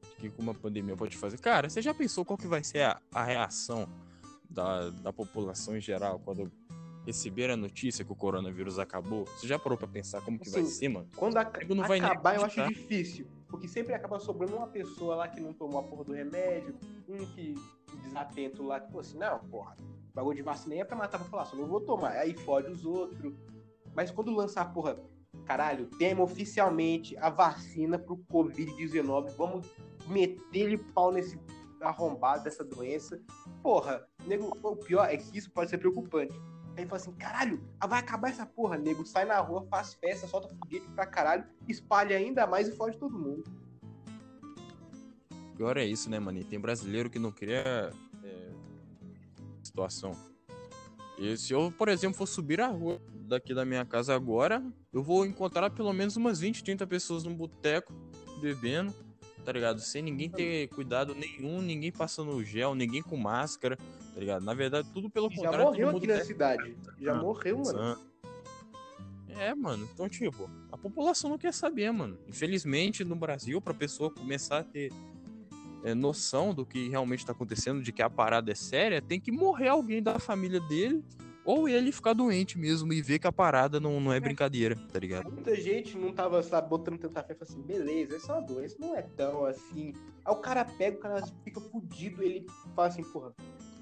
O 0.03 0.15
que 0.17 0.31
uma 0.38 0.53
pandemia 0.53 0.95
pode 0.95 1.15
fazer? 1.15 1.39
Cara, 1.39 1.69
você 1.69 1.81
já 1.81 1.93
pensou 1.93 2.25
qual 2.25 2.38
que 2.38 2.47
vai 2.47 2.63
ser 2.63 2.81
a, 2.81 3.01
a 3.13 3.23
reação 3.23 3.88
da, 4.49 4.89
da 4.89 5.13
população 5.13 5.77
em 5.77 5.81
geral 5.81 6.19
quando 6.19 6.51
receber 7.05 7.49
a 7.51 7.55
notícia 7.55 8.03
que 8.03 8.11
o 8.11 8.15
coronavírus 8.15 8.79
acabou? 8.79 9.25
Você 9.25 9.47
já 9.47 9.57
parou 9.57 9.77
pra 9.77 9.88
pensar 9.88 10.21
como 10.21 10.38
que 10.38 10.49
vai 10.49 10.63
Sim. 10.63 10.69
ser, 10.69 10.89
mano? 10.89 11.07
Quando 11.15 11.36
Nego 11.57 11.75
não 11.75 11.88
vai 11.88 11.99
acabar, 11.99 12.36
eu 12.36 12.43
acho 12.43 12.67
difícil. 12.67 13.27
Porque 13.56 13.70
sempre 13.70 13.93
acaba 13.93 14.20
sobrando 14.20 14.58
uma 14.58 14.68
pessoa 14.68 15.16
lá 15.16 15.30
que 15.30 15.39
não 15.39 15.53
tomou 15.53 15.80
a 15.80 15.84
porra 15.84 16.03
do 16.03 16.12
remédio, 16.12 16.78
um 17.08 17.26
que 17.28 17.56
desatento 18.03 18.62
lá, 18.62 18.82
que, 18.82 18.91
pô, 18.91 18.99
assim, 18.99 19.18
não, 19.18 19.39
porra, 19.39 19.78
bagulho 20.14 20.36
de 20.36 20.41
vacina 20.41 20.76
aí 20.76 20.82
é 20.82 20.84
pra 20.84 20.97
matar 20.97 21.22
a 21.22 21.24
população, 21.24 21.58
não 21.58 21.66
vou 21.66 21.80
tomar. 21.80 22.12
Aí 22.18 22.34
fode 22.34 22.70
os 22.70 22.86
outros. 22.86 23.34
Mas 23.95 24.12
quando 24.12 24.36
lançar 24.36 24.74
porra, 24.74 24.99
caralho, 25.45 25.86
temos 25.97 26.30
oficialmente 26.30 27.16
a 27.16 27.30
vacina 27.30 27.97
pro 27.97 28.18
Covid-19, 28.30 29.30
vamos 29.38 29.66
meter-lhe 30.06 30.78
pau 30.78 31.14
nesse 31.14 31.39
arrombado 31.80 32.43
dessa 32.43 32.64
doença. 32.64 33.22
Porra, 33.64 34.06
nego, 34.28 34.51
o 34.62 34.76
pior 34.76 35.06
é 35.06 35.16
que 35.16 35.38
isso 35.38 35.49
pode 35.49 35.70
ser 35.70 35.78
preocupante. 35.78 36.38
Aí 36.78 36.86
fala 36.86 37.01
assim, 37.01 37.13
caralho, 37.13 37.63
ah, 37.80 37.88
vai 37.88 37.99
acabar 37.99 38.30
essa 38.30 38.45
porra, 38.45 38.78
nego. 38.78 39.05
Sai 39.05 39.26
na 39.26 39.39
rua, 39.39 39.65
faz 39.69 39.93
festa, 39.93 40.28
solta 40.28 40.49
foguete 40.49 40.88
pra 40.89 41.05
caralho, 41.05 41.45
espalha 41.67 42.17
ainda 42.17 42.45
mais 42.45 42.67
e 42.67 42.71
fode 42.71 42.97
todo 42.97 43.17
mundo. 43.17 43.43
Pior 45.55 45.78
é 45.78 45.86
isso, 45.86 46.09
né, 46.09 46.19
mano? 46.19 46.39
E 46.39 46.43
tem 46.43 46.59
brasileiro 46.59 47.09
que 47.09 47.17
não 47.17 47.32
queria 47.32 47.93
é, 48.23 48.51
situação. 49.63 50.11
E 51.17 51.38
se 51.38 51.53
eu, 51.53 51.71
por 51.71 51.88
exemplo, 51.88 52.17
for 52.17 52.28
subir 52.28 52.59
a 52.59 52.67
rua 52.67 53.01
daqui 53.13 53.53
da 53.53 53.63
minha 53.63 53.86
casa 53.86 54.13
agora, 54.13 54.61
eu 54.91 55.01
vou 55.01 55.26
encontrar 55.26 55.69
pelo 55.69 55.93
menos 55.93 56.17
umas 56.17 56.39
20, 56.39 56.61
30 56.61 56.86
pessoas 56.86 57.23
num 57.23 57.34
boteco 57.34 57.93
bebendo, 58.41 58.93
tá 59.45 59.51
ligado? 59.51 59.79
Sem 59.79 60.01
ninguém 60.01 60.29
ter 60.29 60.67
cuidado 60.69 61.13
nenhum, 61.13 61.61
ninguém 61.61 61.91
passando 61.91 62.43
gel, 62.43 62.73
ninguém 62.73 63.01
com 63.03 63.15
máscara, 63.15 63.77
tá 63.77 64.19
ligado? 64.19 64.43
Na 64.43 64.53
verdade, 64.53 64.89
tudo 64.91 65.09
pelo 65.09 65.29
Já 65.29 65.35
contrário. 65.35 65.65
morreu 65.65 65.87
todo 65.91 65.97
aqui 65.97 66.07
na 66.07 66.23
cidade. 66.25 66.75
Já 66.99 67.13
Ah, 67.13 67.21
morreu, 67.21 67.59
mano. 67.59 67.97
É, 69.29 69.53
mano. 69.53 69.87
Então, 69.93 70.07
tipo, 70.09 70.49
a 70.71 70.77
população 70.77 71.29
não 71.29 71.37
quer 71.37 71.53
saber, 71.53 71.91
mano. 71.91 72.17
Infelizmente, 72.27 73.03
no 73.03 73.15
Brasil, 73.15 73.61
pra 73.61 73.73
pessoa 73.73 74.09
começar 74.09 74.59
a 74.59 74.63
ter 74.63 74.91
é, 75.83 75.93
noção 75.93 76.53
do 76.53 76.65
que 76.65 76.87
realmente 76.89 77.25
tá 77.25 77.31
acontecendo, 77.33 77.81
de 77.81 77.91
que 77.91 78.01
a 78.01 78.09
parada 78.09 78.51
é 78.51 78.55
séria, 78.55 79.01
tem 79.01 79.19
que 79.19 79.31
morrer 79.31 79.67
alguém 79.67 80.01
da 80.01 80.17
família 80.19 80.59
dele, 80.61 81.03
ou 81.45 81.69
ele 81.69 81.91
ficar 81.91 82.13
doente 82.13 82.57
mesmo 82.57 82.91
e 82.91 83.01
ver 83.01 83.19
que 83.19 83.27
a 83.27 83.31
parada 83.31 83.79
não, 83.79 83.99
não 83.99 84.11
é 84.11 84.19
brincadeira, 84.19 84.75
tá 84.91 84.99
ligado? 84.99 85.31
Muita 85.31 85.55
gente 85.55 85.95
não 85.95 86.11
tava, 86.11 86.41
sabe, 86.41 86.67
botando 86.67 86.97
tanta 86.97 87.23
fé, 87.23 87.37
assim, 87.39 87.61
beleza, 87.61 88.15
essa 88.15 88.31
é 88.31 88.35
uma 88.35 88.41
doença, 88.41 88.75
não 88.79 88.95
é 88.95 89.03
tão 89.03 89.45
assim. 89.45 89.93
Aí 90.25 90.33
o 90.33 90.37
cara 90.37 90.65
pega, 90.65 90.97
o 90.97 90.99
cara 90.99 91.23
fica 91.43 91.61
fudido, 91.61 92.23
ele 92.23 92.45
fala 92.75 92.87
assim, 92.87 93.03
porra, 93.03 93.33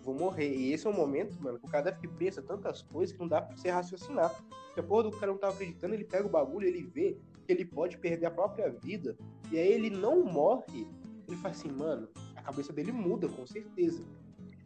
vou 0.03 0.13
morrer. 0.13 0.53
E 0.53 0.73
esse 0.73 0.85
é 0.85 0.89
o 0.89 0.93
momento, 0.93 1.41
mano, 1.41 1.57
que 1.57 1.65
o 1.65 1.69
cara 1.69 1.85
deve 1.85 2.01
que 2.01 2.07
pensa 2.07 2.41
tantas 2.41 2.81
coisas 2.81 3.15
que 3.15 3.21
não 3.21 3.29
dá 3.29 3.41
pra 3.41 3.55
você 3.55 3.69
raciocinar. 3.69 4.29
Porque 4.65 4.81
a 4.81 4.83
porra 4.83 5.03
do 5.03 5.11
cara 5.11 5.31
não 5.31 5.39
tava 5.39 5.53
acreditando, 5.53 5.93
ele 5.93 6.03
pega 6.03 6.27
o 6.27 6.29
bagulho, 6.29 6.67
ele 6.67 6.83
vê 6.83 7.17
que 7.45 7.51
ele 7.53 7.63
pode 7.63 7.97
perder 7.97 8.25
a 8.25 8.31
própria 8.31 8.69
vida, 8.69 9.17
e 9.51 9.57
aí 9.57 9.71
ele 9.71 9.89
não 9.89 10.23
morre. 10.23 10.87
Ele 11.27 11.37
fala 11.37 11.53
assim, 11.53 11.71
mano, 11.71 12.09
a 12.35 12.41
cabeça 12.41 12.73
dele 12.73 12.91
muda, 12.91 13.29
com 13.29 13.45
certeza. 13.47 14.03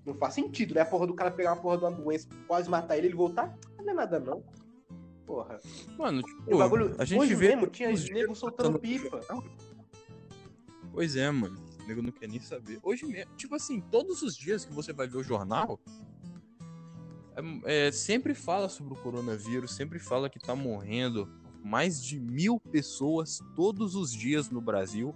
Não 0.08 0.14
faz 0.14 0.34
sentido, 0.36 0.74
né? 0.74 0.82
A 0.82 0.86
porra 0.86 1.06
do 1.06 1.14
cara 1.14 1.30
pegar 1.30 1.52
uma 1.52 1.62
porra 1.62 1.78
de 1.78 1.84
uma 1.84 1.92
doença, 1.92 2.30
quase 2.48 2.70
matar 2.70 2.98
ele, 2.98 3.08
ele 3.08 3.16
voltar. 3.16 3.54
Não 3.78 3.92
é 3.92 3.94
nada, 3.94 4.22
não. 4.22 4.42
Porra. 5.26 5.60
Mano, 5.98 6.22
O 6.22 6.24
tipo, 6.24 6.58
bagulho, 6.58 6.96
a 6.98 7.04
gente 7.04 7.20
hoje 7.20 7.36
vê. 7.36 7.50
mesmo 7.50 7.68
tinha 7.68 7.92
nego 7.92 8.34
soltando 8.34 8.80
pipa. 8.80 9.20
Pois 10.94 11.18
é, 11.18 11.30
mano. 11.30 11.60
O 11.84 11.88
nego 11.88 12.02
não 12.02 12.12
quer 12.14 12.30
nem 12.30 12.40
saber. 12.40 12.80
Hoje 12.82 13.06
mesmo, 13.06 13.36
tipo 13.36 13.54
assim, 13.54 13.82
todos 13.82 14.22
os 14.22 14.34
dias 14.36 14.64
que 14.64 14.72
você 14.74 14.94
vai 14.94 15.10
ver 15.10 15.18
o 15.18 15.24
jornal, 15.24 15.78
é, 17.66 17.88
é, 17.88 17.92
sempre 17.92 18.34
fala 18.34 18.70
sobre 18.70 18.94
o 18.94 18.96
coronavírus, 18.96 19.76
sempre 19.76 20.00
fala 20.00 20.30
que 20.30 20.40
tá 20.40 20.56
morrendo 20.56 21.30
mais 21.62 22.02
de 22.02 22.18
mil 22.18 22.62
pessoas 22.62 23.42
todos 23.58 23.94
os 23.94 24.14
dias 24.14 24.50
no 24.50 24.62
Brasil. 24.62 25.14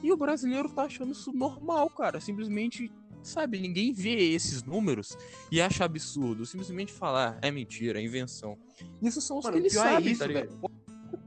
E 0.00 0.12
o 0.12 0.16
brasileiro 0.16 0.68
tá 0.68 0.84
achando 0.84 1.10
isso 1.10 1.32
normal, 1.32 1.90
cara. 1.90 2.20
Simplesmente, 2.20 2.92
sabe, 3.22 3.58
ninguém 3.60 3.92
vê 3.92 4.32
esses 4.32 4.62
números 4.62 5.16
e 5.50 5.60
acha 5.60 5.84
absurdo. 5.84 6.44
Simplesmente 6.46 6.92
falar, 6.92 7.38
é 7.42 7.50
mentira, 7.50 8.00
é 8.00 8.02
invenção. 8.02 8.58
Isso 9.02 9.20
são 9.20 9.38
os 9.38 9.44
Mano, 9.44 9.56
que 9.56 9.62
eles 9.62 9.72
pior 9.72 9.86
é 9.86 9.92
sabem, 9.92 10.12
isso, 10.12 10.20
tá 10.20 10.26
ligado? 10.26 10.48
velho. 10.48 10.78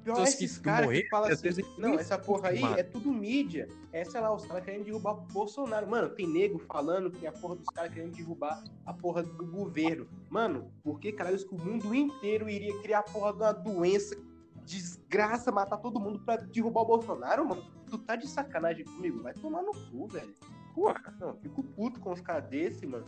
Pior 0.03 0.15
pessoas 0.15 0.29
é 0.29 0.45
esses 0.45 0.57
que 0.57 0.63
caras 0.63 0.89
que 0.91 1.09
falam 1.09 1.31
assim, 1.31 1.49
não, 1.77 1.93
essa 1.93 2.17
porra 2.17 2.49
aí 2.49 2.55
confirmado. 2.55 2.79
é 2.79 2.83
tudo 2.83 3.11
mídia. 3.13 3.67
É, 3.93 4.03
sei 4.03 4.19
lá, 4.19 4.33
os 4.33 4.45
caras 4.45 4.63
querendo 4.63 4.85
derrubar 4.85 5.13
o 5.13 5.21
Bolsonaro. 5.31 5.87
Mano, 5.87 6.09
tem 6.09 6.27
nego 6.27 6.57
falando 6.57 7.11
que 7.11 7.27
a 7.27 7.31
porra 7.31 7.55
dos 7.55 7.67
caras 7.67 7.93
querendo 7.93 8.15
derrubar 8.15 8.63
a 8.85 8.93
porra 8.93 9.21
do 9.21 9.45
governo. 9.45 10.07
Mano, 10.29 10.71
por 10.83 10.99
que 10.99 11.11
caralho 11.11 11.37
que 11.37 11.53
o 11.53 11.57
mundo 11.63 11.93
inteiro 11.93 12.49
iria 12.49 12.75
criar 12.81 12.99
a 12.99 13.03
porra 13.03 13.31
de 13.31 13.39
uma 13.39 13.51
doença, 13.51 14.17
desgraça, 14.65 15.51
matar 15.51 15.77
todo 15.77 15.99
mundo 15.99 16.19
pra 16.19 16.37
derrubar 16.37 16.81
o 16.81 16.85
Bolsonaro, 16.85 17.47
mano? 17.47 17.63
Tu 17.87 17.97
tá 17.99 18.15
de 18.15 18.27
sacanagem 18.27 18.85
comigo? 18.85 19.21
Vai 19.21 19.33
tomar 19.35 19.61
no 19.61 19.71
cu, 19.91 20.07
velho. 20.07 20.35
Porra, 20.74 21.15
não, 21.19 21.36
fico 21.38 21.63
puto 21.63 21.99
com 21.99 22.11
os 22.11 22.22
caras 22.22 22.49
desse, 22.49 22.86
mano. 22.86 23.05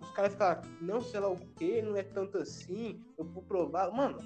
Os 0.00 0.10
caras 0.10 0.32
ficam, 0.32 0.62
não 0.80 1.00
sei 1.00 1.20
lá 1.20 1.28
o 1.28 1.36
que, 1.36 1.82
não 1.82 1.96
é 1.96 2.02
tanto 2.02 2.38
assim, 2.38 3.04
eu 3.18 3.24
vou 3.24 3.42
provar. 3.42 3.90
Mano, 3.92 4.18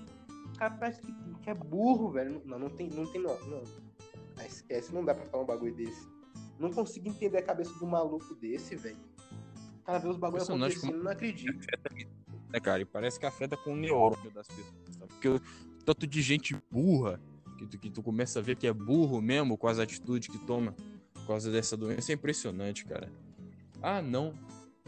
o 0.54 0.58
cara 0.58 0.74
parece 0.74 1.00
que, 1.00 1.12
que 1.42 1.50
é 1.50 1.54
burro, 1.54 2.10
velho. 2.10 2.42
Não, 2.44 2.58
não 2.58 2.70
tem, 2.70 2.88
não 2.88 3.06
tem, 3.06 3.20
não. 3.20 3.38
não. 3.46 3.62
Ah, 4.36 4.46
esquece, 4.46 4.92
não 4.92 5.04
dá 5.04 5.14
pra 5.14 5.24
falar 5.26 5.42
um 5.42 5.46
bagulho 5.46 5.74
desse. 5.74 6.08
Não 6.58 6.70
consigo 6.70 7.08
entender 7.08 7.38
a 7.38 7.42
cabeça 7.42 7.72
do 7.78 7.86
maluco 7.86 8.34
desse, 8.36 8.76
velho. 8.76 8.96
O 9.80 9.84
cara 9.84 9.98
vê 9.98 10.08
os 10.08 10.16
bagulhos 10.16 10.48
acontecendo, 10.48 11.02
não 11.02 11.10
acredito. 11.10 11.66
né, 12.48 12.60
cara? 12.60 12.80
E 12.80 12.84
parece 12.84 13.18
que 13.18 13.26
afeta 13.26 13.56
com 13.56 13.72
o 13.72 13.76
neurônio 13.76 14.30
das 14.30 14.46
pessoas. 14.46 14.96
Sabe? 14.98 15.08
Porque 15.08 15.28
o 15.28 15.40
tanto 15.84 16.06
de 16.06 16.22
gente 16.22 16.56
burra 16.70 17.20
que 17.58 17.66
tu, 17.66 17.78
que 17.78 17.90
tu 17.90 18.02
começa 18.02 18.38
a 18.38 18.42
ver 18.42 18.56
que 18.56 18.66
é 18.66 18.72
burro 18.72 19.20
mesmo 19.20 19.58
com 19.58 19.68
as 19.68 19.78
atitudes 19.78 20.28
que 20.28 20.38
toma 20.46 20.74
por 21.24 21.28
causa 21.28 21.50
dessa 21.50 21.74
doença 21.74 22.12
é 22.12 22.14
impressionante, 22.14 22.84
cara. 22.84 23.10
Ah, 23.82 24.02
não. 24.02 24.34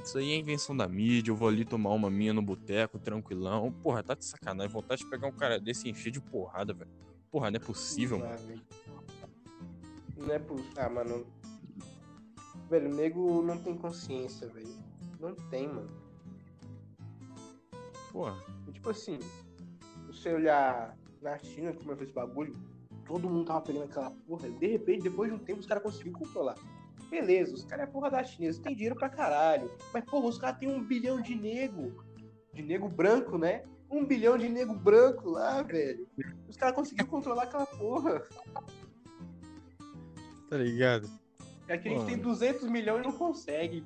Isso 0.05 0.19
aí 0.19 0.33
é 0.33 0.37
invenção 0.37 0.77
da 0.77 0.87
mídia. 0.87 1.31
Eu 1.31 1.37
vou 1.37 1.49
ali 1.49 1.65
tomar 1.65 1.91
uma 1.95 2.11
minha 2.11 2.35
no 2.35 2.43
boteco, 2.43 2.99
tranquilão. 2.99 3.73
Porra, 3.83 4.03
tá 4.03 4.15
de 4.15 4.25
sacanagem. 4.27 4.71
Vontade 4.71 5.03
de 5.03 5.09
pegar 5.11 5.27
um 5.29 5.33
cara 5.33 5.59
desse 5.59 5.89
e 5.89 5.91
encher 5.91 6.11
de 6.13 6.21
porrada, 6.21 6.75
velho. 6.75 6.91
Porra, 7.31 7.51
não 7.51 7.57
é 7.57 7.61
possível, 7.61 8.19
Não 8.19 8.27
mano. 8.27 8.39
velho. 8.47 8.63
Não 10.19 10.35
é 10.35 10.39
possível. 10.39 10.73
Ah, 10.77 10.91
mano. 10.91 11.27
Velho, 12.69 12.91
o 12.91 12.95
nego 12.95 13.43
não 13.43 13.57
tem 13.59 13.75
consciência, 13.75 14.47
velho. 14.49 14.69
Não 15.19 15.35
tem, 15.35 15.67
mano. 15.69 15.91
Porra. 18.13 18.37
E, 18.69 18.73
tipo 18.73 18.91
assim, 18.91 19.19
você 20.07 20.35
olhar 20.35 20.97
na 21.23 21.39
China, 21.39 21.73
como 21.73 21.93
é 21.93 21.97
que 21.97 22.05
esse 22.05 22.13
bagulho, 22.13 22.53
todo 23.07 23.31
mundo 23.31 23.47
tava 23.47 23.61
pegando 23.61 23.85
aquela 23.85 24.11
porra. 24.11 24.51
De 24.51 24.67
repente, 24.67 25.05
depois 25.05 25.31
de 25.31 25.37
um 25.37 25.39
tempo, 25.39 25.61
os 25.61 25.67
caras 25.67 25.83
conseguiram 25.83 26.19
controlar. 26.19 26.57
Beleza, 27.09 27.55
os 27.55 27.65
caras 27.65 27.89
é 27.89 27.91
porra 27.91 28.11
da 28.11 28.25
China, 28.25 28.47
eles 28.47 28.59
têm 28.59 28.75
dinheiro 28.75 28.97
pra 28.97 29.09
caralho. 29.09 29.71
Mas, 29.95 30.05
porra, 30.05 30.27
os 30.27 30.39
caras 30.39 30.59
têm 30.59 30.69
um 30.69 30.83
bilhão 30.83 31.21
de 31.21 31.35
nego. 31.35 32.05
De 32.53 32.63
nego 32.63 32.89
branco, 32.89 33.39
né? 33.39 33.65
Um 33.89 34.05
bilhão 34.05 34.37
de 34.37 34.49
nego 34.49 34.75
branco 34.75 35.31
lá, 35.31 35.63
velho. 35.63 36.09
Os 36.49 36.57
caras 36.57 36.75
conseguiram 36.75 37.09
controlar 37.09 37.45
aquela 37.45 37.67
porra. 37.67 38.23
Tá 40.51 40.57
ligado? 40.57 41.09
É 41.69 41.79
que 41.79 41.89
a 41.89 41.91
gente 41.91 41.99
Mano. 41.99 42.11
tem 42.11 42.19
200 42.19 42.69
milhões 42.69 43.01
e 43.01 43.07
não 43.07 43.13
consegue. 43.13 43.85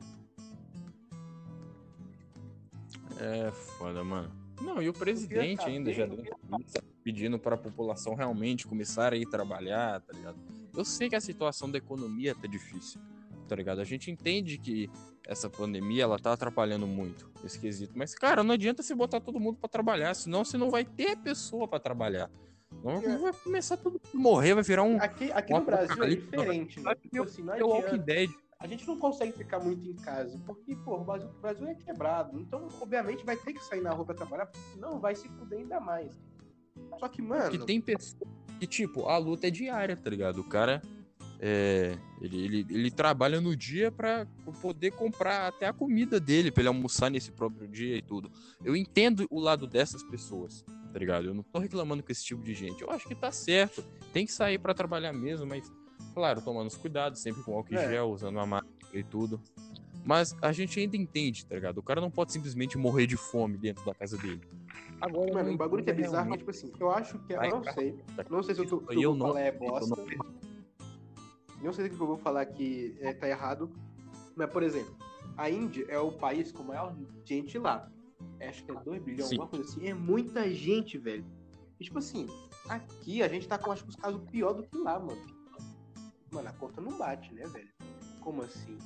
É 3.19 3.51
foda, 3.51 4.03
mano. 4.03 4.31
Não, 4.63 4.81
e 4.81 4.89
o 4.89 4.93
presidente 4.93 5.63
ainda 5.65 5.93
já 5.93 6.07
deu 6.07 6.21
entrevista 6.21 6.90
pedindo 7.03 7.39
para 7.39 7.55
a 7.55 7.59
população 7.59 8.15
realmente 8.15 8.67
começar 8.67 9.13
a 9.13 9.17
ir 9.17 9.27
trabalhar, 9.27 10.01
tá 10.01 10.13
ligado? 10.13 10.39
Eu 10.77 10.85
sei 10.85 11.09
que 11.09 11.17
a 11.17 11.21
situação 11.21 11.71
da 11.71 11.79
economia 11.79 12.35
tá 12.35 12.47
difícil, 12.47 13.01
tá 13.49 13.57
ligado? 13.57 13.81
A 13.81 13.85
gente 13.85 14.11
entende 14.11 14.59
que 14.59 14.89
essa 15.27 15.49
pandemia 15.49 16.05
ela 16.05 16.19
tá 16.19 16.33
atrapalhando 16.33 16.87
muito 16.87 17.31
esse 17.45 17.59
quesito, 17.59 17.93
mas 17.97 18.15
cara, 18.15 18.43
não 18.43 18.55
adianta 18.55 18.83
você 18.83 18.95
botar 18.95 19.21
todo 19.21 19.41
mundo 19.41 19.59
para 19.59 19.69
trabalhar, 19.69 20.15
senão 20.15 20.45
você 20.45 20.57
não 20.57 20.71
vai 20.71 20.85
ter 20.85 21.17
pessoa 21.17 21.67
para 21.67 21.81
trabalhar. 21.81 22.31
Não 22.85 23.03
É. 23.03 23.19
vai 23.19 23.33
começar 23.33 23.77
mundo 23.85 24.01
a 24.15 24.17
morrer, 24.17 24.55
vai 24.55 24.63
virar 24.63 24.85
um 24.85 24.97
Aqui, 24.99 25.31
aqui 25.33 25.53
no 25.53 25.65
Brasil 25.65 25.89
é 25.89 25.93
apocalipse, 25.93 26.31
diferente, 26.31 26.81
né? 26.81 26.95
Tipo 26.95 27.23
assim, 27.23 27.43
não 27.43 27.55
Walking 27.59 27.95
adianta. 27.95 28.33
A 28.61 28.67
gente 28.67 28.87
não 28.87 28.99
consegue 28.99 29.33
ficar 29.33 29.59
muito 29.59 29.89
em 29.89 29.97
casa, 29.97 30.39
porque, 30.47 30.77
pô, 30.77 30.97
o 30.97 31.05
Brasil, 31.05 31.29
o 31.29 31.41
Brasil 31.41 31.67
é 31.67 31.75
quebrado. 31.75 32.39
Então, 32.39 32.69
obviamente, 32.81 33.25
vai 33.25 33.35
ter 33.35 33.55
que 33.55 33.65
sair 33.65 33.81
na 33.81 33.91
rua 33.91 34.05
pra 34.05 34.15
trabalhar, 34.15 34.47
porque 34.47 34.79
não 34.79 35.01
vai 35.01 35.15
se 35.15 35.27
fuder 35.31 35.61
ainda 35.61 35.81
mais. 35.81 36.13
Só 36.99 37.09
que, 37.09 37.23
mano, 37.23 37.51
Que 37.51 37.59
tem 37.65 37.81
pessoas 37.81 38.29
que, 38.59 38.67
tipo, 38.67 39.07
a 39.09 39.17
luta 39.17 39.47
é 39.47 39.51
diária, 39.51 39.97
tá 39.97 40.11
ligado? 40.11 40.41
O 40.41 40.45
cara, 40.45 40.83
é, 41.41 41.97
ele, 42.21 42.45
ele, 42.45 42.67
ele 42.69 42.91
trabalha 42.91 43.41
no 43.41 43.57
dia 43.57 43.91
pra 43.91 44.27
poder 44.61 44.91
comprar 44.93 45.49
até 45.49 45.67
a 45.67 45.73
comida 45.73 46.21
dele, 46.21 46.51
pra 46.51 46.61
ele 46.61 46.69
almoçar 46.69 47.11
nesse 47.11 47.33
próprio 47.33 47.67
dia 47.67 47.97
e 47.97 48.03
tudo. 48.03 48.31
Eu 48.63 48.77
entendo 48.77 49.27
o 49.31 49.41
lado 49.41 49.67
dessas 49.67 50.03
pessoas, 50.03 50.63
tá 50.93 50.99
ligado? 50.99 51.27
Eu 51.29 51.35
não 51.35 51.43
tô 51.43 51.59
reclamando 51.59 52.03
com 52.03 52.13
esse 52.13 52.25
tipo 52.25 52.43
de 52.43 52.53
gente. 52.53 52.83
Eu 52.83 52.91
acho 52.91 53.09
que 53.09 53.15
tá 53.15 53.33
certo. 53.33 53.83
Tem 54.13 54.27
que 54.27 54.33
sair 54.33 54.59
pra 54.59 54.75
trabalhar 54.75 55.13
mesmo, 55.15 55.47
mas, 55.47 55.73
claro, 56.15 56.43
tomando 56.43 56.67
os 56.67 56.77
cuidados, 56.77 57.21
sempre 57.21 57.43
com 57.43 57.55
álcool 57.57 57.75
É. 57.75 57.89
gel, 57.89 58.11
usando 58.11 58.39
a 58.39 58.45
máscara 58.45 58.75
e 58.93 59.03
tudo. 59.03 59.41
Mas 60.05 60.35
a 60.43 60.51
gente 60.53 60.79
ainda 60.81 60.97
entende, 60.97 61.47
tá 61.47 61.55
ligado? 61.55 61.79
O 61.79 61.83
cara 61.83 62.01
não 62.01 62.11
pode 62.11 62.33
simplesmente 62.33 62.77
morrer 62.77 63.07
de 63.07 63.17
fome 63.17 63.57
dentro 63.59 63.85
da 63.85 63.95
casa 63.95 64.17
dele. 64.19 64.41
Agora, 65.01 65.29
eu 65.31 65.35
mano, 65.35 65.51
um 65.51 65.57
bagulho 65.57 65.83
que 65.83 65.91
é 65.91 65.95
bizarro, 65.95 66.15
realmente- 66.17 66.39
tipo 66.41 66.51
assim, 66.51 66.73
eu 66.79 66.91
acho 66.91 67.19
que, 67.21 67.33
eu 67.33 67.39
Vai, 67.39 67.49
não 67.51 67.65
sei, 67.65 67.99
não 68.29 68.43
sei 68.43 68.55
se 68.55 68.61
eu 68.61 68.67
tô, 68.67 68.77
aí 68.81 68.87
que 68.87 68.95
eu 68.97 69.03
eu 69.03 69.11
vou 69.11 69.19
não 69.19 69.27
falar 69.29 69.41
é 69.41 69.49
eu 69.49 69.59
bosta, 69.59 69.97
não 69.97 70.07
não 71.63 71.73
sei 71.73 71.85
se 71.85 71.91
o 71.91 71.97
que 71.97 72.03
eu 72.03 72.07
vou 72.07 72.17
falar 72.19 72.47
que 72.47 72.97
é, 73.01 73.13
tá 73.13 73.29
errado, 73.29 73.71
mas, 74.35 74.51
por 74.51 74.63
exemplo, 74.63 74.95
a 75.37 75.49
Índia 75.51 75.85
é 75.89 75.99
o 75.99 76.11
país 76.13 76.53
com 76.53 76.63
maior 76.63 76.95
gente 77.25 77.59
lá. 77.59 77.91
É, 78.39 78.49
Acho 78.49 78.65
que 78.65 78.71
é 78.71 78.75
2 78.75 79.03
bilhões, 79.03 79.29
Sim. 79.29 79.35
alguma 79.37 79.49
coisa 79.49 79.65
assim. 79.67 79.87
É 79.87 79.93
muita 79.95 80.49
gente, 80.51 80.97
velho. 80.97 81.25
E, 81.79 81.85
tipo 81.85 81.99
assim, 81.99 82.27
aqui 82.69 83.23
a 83.23 83.29
gente 83.29 83.47
tá 83.47 83.59
com, 83.59 83.71
acho 83.73 83.85
que, 83.85 83.91
os 83.91 83.97
casos 83.97 84.23
pior 84.31 84.55
do 84.55 84.63
que 84.63 84.77
lá, 84.79 84.99
mano. 84.99 85.21
Mano, 86.33 86.49
a 86.49 86.53
conta 86.53 86.81
não 86.81 86.97
bate, 86.97 87.33
né, 87.35 87.47
velho? 87.47 87.69
Como 88.21 88.43
assim? 88.43 88.79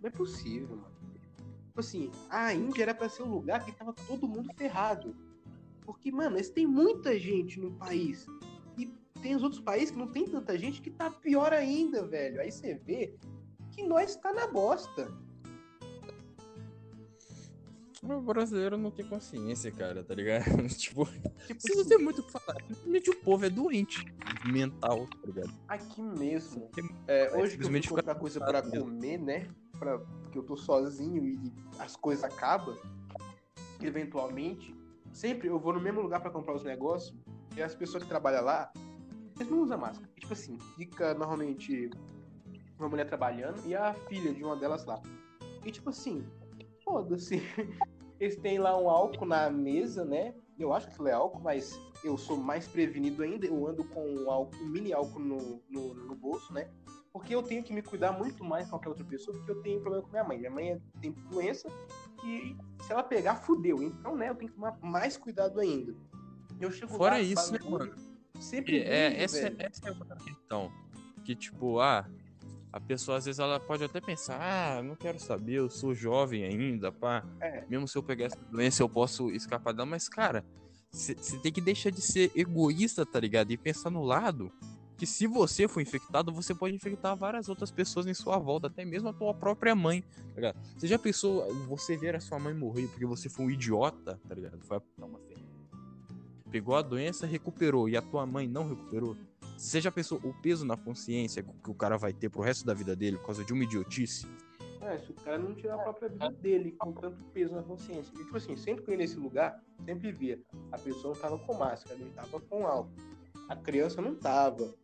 Não 0.00 0.08
é 0.08 0.10
possível, 0.10 0.76
mano. 0.76 0.93
Tipo 1.74 1.80
assim, 1.80 2.08
a 2.30 2.54
Índia 2.54 2.84
era 2.84 2.94
pra 2.94 3.08
ser 3.08 3.24
um 3.24 3.30
lugar 3.34 3.64
que 3.64 3.72
tava 3.72 3.92
todo 3.92 4.28
mundo 4.28 4.48
ferrado. 4.56 5.12
Porque, 5.84 6.12
mano, 6.12 6.36
eles 6.36 6.48
têm 6.48 6.68
muita 6.68 7.18
gente 7.18 7.58
no 7.58 7.72
país. 7.72 8.26
E 8.78 8.86
tem 9.20 9.34
os 9.34 9.42
outros 9.42 9.60
países 9.60 9.90
que 9.90 9.98
não 9.98 10.06
tem 10.06 10.24
tanta 10.24 10.56
gente 10.56 10.80
que 10.80 10.88
tá 10.88 11.10
pior 11.10 11.52
ainda, 11.52 12.06
velho. 12.06 12.40
Aí 12.40 12.52
você 12.52 12.74
vê 12.76 13.16
que 13.72 13.82
nós 13.82 14.14
tá 14.14 14.32
na 14.32 14.46
bosta. 14.46 15.08
O 18.04 18.20
brasileiro 18.20 18.76
não 18.78 18.92
tem 18.92 19.04
consciência, 19.08 19.72
cara, 19.72 20.04
tá 20.04 20.14
ligado? 20.14 20.44
tipo, 20.78 21.06
Tipo 21.48 21.60
se 21.60 21.72
assim, 21.72 21.74
você 21.74 21.98
muito 21.98 22.22
falar, 22.30 22.56
simplesmente 22.68 23.10
o 23.10 23.16
povo 23.16 23.46
é 23.46 23.50
doente 23.50 24.04
mental, 24.46 25.08
tá 25.08 25.26
ligado? 25.26 25.52
aqui 25.66 26.00
mesmo. 26.02 26.68
Tem- 26.72 26.88
É, 27.08 27.30
vai 27.30 27.42
hoje 27.42 27.58
que 27.58 27.64
eu 27.64 27.68
fui 27.68 27.82
comprar 27.82 28.14
coisa 28.14 28.38
pra 28.38 28.62
comer, 28.62 29.18
né? 29.18 29.48
Porque 29.78 30.38
eu 30.38 30.42
tô 30.42 30.56
sozinho 30.56 31.24
e 31.26 31.52
as 31.78 31.96
coisas 31.96 32.24
acabam, 32.24 32.76
eventualmente. 33.82 34.74
Sempre 35.12 35.48
eu 35.48 35.58
vou 35.58 35.72
no 35.72 35.80
mesmo 35.80 36.00
lugar 36.00 36.20
pra 36.20 36.30
comprar 36.30 36.54
os 36.54 36.64
negócios 36.64 37.16
e 37.56 37.62
as 37.62 37.74
pessoas 37.74 38.02
que 38.02 38.08
trabalham 38.08 38.44
lá, 38.44 38.72
eles 39.36 39.50
não 39.50 39.60
usam 39.62 39.78
máscara. 39.78 40.10
Tipo 40.18 40.32
assim, 40.32 40.58
fica 40.76 41.14
normalmente 41.14 41.90
uma 42.78 42.88
mulher 42.88 43.06
trabalhando 43.06 43.64
e 43.66 43.74
a 43.74 43.94
filha 43.94 44.32
de 44.32 44.42
uma 44.42 44.56
delas 44.56 44.84
lá. 44.84 45.00
E 45.64 45.70
tipo 45.70 45.90
assim, 45.90 46.24
foda-se. 46.84 47.40
Eles 48.20 48.36
têm 48.36 48.58
lá 48.58 48.80
um 48.80 48.88
álcool 48.88 49.26
na 49.26 49.50
mesa, 49.50 50.04
né? 50.04 50.34
Eu 50.58 50.72
acho 50.72 50.86
que 50.86 50.92
aquilo 50.92 51.08
é 51.08 51.12
álcool, 51.12 51.40
mas 51.42 51.78
eu 52.04 52.16
sou 52.16 52.36
mais 52.36 52.66
prevenido 52.66 53.22
ainda. 53.22 53.46
Eu 53.46 53.66
ando 53.66 53.84
com 53.84 54.06
um, 54.06 54.30
álcool, 54.30 54.56
um 54.62 54.66
mini 54.66 54.92
álcool 54.92 55.18
no, 55.18 55.60
no, 55.68 55.94
no 55.94 56.14
bolso, 56.14 56.52
né? 56.52 56.70
Porque 57.14 57.32
eu 57.32 57.44
tenho 57.44 57.62
que 57.62 57.72
me 57.72 57.80
cuidar 57.80 58.10
muito 58.10 58.42
mais 58.42 58.64
que 58.64 58.70
qualquer 58.70 58.88
outra 58.88 59.04
pessoa, 59.04 59.36
porque 59.36 59.52
eu 59.52 59.62
tenho 59.62 59.80
problema 59.80 60.04
com 60.04 60.10
minha 60.10 60.24
mãe. 60.24 60.36
Minha 60.36 60.50
mãe 60.50 60.82
tem 61.00 61.12
doença 61.30 61.68
e 62.24 62.56
se 62.82 62.90
ela 62.92 63.04
pegar, 63.04 63.36
fudeu. 63.36 63.80
Então, 63.84 64.16
né, 64.16 64.30
eu 64.30 64.34
tenho 64.34 64.50
que 64.50 64.56
tomar 64.56 64.76
mais 64.82 65.16
cuidado 65.16 65.60
ainda. 65.60 65.94
Eu 66.60 66.72
chego 66.72 66.92
Fora 66.92 67.14
lá, 67.14 67.20
isso, 67.20 67.52
né, 67.52 67.60
mano? 67.62 67.94
Sempre 68.40 68.82
É, 68.82 69.10
vivo, 69.10 69.22
essa, 69.22 69.42
velho. 69.42 69.56
essa 69.60 69.88
é 69.90 70.24
questão. 70.24 70.72
Que, 71.24 71.36
tipo, 71.36 71.78
ah, 71.78 72.04
a 72.72 72.80
pessoa 72.80 73.18
às 73.18 73.26
vezes 73.26 73.38
ela 73.38 73.60
pode 73.60 73.84
até 73.84 74.00
pensar, 74.00 74.40
ah, 74.40 74.82
não 74.82 74.96
quero 74.96 75.20
saber, 75.20 75.52
eu 75.52 75.70
sou 75.70 75.94
jovem 75.94 76.42
ainda, 76.42 76.90
pá. 76.90 77.24
É. 77.40 77.64
Mesmo 77.70 77.86
se 77.86 77.96
eu 77.96 78.02
pegar 78.02 78.24
essa 78.24 78.40
doença, 78.50 78.82
eu 78.82 78.88
posso 78.88 79.30
escapar 79.30 79.72
dela. 79.72 79.86
Mas, 79.86 80.08
cara, 80.08 80.44
você 80.90 81.14
tem 81.38 81.52
que 81.52 81.60
deixar 81.60 81.90
de 81.90 82.02
ser 82.02 82.32
egoísta, 82.34 83.06
tá 83.06 83.20
ligado? 83.20 83.52
E 83.52 83.56
pensar 83.56 83.88
no 83.88 84.02
lado 84.02 84.50
que 84.96 85.06
se 85.06 85.26
você 85.26 85.66
for 85.66 85.80
infectado, 85.80 86.32
você 86.32 86.54
pode 86.54 86.74
infectar 86.74 87.16
várias 87.16 87.48
outras 87.48 87.70
pessoas 87.70 88.06
em 88.06 88.14
sua 88.14 88.38
volta, 88.38 88.68
até 88.68 88.84
mesmo 88.84 89.08
a 89.08 89.12
tua 89.12 89.34
própria 89.34 89.74
mãe, 89.74 90.02
tá 90.02 90.36
ligado? 90.36 90.58
Você 90.76 90.86
já 90.86 90.98
pensou 90.98 91.52
você 91.66 91.96
ver 91.96 92.14
a 92.14 92.20
sua 92.20 92.38
mãe 92.38 92.54
morrer 92.54 92.86
porque 92.88 93.06
você 93.06 93.28
foi 93.28 93.46
um 93.46 93.50
idiota, 93.50 94.20
tá 94.28 94.34
ligado? 94.34 94.58
Foi 94.64 94.80
uma. 94.98 95.20
Pegou 96.50 96.76
a 96.76 96.82
doença, 96.82 97.26
recuperou, 97.26 97.88
e 97.88 97.96
a 97.96 98.02
tua 98.02 98.24
mãe 98.24 98.46
não 98.46 98.68
recuperou? 98.68 99.16
Você 99.56 99.80
já 99.80 99.90
pensou 99.90 100.20
o 100.22 100.32
peso 100.34 100.64
na 100.64 100.76
consciência 100.76 101.42
que 101.42 101.70
o 101.70 101.74
cara 101.74 101.96
vai 101.96 102.12
ter 102.12 102.28
pro 102.28 102.42
resto 102.42 102.64
da 102.64 102.74
vida 102.74 102.94
dele 102.94 103.16
por 103.16 103.26
causa 103.26 103.44
de 103.44 103.52
uma 103.52 103.64
idiotice? 103.64 104.26
É, 104.80 104.98
se 104.98 105.10
o 105.10 105.14
cara 105.14 105.38
não 105.38 105.54
tirar 105.54 105.76
a 105.76 105.78
própria 105.78 106.08
vida 106.10 106.30
dele 106.30 106.72
com 106.72 106.92
tanto 106.92 107.24
peso 107.32 107.54
na 107.54 107.62
consciência. 107.62 108.12
E, 108.14 108.18
tipo 108.18 108.36
assim, 108.36 108.56
sempre 108.56 108.84
que 108.84 108.90
eu 108.90 108.92
ia 108.92 108.98
nesse 108.98 109.16
lugar, 109.16 109.58
sempre 109.84 110.12
via. 110.12 110.38
A 110.70 110.78
pessoa 110.78 111.14
não 111.14 111.20
tava 111.20 111.38
com 111.38 111.54
máscara, 111.54 111.98
ele 111.98 112.10
tava 112.10 112.38
com 112.40 112.66
álcool. 112.66 112.92
a 113.48 113.56
criança 113.56 114.02
não 114.02 114.14
tava. 114.14 114.74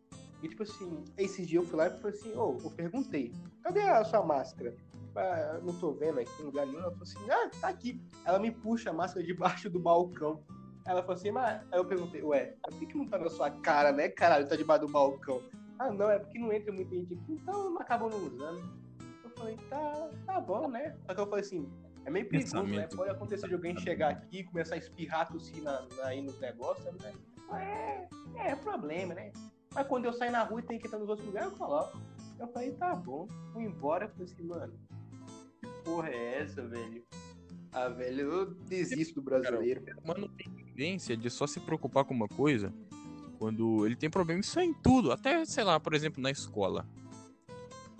E 0.41 0.49
tipo 0.49 0.63
assim, 0.63 1.03
esse 1.17 1.45
dia 1.45 1.59
eu 1.59 1.65
fui 1.65 1.77
lá 1.77 1.87
e 1.87 1.89
falei 1.99 2.17
assim, 2.17 2.35
ô, 2.35 2.57
eu 2.63 2.71
perguntei, 2.71 3.31
cadê 3.61 3.81
a 3.81 4.03
sua 4.03 4.23
máscara? 4.23 4.75
Ah, 5.15 5.59
não 5.61 5.77
tô 5.77 5.91
vendo 5.91 6.19
aqui 6.19 6.31
em 6.41 6.45
lugar 6.45 6.65
nenhum. 6.65 6.79
Ela 6.79 6.91
falou 6.91 7.03
assim, 7.03 7.29
ah, 7.29 7.49
tá 7.59 7.67
aqui. 7.67 8.01
Ela 8.25 8.39
me 8.39 8.49
puxa 8.49 8.89
a 8.89 8.93
máscara 8.93 9.25
debaixo 9.25 9.69
do 9.69 9.79
balcão. 9.79 10.41
Ela 10.85 11.01
falou 11.01 11.15
assim, 11.15 11.31
mas. 11.31 11.61
Aí 11.71 11.79
eu 11.79 11.85
perguntei, 11.85 12.23
ué, 12.23 12.55
por 12.63 12.79
que, 12.79 12.85
que 12.87 12.97
não 12.97 13.07
tá 13.07 13.17
na 13.17 13.29
sua 13.29 13.51
cara, 13.51 13.91
né, 13.91 14.09
caralho? 14.09 14.47
Tá 14.47 14.55
debaixo 14.55 14.87
do 14.87 14.91
balcão. 14.91 15.41
Ah, 15.77 15.91
não, 15.91 16.09
é 16.09 16.19
porque 16.19 16.39
não 16.39 16.51
entra 16.51 16.71
muita 16.71 16.95
gente 16.95 17.13
aqui, 17.13 17.33
então 17.33 17.77
acabam 17.79 18.09
não 18.09 18.27
usando. 18.27 18.61
Eu 19.23 19.29
falei, 19.31 19.57
tá, 19.69 20.09
tá 20.25 20.39
bom, 20.39 20.67
né? 20.67 20.95
Só 21.05 21.13
que 21.13 21.21
eu 21.21 21.27
falei 21.27 21.43
assim, 21.43 21.69
é 22.05 22.09
meio 22.09 22.27
perigoso, 22.27 22.63
né? 22.63 22.87
Pode 22.95 23.09
acontecer 23.09 23.47
de 23.47 23.53
alguém 23.53 23.77
chegar 23.79 24.09
aqui 24.09 24.39
e 24.39 24.43
começar 24.43 24.75
a 24.75 24.77
espirrar, 24.77 25.31
tossir 25.31 25.61
na, 25.63 25.87
na, 25.97 26.05
aí 26.05 26.21
nos 26.21 26.39
negócios, 26.39 26.85
né? 27.01 27.13
É, 27.53 28.51
é 28.51 28.55
problema, 28.55 29.13
né? 29.13 29.31
Mas 29.73 29.87
quando 29.87 30.05
eu 30.05 30.13
sair 30.13 30.31
na 30.31 30.43
rua 30.43 30.59
e 30.59 30.63
tenho 30.63 30.79
que 30.79 30.87
estar 30.87 30.97
nos 30.97 31.09
outros 31.09 31.25
lugares, 31.25 31.51
eu 31.51 31.57
coloco. 31.57 31.97
Eu 32.39 32.47
falei, 32.47 32.71
tá 32.73 32.95
bom, 32.95 33.27
fui 33.53 33.63
embora. 33.63 34.05
Eu 34.05 34.09
falei 34.09 34.25
assim, 34.25 34.43
mano, 34.43 34.73
que 35.59 35.67
porra 35.83 36.09
é 36.09 36.41
essa, 36.41 36.67
velho? 36.67 37.03
Ah, 37.71 37.87
velho, 37.87 38.31
eu 38.31 38.45
desisto 38.45 39.15
do 39.15 39.21
brasileiro. 39.21 39.83
Mano, 40.05 40.27
tem 40.29 40.49
tendência 40.49 41.15
de 41.15 41.29
só 41.29 41.47
se 41.47 41.59
preocupar 41.59 42.03
com 42.03 42.13
uma 42.13 42.27
coisa 42.27 42.73
quando 43.39 43.85
ele 43.85 43.95
tem 43.95 44.09
problema. 44.09 44.41
Isso 44.41 44.59
é 44.59 44.65
em 44.65 44.73
tudo. 44.73 45.11
Até, 45.11 45.45
sei 45.45 45.63
lá, 45.63 45.79
por 45.79 45.93
exemplo, 45.93 46.21
na 46.21 46.31
escola. 46.31 46.85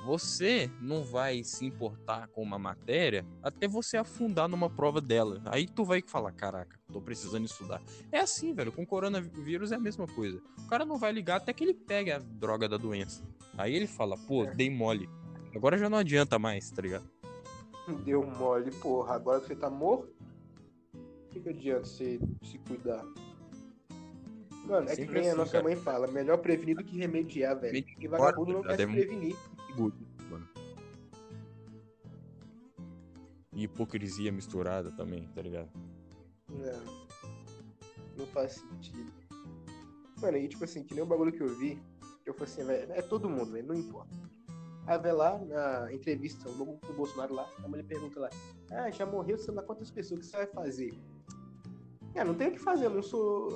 Você 0.05 0.69
não 0.81 1.03
vai 1.03 1.43
se 1.43 1.63
importar 1.65 2.27
com 2.29 2.41
uma 2.41 2.57
matéria 2.57 3.23
até 3.43 3.67
você 3.67 3.97
afundar 3.97 4.47
numa 4.49 4.67
prova 4.69 4.99
dela. 4.99 5.41
Aí 5.45 5.67
tu 5.67 5.83
vai 5.85 6.01
falar, 6.01 6.31
caraca, 6.31 6.79
tô 6.91 6.99
precisando 6.99 7.45
estudar. 7.45 7.81
É 8.11 8.19
assim, 8.19 8.51
velho. 8.53 8.71
Com 8.71 8.85
coronavírus 8.85 9.71
é 9.71 9.75
a 9.75 9.79
mesma 9.79 10.07
coisa. 10.07 10.41
O 10.65 10.67
cara 10.67 10.85
não 10.85 10.97
vai 10.97 11.11
ligar 11.11 11.37
até 11.37 11.53
que 11.53 11.63
ele 11.63 11.73
pegue 11.75 12.11
a 12.11 12.17
droga 12.17 12.67
da 12.67 12.77
doença. 12.77 13.23
Aí 13.57 13.75
ele 13.75 13.85
fala, 13.87 14.17
pô, 14.17 14.45
É. 14.45 14.55
dei 14.55 14.69
mole. 14.71 15.07
Agora 15.55 15.77
já 15.77 15.89
não 15.89 15.97
adianta 15.99 16.39
mais, 16.39 16.71
tá 16.71 16.81
ligado? 16.81 17.07
Deu 18.03 18.25
mole, 18.25 18.71
porra. 18.71 19.15
Agora 19.15 19.39
que 19.39 19.47
você 19.47 19.55
tá 19.55 19.69
morto, 19.69 20.11
o 20.95 21.29
que, 21.29 21.41
que 21.41 21.49
adianta 21.49 21.85
você 21.85 22.19
se 22.43 22.57
cuidar? 22.59 23.03
Mano, 24.65 24.87
é 24.89 24.95
que 24.95 25.05
nem 25.05 25.23
a 25.25 25.29
assim, 25.29 25.37
nossa 25.37 25.51
cara. 25.53 25.63
mãe 25.63 25.75
fala, 25.75 26.07
melhor 26.07 26.37
prevenir 26.37 26.75
do 26.77 26.83
que 26.83 26.95
remediar, 26.97 27.59
velho. 27.59 27.73
Remediar, 27.73 27.97
E 27.99 28.07
vagabundo 28.07 28.53
não 28.53 28.61
quer 28.61 28.73
é 28.73 28.77
se 28.77 28.85
muito- 28.85 28.99
prevenir. 29.07 29.35
Good, 29.75 29.95
mano. 30.29 30.47
E 33.53 33.63
hipocrisia 33.63 34.31
misturada 34.31 34.91
também, 34.91 35.27
tá 35.35 35.41
ligado? 35.41 35.69
Não. 36.49 37.01
Não 38.17 38.25
faz 38.27 38.53
sentido. 38.53 39.11
Mano, 40.21 40.37
e 40.37 40.47
tipo 40.47 40.63
assim, 40.63 40.83
que 40.83 40.93
nem 40.93 41.03
o 41.03 41.07
bagulho 41.07 41.31
que 41.31 41.41
eu 41.41 41.55
vi, 41.57 41.81
que 42.23 42.29
eu 42.29 42.33
falei 42.33 42.53
assim, 42.53 42.63
velho, 42.63 42.93
é 42.93 43.01
todo 43.01 43.29
mundo, 43.29 43.51
não 43.63 43.75
importa. 43.75 44.15
Vai 44.85 45.13
lá 45.13 45.37
na 45.37 45.93
entrevista, 45.93 46.49
do 46.49 46.93
Bolsonaro 46.93 47.33
lá, 47.33 47.47
a 47.63 47.67
mulher 47.67 47.83
pergunta 47.83 48.19
lá, 48.19 48.29
ah, 48.71 48.91
já 48.91 49.05
morreu, 49.05 49.37
sei 49.37 49.53
lá 49.53 49.63
quantas 49.63 49.89
pessoas, 49.89 50.19
o 50.19 50.21
que 50.21 50.27
você 50.27 50.37
vai 50.37 50.47
fazer? 50.47 50.93
É, 52.13 52.23
não 52.23 52.33
tem 52.33 52.49
o 52.49 52.51
que 52.51 52.59
fazer, 52.59 52.85
eu 52.85 52.89
não 52.89 53.01
sou. 53.01 53.49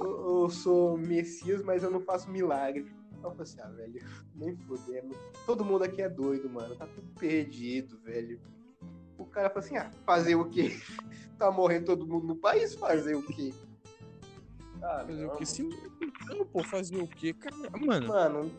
Eu 0.43 0.49
sou 0.49 0.97
Messias, 0.97 1.61
mas 1.61 1.83
eu 1.83 1.91
não 1.91 1.99
faço 1.99 2.31
milagre. 2.31 2.85
Eu 3.27 3.31
falei 3.35 3.43
assim, 3.43 3.61
ah, 3.61 3.67
velho, 3.69 4.01
nem 4.35 4.55
fodendo. 4.57 5.15
Todo 5.45 5.65
mundo 5.65 5.83
aqui 5.83 6.01
é 6.01 6.09
doido, 6.09 6.49
mano. 6.49 6.75
Tá 6.75 6.85
tudo 6.87 7.07
perdido, 7.19 7.97
velho. 7.99 8.39
O 9.17 9.25
cara 9.25 9.49
falou 9.49 9.63
assim, 9.65 9.77
ah, 9.77 9.89
fazer 10.05 10.35
o 10.35 10.45
quê? 10.45 10.71
tá 11.37 11.51
morrendo 11.51 11.85
todo 11.85 12.05
mundo 12.07 12.27
no 12.27 12.35
país, 12.35 12.75
fazer 12.75 13.15
o 13.15 13.23
quê? 13.23 13.53
Ah, 14.81 15.03
Fazer 15.07 15.25
o 15.25 15.27
não, 15.29 15.35
que? 15.37 15.45
Se 15.45 15.63
não, 16.27 16.45
pô, 16.45 16.63
fazer 16.63 16.97
o 16.97 17.07
quê? 17.07 17.33
Cara, 17.33 17.55
mano, 17.79 18.07
Mano, 18.07 18.51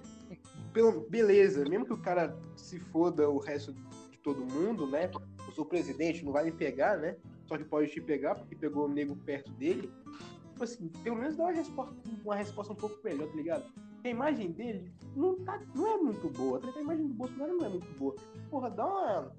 pelo- 0.73 1.09
beleza, 1.09 1.65
mesmo 1.69 1.85
que 1.87 1.93
o 1.93 1.99
cara 2.01 2.37
se 2.57 2.81
foda 2.81 3.29
o 3.29 3.39
resto 3.39 3.73
de 4.11 4.19
todo 4.19 4.45
mundo, 4.45 4.87
né? 4.87 5.11
Eu 5.47 5.53
sou 5.53 5.65
presidente, 5.65 6.25
não 6.25 6.33
vai 6.33 6.45
me 6.45 6.53
pegar, 6.53 6.97
né? 6.97 7.17
Só 7.47 7.57
que 7.57 7.65
pode 7.65 7.91
te 7.93 8.01
pegar 8.01 8.35
porque 8.35 8.57
pegou 8.57 8.87
o 8.87 8.89
nego 8.89 9.15
perto 9.15 9.53
dele. 9.53 9.93
Tipo 10.57 10.65
assim, 10.65 10.89
pelo 11.05 11.17
menos 11.17 11.37
dá 11.37 11.45
uma 11.45 11.53
resposta, 11.53 11.95
uma 12.25 12.35
resposta 12.35 12.73
um 12.73 12.77
pouco 12.77 12.99
melhor, 13.05 13.29
tá 13.29 13.37
ligado? 13.37 13.65
Porque 13.75 14.09
a 14.09 14.11
imagem 14.11 14.53
dele 14.53 14.91
não, 15.15 15.37
tá, 15.45 15.61
não 15.75 15.87
é 15.87 15.97
muito 15.99 16.31
boa, 16.31 16.59
tá? 16.59 16.69
A 16.75 16.81
imagem 16.81 17.09
do 17.09 17.13
Bolsonaro 17.13 17.59
não 17.59 17.67
é 17.67 17.69
muito 17.69 17.99
boa. 17.99 18.17
Porra, 18.49 18.71
dá 18.71 18.87
uma. 18.87 19.33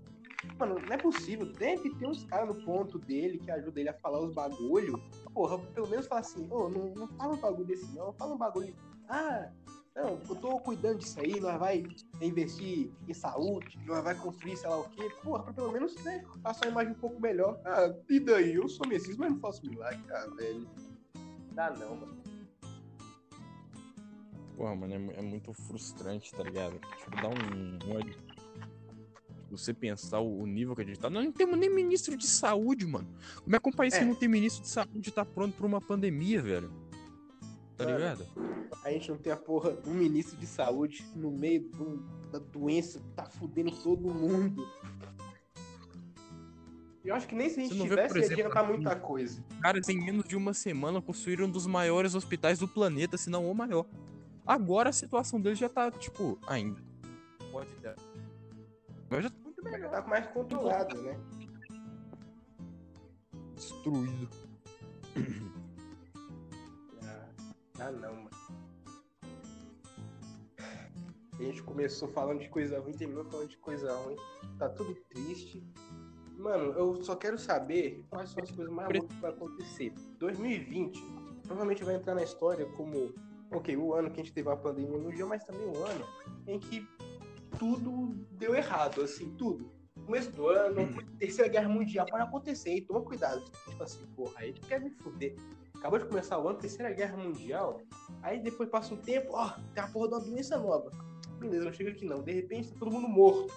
Mano, 0.59 0.76
não 0.76 0.93
é 0.93 0.97
possível. 0.97 1.51
Que 1.51 1.89
ter 1.95 2.07
uns 2.07 2.24
caras 2.26 2.55
no 2.55 2.63
ponto 2.63 2.99
dele 2.99 3.39
que 3.39 3.49
ajudam 3.49 3.80
ele 3.80 3.89
a 3.89 3.95
falar 3.95 4.20
os 4.20 4.32
bagulho. 4.36 5.01
Porra, 5.34 5.57
pelo 5.57 5.88
menos 5.88 6.05
fala 6.05 6.22
assim, 6.22 6.47
ô, 6.51 6.70
não, 6.70 6.93
não 6.93 7.07
fala 7.07 7.34
um 7.34 7.38
bagulho 7.38 7.65
desse 7.65 7.95
não, 7.95 8.13
fala 8.13 8.36
um 8.36 8.38
bagulho. 8.38 8.76
Ah, 9.09 9.49
não, 9.95 10.20
eu 10.30 10.36
tô 10.36 10.59
cuidando 10.59 10.99
disso 10.99 11.20
aí, 11.20 11.39
nós 11.39 11.57
vai 11.57 11.84
investir 12.22 12.91
em 13.07 13.13
saúde, 13.15 13.80
nós 13.88 14.03
vai 14.03 14.13
construir 14.13 14.55
sei 14.55 14.70
lá 14.70 14.82
o 14.82 14.89
quê. 14.91 15.09
Porra, 15.24 15.45
pra 15.45 15.53
pelo 15.53 15.72
menos, 15.72 15.95
né, 16.03 16.24
passar 16.43 16.68
uma 16.68 16.74
imagem 16.74 16.91
um 16.91 16.99
pouco 16.99 17.20
melhor. 17.20 17.59
Ah, 17.65 17.91
e 18.07 18.20
daí? 18.20 18.53
Eu 18.53 18.70
sou 18.70 18.88
Messias, 18.88 19.18
mas 19.18 19.32
não 19.32 19.39
faço 19.39 19.65
milagre, 19.65 19.99
ah, 20.11 20.28
velho. 20.36 20.70
Dá 21.58 21.72
não, 21.72 21.95
mano. 21.95 22.18
porra, 24.55 24.76
mano, 24.76 24.93
é, 24.93 25.16
é 25.18 25.22
muito 25.24 25.51
frustrante, 25.53 26.32
tá 26.32 26.43
ligado? 26.43 26.80
Tipo, 26.99 27.16
dá 27.16 27.30
um, 27.30 27.80
um 27.91 27.97
ódio. 27.97 28.16
Você 29.49 29.74
pensar 29.74 30.20
o, 30.20 30.41
o 30.41 30.45
nível 30.45 30.76
que 30.76 30.84
a 30.84 30.86
gente 30.86 30.99
tá. 30.99 31.10
Nós 31.10 31.26
não 31.26 31.32
temos 31.32 31.58
nem 31.58 31.68
ministro 31.68 32.16
de 32.16 32.28
saúde, 32.28 32.86
mano. 32.86 33.08
Como 33.43 33.55
é 33.55 33.60
que 33.60 33.70
um 33.70 33.72
país 33.72 33.95
É. 33.95 33.99
que 33.99 34.05
não 34.05 34.14
tem 34.14 34.30
ministro 34.30 34.62
de 34.62 34.70
saúde 34.70 35.10
tá 35.12 35.26
pronto 35.26 35.55
pra 35.58 35.66
uma 35.66 35.82
pandemia, 35.82 36.39
velho? 36.43 36.72
Tá 37.76 37.86
ligado? 37.86 38.24
A 38.84 38.91
gente 38.91 39.10
não 39.10 39.18
tem 39.18 39.34
a 39.34 39.38
porra 39.38 39.76
um 39.88 39.95
ministro 39.95 40.38
de 40.38 40.45
saúde 40.45 41.03
no 41.16 41.32
meio 41.32 41.62
do- 41.70 41.97
da 42.32 42.38
doença 42.38 42.99
que 42.99 43.10
tá 43.16 43.26
fudendo 43.26 43.72
todo 43.82 44.14
mundo. 44.14 44.64
Eu 47.08 47.16
acho 47.16 47.26
que 47.26 47.36
nem 47.36 47.49
se 47.49 47.58
a 47.58 47.64
gente 47.64 47.74
Você 47.74 47.80
não 47.80 47.86
vê, 47.86 47.95
tivesse 47.95 48.18
ia 48.18 48.26
exemplo, 48.26 48.43
adiantar 48.43 48.68
muita 48.68 48.95
coisa. 48.97 49.41
Caras, 49.62 49.88
em 49.88 49.97
menos 49.97 50.26
de 50.26 50.36
uma 50.36 50.53
semana, 50.53 51.01
construíram 51.01 51.45
um 51.45 51.49
dos 51.49 51.66
maiores 51.66 52.14
hospitais 52.16 52.60
do 52.60 52.68
planeta, 52.68 53.16
se 53.18 53.30
não 53.30 53.49
o 53.49 53.55
maior. 53.55 53.86
Agora 54.45 54.89
a 54.89 54.93
situação 54.93 55.39
deles 55.39 55.58
já 55.58 55.70
tá, 55.70 55.89
tipo, 55.89 56.38
ainda. 56.45 56.82
Pode 57.49 57.74
dar. 57.78 57.95
Mas 59.10 59.24
já 59.24 59.30
tá 59.30 59.38
muito 59.41 59.64
Já 59.64 59.70
melhor. 59.72 59.89
tá 59.89 60.01
mais 60.05 60.28
controlado, 60.28 61.01
né? 61.01 61.18
Destruído. 63.55 64.30
Ah, 67.03 67.30
ah 67.80 67.91
não, 67.91 68.16
mano. 68.16 68.30
A 71.39 71.43
gente 71.43 71.64
começou 71.64 72.10
falando 72.10 72.39
de 72.39 72.49
coisa 72.49 72.80
ruim, 72.80 72.91
terminou 72.91 73.24
falando 73.24 73.47
de 73.47 73.58
coisa 73.58 73.95
ruim. 73.95 74.18
Tá 74.58 74.68
tudo 74.68 74.93
triste. 75.10 75.64
Mano, 76.38 76.71
eu 76.73 77.03
só 77.03 77.15
quero 77.15 77.38
saber 77.38 78.05
quais 78.09 78.29
são 78.29 78.43
as 78.43 78.51
coisas 78.51 78.73
mais 78.73 78.89
loucas 78.93 79.15
que 79.15 79.21
vai 79.21 79.31
acontecer. 79.31 79.93
2020 80.19 81.03
provavelmente 81.43 81.83
vai 81.83 81.95
entrar 81.95 82.13
na 82.13 82.23
história 82.23 82.65
como, 82.73 83.13
ok, 83.51 83.75
o 83.75 83.93
ano 83.93 84.11
que 84.11 84.21
a 84.21 84.23
gente 84.23 84.33
teve 84.33 84.49
a 84.49 84.55
pandemia 84.55 84.97
mundial, 84.97 85.29
mas 85.29 85.43
também 85.43 85.65
um 85.65 85.83
ano 85.83 86.05
em 86.45 86.59
que 86.59 86.88
tudo 87.57 88.13
deu 88.31 88.53
errado, 88.53 89.01
assim, 89.01 89.33
tudo. 89.35 89.71
Começo 90.05 90.31
do 90.31 90.47
ano, 90.47 90.88
terceira 91.17 91.49
guerra 91.49 91.69
mundial, 91.69 92.05
pode 92.05 92.23
acontecer, 92.23 92.75
e 92.75 92.81
toma 92.81 93.01
cuidado. 93.01 93.43
Tipo 93.67 93.83
assim, 93.83 94.05
porra, 94.15 94.33
aí 94.38 94.53
tu 94.53 94.61
quer 94.67 94.79
me 94.79 94.91
fuder. 94.91 95.35
Acabou 95.75 95.99
de 95.99 96.05
começar 96.05 96.39
o 96.39 96.47
ano, 96.47 96.59
terceira 96.59 96.93
guerra 96.93 97.17
mundial, 97.17 97.81
aí 98.21 98.39
depois 98.39 98.69
passa 98.69 98.93
um 98.93 98.97
tempo, 98.97 99.33
ó, 99.33 99.49
tem 99.73 99.83
a 99.83 99.88
porra 99.88 100.09
de 100.09 100.13
uma 100.15 100.21
doença 100.21 100.57
nova. 100.57 100.91
Beleza, 101.39 101.65
não 101.65 101.73
chega 101.73 101.91
aqui 101.91 102.05
não. 102.05 102.21
De 102.23 102.31
repente 102.31 102.71
tá 102.71 102.79
todo 102.79 102.91
mundo 102.91 103.07
morto. 103.07 103.53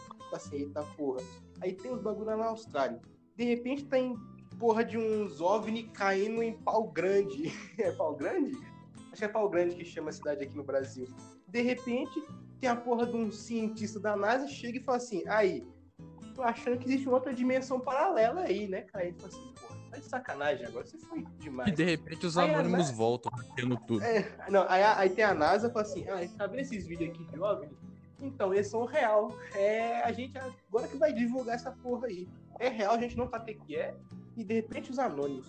Eita 0.53 0.83
porra. 0.97 1.23
Aí 1.61 1.73
tem 1.75 1.93
os 1.93 2.01
bagulho 2.01 2.27
lá 2.27 2.37
na 2.37 2.47
Austrália. 2.47 3.01
De 3.37 3.45
repente 3.45 3.85
tem 3.87 4.17
porra 4.59 4.85
de 4.85 4.99
uns 4.99 5.41
OVNI 5.41 5.85
caindo 5.85 6.43
em 6.43 6.53
pau 6.53 6.91
grande. 6.91 7.45
É 7.79 7.91
pau 7.93 8.15
grande? 8.15 8.53
Acho 9.11 9.19
que 9.21 9.25
é 9.25 9.29
pau 9.29 9.49
grande 9.49 9.75
que 9.75 9.85
chama 9.85 10.11
a 10.11 10.13
cidade 10.13 10.45
aqui 10.45 10.57
no 10.57 10.63
Brasil. 10.63 11.07
De 11.49 11.63
repente 11.63 12.23
tem 12.61 12.69
a 12.69 12.77
porra 12.77 13.07
de 13.07 13.17
um 13.17 13.31
cientista 13.33 13.99
da 13.99 14.15
NASA 14.17 14.47
chega 14.47 14.79
e 14.79 14.83
fala 14.83 14.99
assim, 14.99 15.27
aí, 15.27 15.67
tô 16.35 16.43
achando 16.43 16.79
que 16.79 16.87
existe 16.87 17.09
uma 17.09 17.17
outra 17.17 17.33
dimensão 17.33 17.81
paralela 17.81 18.43
aí, 18.43 18.69
né, 18.69 18.83
cara? 18.83 19.11
Tu 19.13 19.21
fala 19.21 19.29
assim, 19.29 19.55
porra, 19.61 19.77
tá 19.91 19.97
de 19.99 20.05
sacanagem 20.05 20.67
agora, 20.67 20.87
você 20.87 20.99
foi 20.99 21.25
demais. 21.39 21.73
E 21.73 21.75
de 21.75 21.85
repente 21.85 22.27
os 22.27 22.37
Aí 22.37 22.51
anônimos 22.51 22.91
Na- 22.91 22.97
voltam, 22.97 23.33
tendo 23.57 23.77
tudo. 23.79 24.05
É, 24.05 24.37
não, 24.51 24.65
aí, 24.69 24.83
aí 24.83 25.11
tem 25.11 25.25
a 25.25 25.35
NASA 25.35 25.69
e 25.69 25.73
fala 25.73 25.83
assim, 25.83 26.07
ah, 26.09 26.21
tá 26.37 26.47
vendo 26.47 26.61
esses 26.61 26.87
vídeos 26.87 27.11
aqui 27.11 27.25
de 27.25 27.41
OVNI? 27.41 27.77
Então, 28.21 28.53
eles 28.53 28.69
são 28.69 28.85
real. 28.85 29.37
É, 29.55 30.03
a 30.03 30.13
gente 30.13 30.37
agora 30.39 30.89
que 30.89 30.97
vai 30.97 31.13
divulgar 31.13 31.55
essa 31.57 31.71
porra 31.71 32.07
aí. 32.07 32.29
É 32.59 32.69
real, 32.69 32.95
a 32.95 32.99
gente 32.99 33.17
não 33.17 33.29
sabe 33.29 33.53
o 33.53 33.61
que 33.65 33.77
é. 33.77 33.95
E 34.37 34.45
de 34.45 34.55
repente 34.55 34.91
os 34.91 34.99
anônimos. 34.99 35.47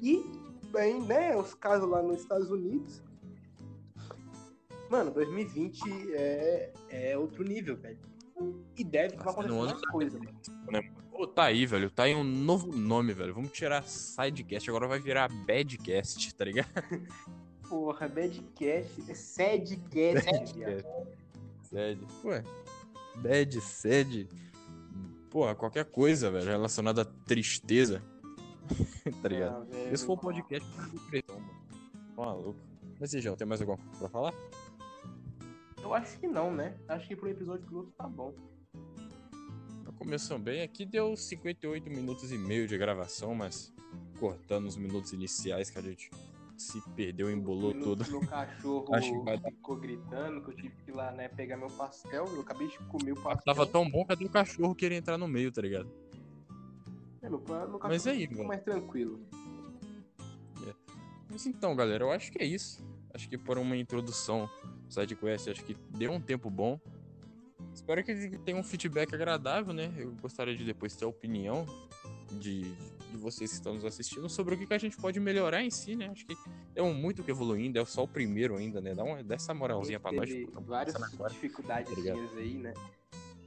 E, 0.00 0.24
bem, 0.72 1.00
né, 1.02 1.36
os 1.36 1.54
casos 1.54 1.88
lá 1.88 2.02
nos 2.02 2.20
Estados 2.20 2.50
Unidos. 2.50 3.02
Mano, 4.90 5.10
2020 5.10 6.14
é, 6.14 6.72
é 6.90 7.18
outro 7.18 7.42
nível, 7.42 7.76
velho. 7.76 7.98
E 8.76 8.84
deve 8.84 9.16
Tá 9.16 9.30
acontecer 9.30 9.54
mais 9.54 9.80
coisa, 9.86 10.18
mano. 10.18 10.86
Pô, 11.10 11.26
tá 11.26 11.44
aí, 11.44 11.64
velho. 11.64 11.90
Tá 11.90 12.02
aí 12.02 12.14
um 12.14 12.22
novo 12.22 12.76
nome, 12.76 13.14
velho. 13.14 13.34
Vamos 13.34 13.50
tirar 13.50 13.82
Sidecast, 13.82 14.68
agora 14.68 14.86
vai 14.86 15.00
virar 15.00 15.28
Badcast, 15.28 16.34
tá 16.34 16.44
ligado? 16.44 16.68
Porra, 17.68 18.06
Badcast. 18.06 19.10
É 19.10 19.14
Sadcast, 19.14 20.54
viado. 20.54 20.84
Sede. 21.68 22.06
Ué, 22.24 22.42
bad, 23.16 23.60
sede. 23.60 24.28
Porra, 25.30 25.54
qualquer 25.54 25.84
coisa, 25.84 26.30
velho, 26.30 26.46
relacionada 26.46 27.02
à 27.02 27.04
tristeza. 27.04 28.02
tá 29.22 29.28
ligado? 29.28 29.62
Ah, 29.62 29.64
velho. 29.64 29.94
Esse 29.94 30.06
foi 30.06 30.14
o 30.14 30.18
podcast 30.18 30.68
do 30.68 30.90
depressão, 30.90 31.40
mano. 31.40 31.66
Maluco. 32.16 32.60
Mas 32.98 33.12
e, 33.12 33.20
João, 33.20 33.36
tem 33.36 33.46
mais 33.46 33.60
alguma 33.60 33.78
coisa 33.78 33.98
pra 33.98 34.08
falar? 34.08 34.34
Eu 35.82 35.94
acho 35.94 36.18
que 36.18 36.26
não, 36.26 36.52
né? 36.52 36.76
Acho 36.88 37.06
que 37.06 37.14
pro 37.14 37.28
episódio 37.28 37.66
piloto 37.66 37.92
tá 37.96 38.08
bom. 38.08 38.34
Começou 39.98 40.38
bem. 40.38 40.62
Aqui 40.62 40.86
deu 40.86 41.16
58 41.16 41.90
minutos 41.90 42.30
e 42.30 42.38
meio 42.38 42.68
de 42.68 42.78
gravação, 42.78 43.34
mas 43.34 43.72
cortando 44.18 44.66
os 44.66 44.76
minutos 44.76 45.12
iniciais 45.12 45.68
que 45.68 45.78
a 45.78 45.82
gente 45.82 46.10
se 46.58 46.80
perdeu, 46.94 47.30
embolou 47.30 47.74
No- 47.74 47.82
tudo. 47.82 48.10
Meu 48.10 48.20
cachorro 48.20 48.86
ficou 49.50 49.76
gritando 49.76 50.42
que 50.42 50.50
eu 50.50 50.54
tive 50.56 50.74
que 50.84 50.90
ir 50.90 50.94
lá, 50.94 51.10
né, 51.12 51.28
pegar 51.28 51.56
meu 51.56 51.68
pastel. 51.68 52.24
Eu 52.26 52.40
acabei 52.40 52.68
de 52.68 52.78
comer 52.88 53.12
o 53.12 53.22
pastel. 53.22 53.44
Tava 53.54 53.66
tão 53.66 53.88
bom 53.90 54.04
que 54.04 54.12
até 54.12 54.24
o 54.24 54.30
cachorro 54.30 54.74
queria 54.74 54.98
entrar 54.98 55.18
no 55.18 55.28
meio, 55.28 55.52
tá 55.52 55.60
ligado? 55.62 55.90
É, 57.22 57.28
meu, 57.28 57.40
meu 57.40 57.78
Mas 57.82 58.06
aí, 58.06 58.20
ficou 58.22 58.38
mano. 58.38 58.48
mais 58.48 58.62
tranquilo. 58.62 59.20
Mas 61.28 61.44
então, 61.44 61.74
galera, 61.76 62.04
eu 62.04 62.10
acho 62.12 62.30
que 62.32 62.38
é 62.42 62.46
isso. 62.46 62.82
Acho 63.12 63.28
que 63.28 63.36
por 63.36 63.58
uma 63.58 63.76
introdução 63.76 64.48
SideQuest, 64.88 65.48
acho 65.50 65.64
que 65.64 65.76
deu 65.90 66.12
um 66.12 66.20
tempo 66.20 66.48
bom. 66.48 66.80
Espero 67.74 68.02
que 68.02 68.38
tenha 68.38 68.56
um 68.56 68.62
feedback 68.62 69.14
agradável, 69.14 69.74
né? 69.74 69.92
Eu 69.98 70.12
gostaria 70.12 70.56
de 70.56 70.64
depois 70.64 70.94
ter 70.96 71.04
a 71.04 71.08
opinião 71.08 71.66
de, 72.40 72.72
de 73.10 73.16
vocês 73.16 73.50
que 73.50 73.56
estão 73.56 73.74
nos 73.74 73.84
assistindo 73.84 74.28
sobre 74.28 74.54
o 74.54 74.58
que, 74.58 74.66
que 74.66 74.74
a 74.74 74.78
gente 74.78 74.96
pode 74.96 75.18
melhorar 75.20 75.62
em 75.62 75.70
si, 75.70 75.96
né? 75.96 76.08
Acho 76.08 76.26
que 76.26 76.36
é 76.74 76.82
um 76.82 76.94
muito 76.94 77.22
que 77.22 77.30
evoluindo, 77.30 77.78
é 77.78 77.84
só 77.84 78.04
o 78.04 78.08
primeiro 78.08 78.56
ainda, 78.56 78.80
né? 78.80 78.94
Dá, 78.94 79.04
uma, 79.04 79.22
dá 79.22 79.34
essa 79.34 79.54
moralzinha 79.54 80.00
pra 80.00 80.12
nós. 80.12 80.30
Pô, 80.30 80.50
tamo 80.52 80.66
várias 80.66 80.94
dificuldades 81.32 81.92
tá 81.92 82.38
aí, 82.38 82.54
né? 82.54 82.74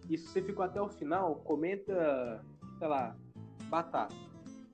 E 0.09 0.17
se 0.17 0.27
você 0.27 0.41
ficou 0.41 0.63
até 0.63 0.81
o 0.81 0.89
final, 0.89 1.35
comenta, 1.35 2.43
sei 2.77 2.87
lá, 2.87 3.15
batata. 3.69 4.15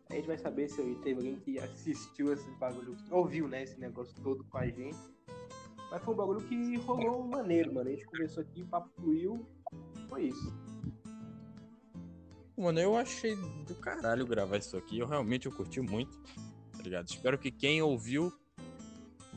A 0.10 0.16
gente 0.16 0.28
vai 0.28 0.38
saber 0.38 0.70
se 0.70 0.82
teve 1.04 1.18
alguém 1.18 1.36
que 1.38 1.60
assistiu 1.60 2.32
esse 2.32 2.50
bagulho, 2.52 2.96
ouviu, 3.12 3.48
né, 3.48 3.64
esse 3.64 3.78
negócio 3.80 4.16
todo 4.24 4.44
com 4.46 4.58
a 4.58 4.68
gente. 4.68 4.98
Mas 5.92 6.04
foi 6.04 6.14
um 6.14 6.18
bagulho 6.18 6.42
que 6.42 6.78
rolou 6.78 7.24
maneiro, 7.24 7.74
mano. 7.74 7.90
A 7.90 7.92
gente 7.92 8.06
conversou 8.06 8.44
aqui, 8.44 8.62
o 8.62 8.68
papo 8.68 8.90
fluiu. 8.96 9.46
Foi 10.08 10.26
isso. 10.26 10.65
Mano, 12.58 12.80
eu 12.80 12.96
achei 12.96 13.36
do 13.68 13.76
caralho 13.76 14.26
gravar 14.26 14.58
isso 14.58 14.78
aqui. 14.78 15.00
Eu 15.00 15.08
realmente 15.08 15.46
eu 15.46 15.52
curti 15.52 15.82
muito, 15.82 16.18
tá 16.72 16.82
ligado? 16.84 17.08
Espero 17.08 17.38
que 17.38 17.52
quem 17.52 17.82
ouviu 17.82 18.32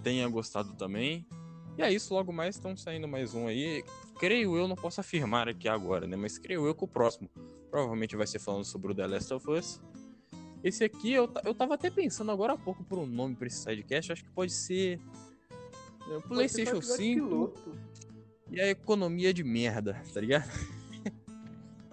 tenha 0.03 0.29
gostado 0.29 0.75
também. 0.75 1.27
E 1.77 1.83
é 1.83 1.93
isso, 1.93 2.15
logo 2.15 2.33
mais 2.33 2.55
estão 2.57 2.77
saindo 2.77 3.09
mais 3.09 3.35
um 3.35 3.47
aí. 3.49 3.85
Creio 4.19 4.57
eu, 4.57 4.67
não 4.69 4.77
posso 4.77 5.01
afirmar 5.01 5.49
aqui 5.49 5.69
agora, 5.69 6.07
né? 6.07 6.17
Mas 6.17 6.39
creio 6.39 6.67
eu 6.67 6.75
que 6.75 6.85
o 6.85 6.89
próximo 6.89 7.29
provavelmente 7.71 8.17
vai 8.17 8.27
ser 8.27 8.39
falando 8.39 8.65
sobre 8.65 8.93
o 8.93 8.95
The 8.95 9.07
Last 9.07 9.35
of 9.35 9.51
Us. 9.51 9.81
Esse 10.63 10.83
aqui, 10.85 11.13
eu, 11.13 11.31
eu 11.45 11.55
tava 11.55 11.75
até 11.75 11.89
pensando 11.91 12.33
agora 12.33 12.55
há 12.55 12.59
pouco 12.59 12.83
por 12.85 12.99
um 12.99 13.07
nome 13.07 13.37
pra 13.37 13.47
esse 13.47 13.59
sidecast. 13.63 14.13
Acho 14.13 14.25
que 14.25 14.31
pode 14.31 14.53
ser. 14.53 14.99
é, 14.99 16.09
Pode 16.09 16.23
ser 16.23 16.29
PlayStation 16.29 16.77
episódio 16.79 16.97
5 17.05 17.29
piloto. 17.29 17.79
e 18.51 18.61
a 18.61 18.69
economia 18.69 19.33
de 19.33 19.45
merda, 19.45 20.03
tá 20.13 20.21
ligado? 20.21 20.49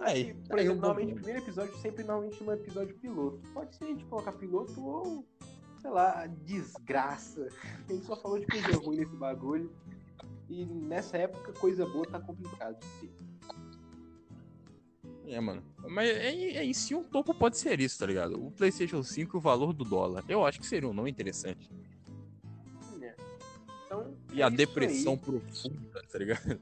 Aí, 0.06 0.34
Por 0.48 0.58
exemplo, 0.58 0.80
normalmente 0.80 1.12
o 1.12 1.16
primeiro 1.16 1.40
episódio 1.40 1.76
sempre 1.78 2.04
normalmente 2.04 2.42
é 2.42 2.46
um 2.46 2.52
episódio 2.52 2.94
piloto. 2.96 3.40
Pode 3.52 3.74
ser 3.76 3.84
a 3.84 3.86
gente 3.88 4.04
colocar 4.04 4.32
piloto 4.32 4.80
ou, 4.84 5.26
sei 5.80 5.90
lá, 5.90 6.26
desgraça. 6.44 7.48
A 7.88 7.92
gente 7.92 8.06
só 8.06 8.16
falou 8.16 8.38
de 8.38 8.46
coisa 8.46 8.76
ruim 8.78 8.98
nesse 8.98 9.16
bagulho. 9.16 9.72
E 10.48 10.64
nessa 10.64 11.16
época, 11.16 11.52
coisa 11.54 11.84
boa 11.86 12.06
tá 12.06 12.20
complicado 12.20 12.78
de 12.78 13.08
ter. 13.08 13.10
É, 15.28 15.40
mano. 15.40 15.60
Mas 15.88 16.08
é, 16.08 16.28
é 16.58 16.64
isso. 16.64 16.92
E 16.92 16.96
um 16.96 17.02
topo 17.02 17.34
pode 17.34 17.58
ser 17.58 17.80
isso, 17.80 17.98
tá 17.98 18.06
ligado? 18.06 18.40
O 18.44 18.52
PlayStation 18.52 19.02
5 19.02 19.36
e 19.36 19.38
o 19.38 19.40
valor 19.40 19.72
do 19.72 19.84
dólar. 19.84 20.24
Eu 20.28 20.46
acho 20.46 20.60
que 20.60 20.66
seria 20.66 20.88
um 20.88 20.92
nome 20.94 21.10
interessante. 21.10 21.68
né? 22.96 23.12
Então, 23.84 24.16
E 24.32 24.40
é 24.40 24.44
a 24.44 24.48
depressão 24.48 25.14
aí. 25.14 25.18
profunda, 25.18 26.02
tá 26.12 26.18
ligado? 26.18 26.60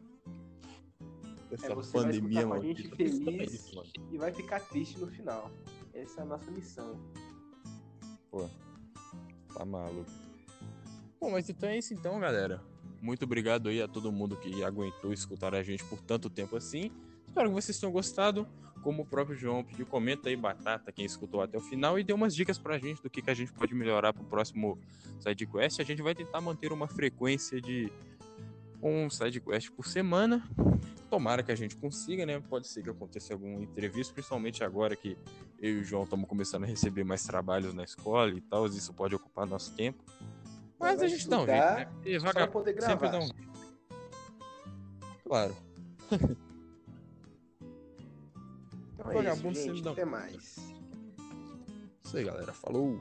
Essa 1.55 1.67
É, 1.73 1.75
você 1.75 1.93
pandemia, 1.93 2.47
mano. 2.47 2.63
gente 2.63 2.87
é 2.93 2.97
feliz. 2.97 3.73
E 4.11 4.19
vai 4.19 4.33
ficar 4.33 4.61
triste 4.61 4.99
no 4.99 5.07
final. 5.07 5.51
Essa 5.93 6.21
é 6.21 6.23
a 6.23 6.27
nossa 6.27 6.51
missão. 6.51 6.99
Tá 9.55 9.65
maluco. 9.65 10.11
Bom, 11.21 11.31
mas 11.31 11.49
então 11.49 11.69
é 11.69 11.79
isso 11.79 11.95
então, 11.95 12.19
galera. 12.19 12.61
Muito 13.01 13.25
obrigado 13.25 13.69
aí 13.69 13.81
a 13.81 13.87
todo 13.87 14.11
mundo 14.11 14.37
que 14.37 14.65
aguentou 14.65 15.13
escutar 15.13 15.55
a 15.55 15.63
gente 15.63 15.85
por 15.85 16.01
tanto 16.01 16.29
tempo 16.29 16.57
assim. 16.57 16.91
Espero 17.27 17.49
que 17.49 17.55
vocês 17.55 17.79
tenham 17.79 17.93
gostado. 17.93 18.47
Como 18.83 19.03
o 19.03 19.07
próprio 19.07 19.35
João 19.35 19.65
pediu, 19.65 19.87
comenta 19.87 20.29
aí, 20.29 20.37
Batata, 20.37 20.93
quem 20.93 21.07
escutou 21.07 21.41
até 21.41 21.57
o 21.57 21.61
final, 21.61 21.99
e 21.99 22.05
dê 22.05 22.13
umas 22.13 22.35
dicas 22.35 22.59
pra 22.59 22.77
gente 22.77 23.03
do 23.03 23.09
que, 23.09 23.23
que 23.23 23.31
a 23.31 23.35
gente 23.35 23.51
pode 23.51 23.75
melhorar 23.75 24.13
pro 24.13 24.25
próximo 24.25 24.79
SideQuest. 25.21 25.81
A 25.81 25.85
gente 25.85 26.03
vai 26.03 26.15
tentar 26.15 26.43
manter 26.43 26.71
uma 26.71 26.87
frequência 26.87 27.63
de 27.63 27.91
um 28.91 29.09
SideQuest 29.09 29.73
por 29.73 29.87
semana. 29.87 30.43
Tomara 31.11 31.43
que 31.43 31.53
a 31.53 31.55
gente 31.55 31.77
consiga, 31.77 32.27
né? 32.27 32.41
Pode 32.41 32.67
ser 32.67 32.83
que 32.83 32.91
aconteça 32.91 33.33
algum 33.33 33.63
entrevista, 33.63 34.13
principalmente 34.13 34.65
agora 34.65 34.97
que 34.97 35.17
eu 35.59 35.79
e 35.79 35.81
o 35.81 35.85
João 35.85 36.05
estamos 36.05 36.29
começando 36.29 36.65
a 36.65 36.67
receber 36.67 37.05
mais 37.05 37.23
trabalhos 37.25 37.73
na 37.73 37.85
escola 37.85 38.31
e 38.31 38.41
tal. 38.41 38.67
Isso 38.67 38.93
pode 38.93 39.15
ocupar 39.15 39.47
nosso 39.47 39.75
tempo. 39.75 40.03
Mas 40.79 40.99
Vai 40.99 41.07
a 41.07 41.09
gente 41.09 41.29
dá 41.29 41.41
um 41.41 41.47
jeito, 41.47 42.35
né? 42.35 42.47
Poder 42.47 42.83
sempre 42.83 43.09
dá 43.09 43.19
um 43.19 43.23
jeito. 43.23 43.53
Claro. 45.25 45.57
Então 49.05 49.21
é 49.21 49.51
isso, 49.53 49.75
gente. 49.77 49.89
Até 49.89 50.05
mais. 50.05 50.57
Isso 52.05 52.17
aí, 52.17 52.25
galera. 52.25 52.53
Falou. 52.53 53.01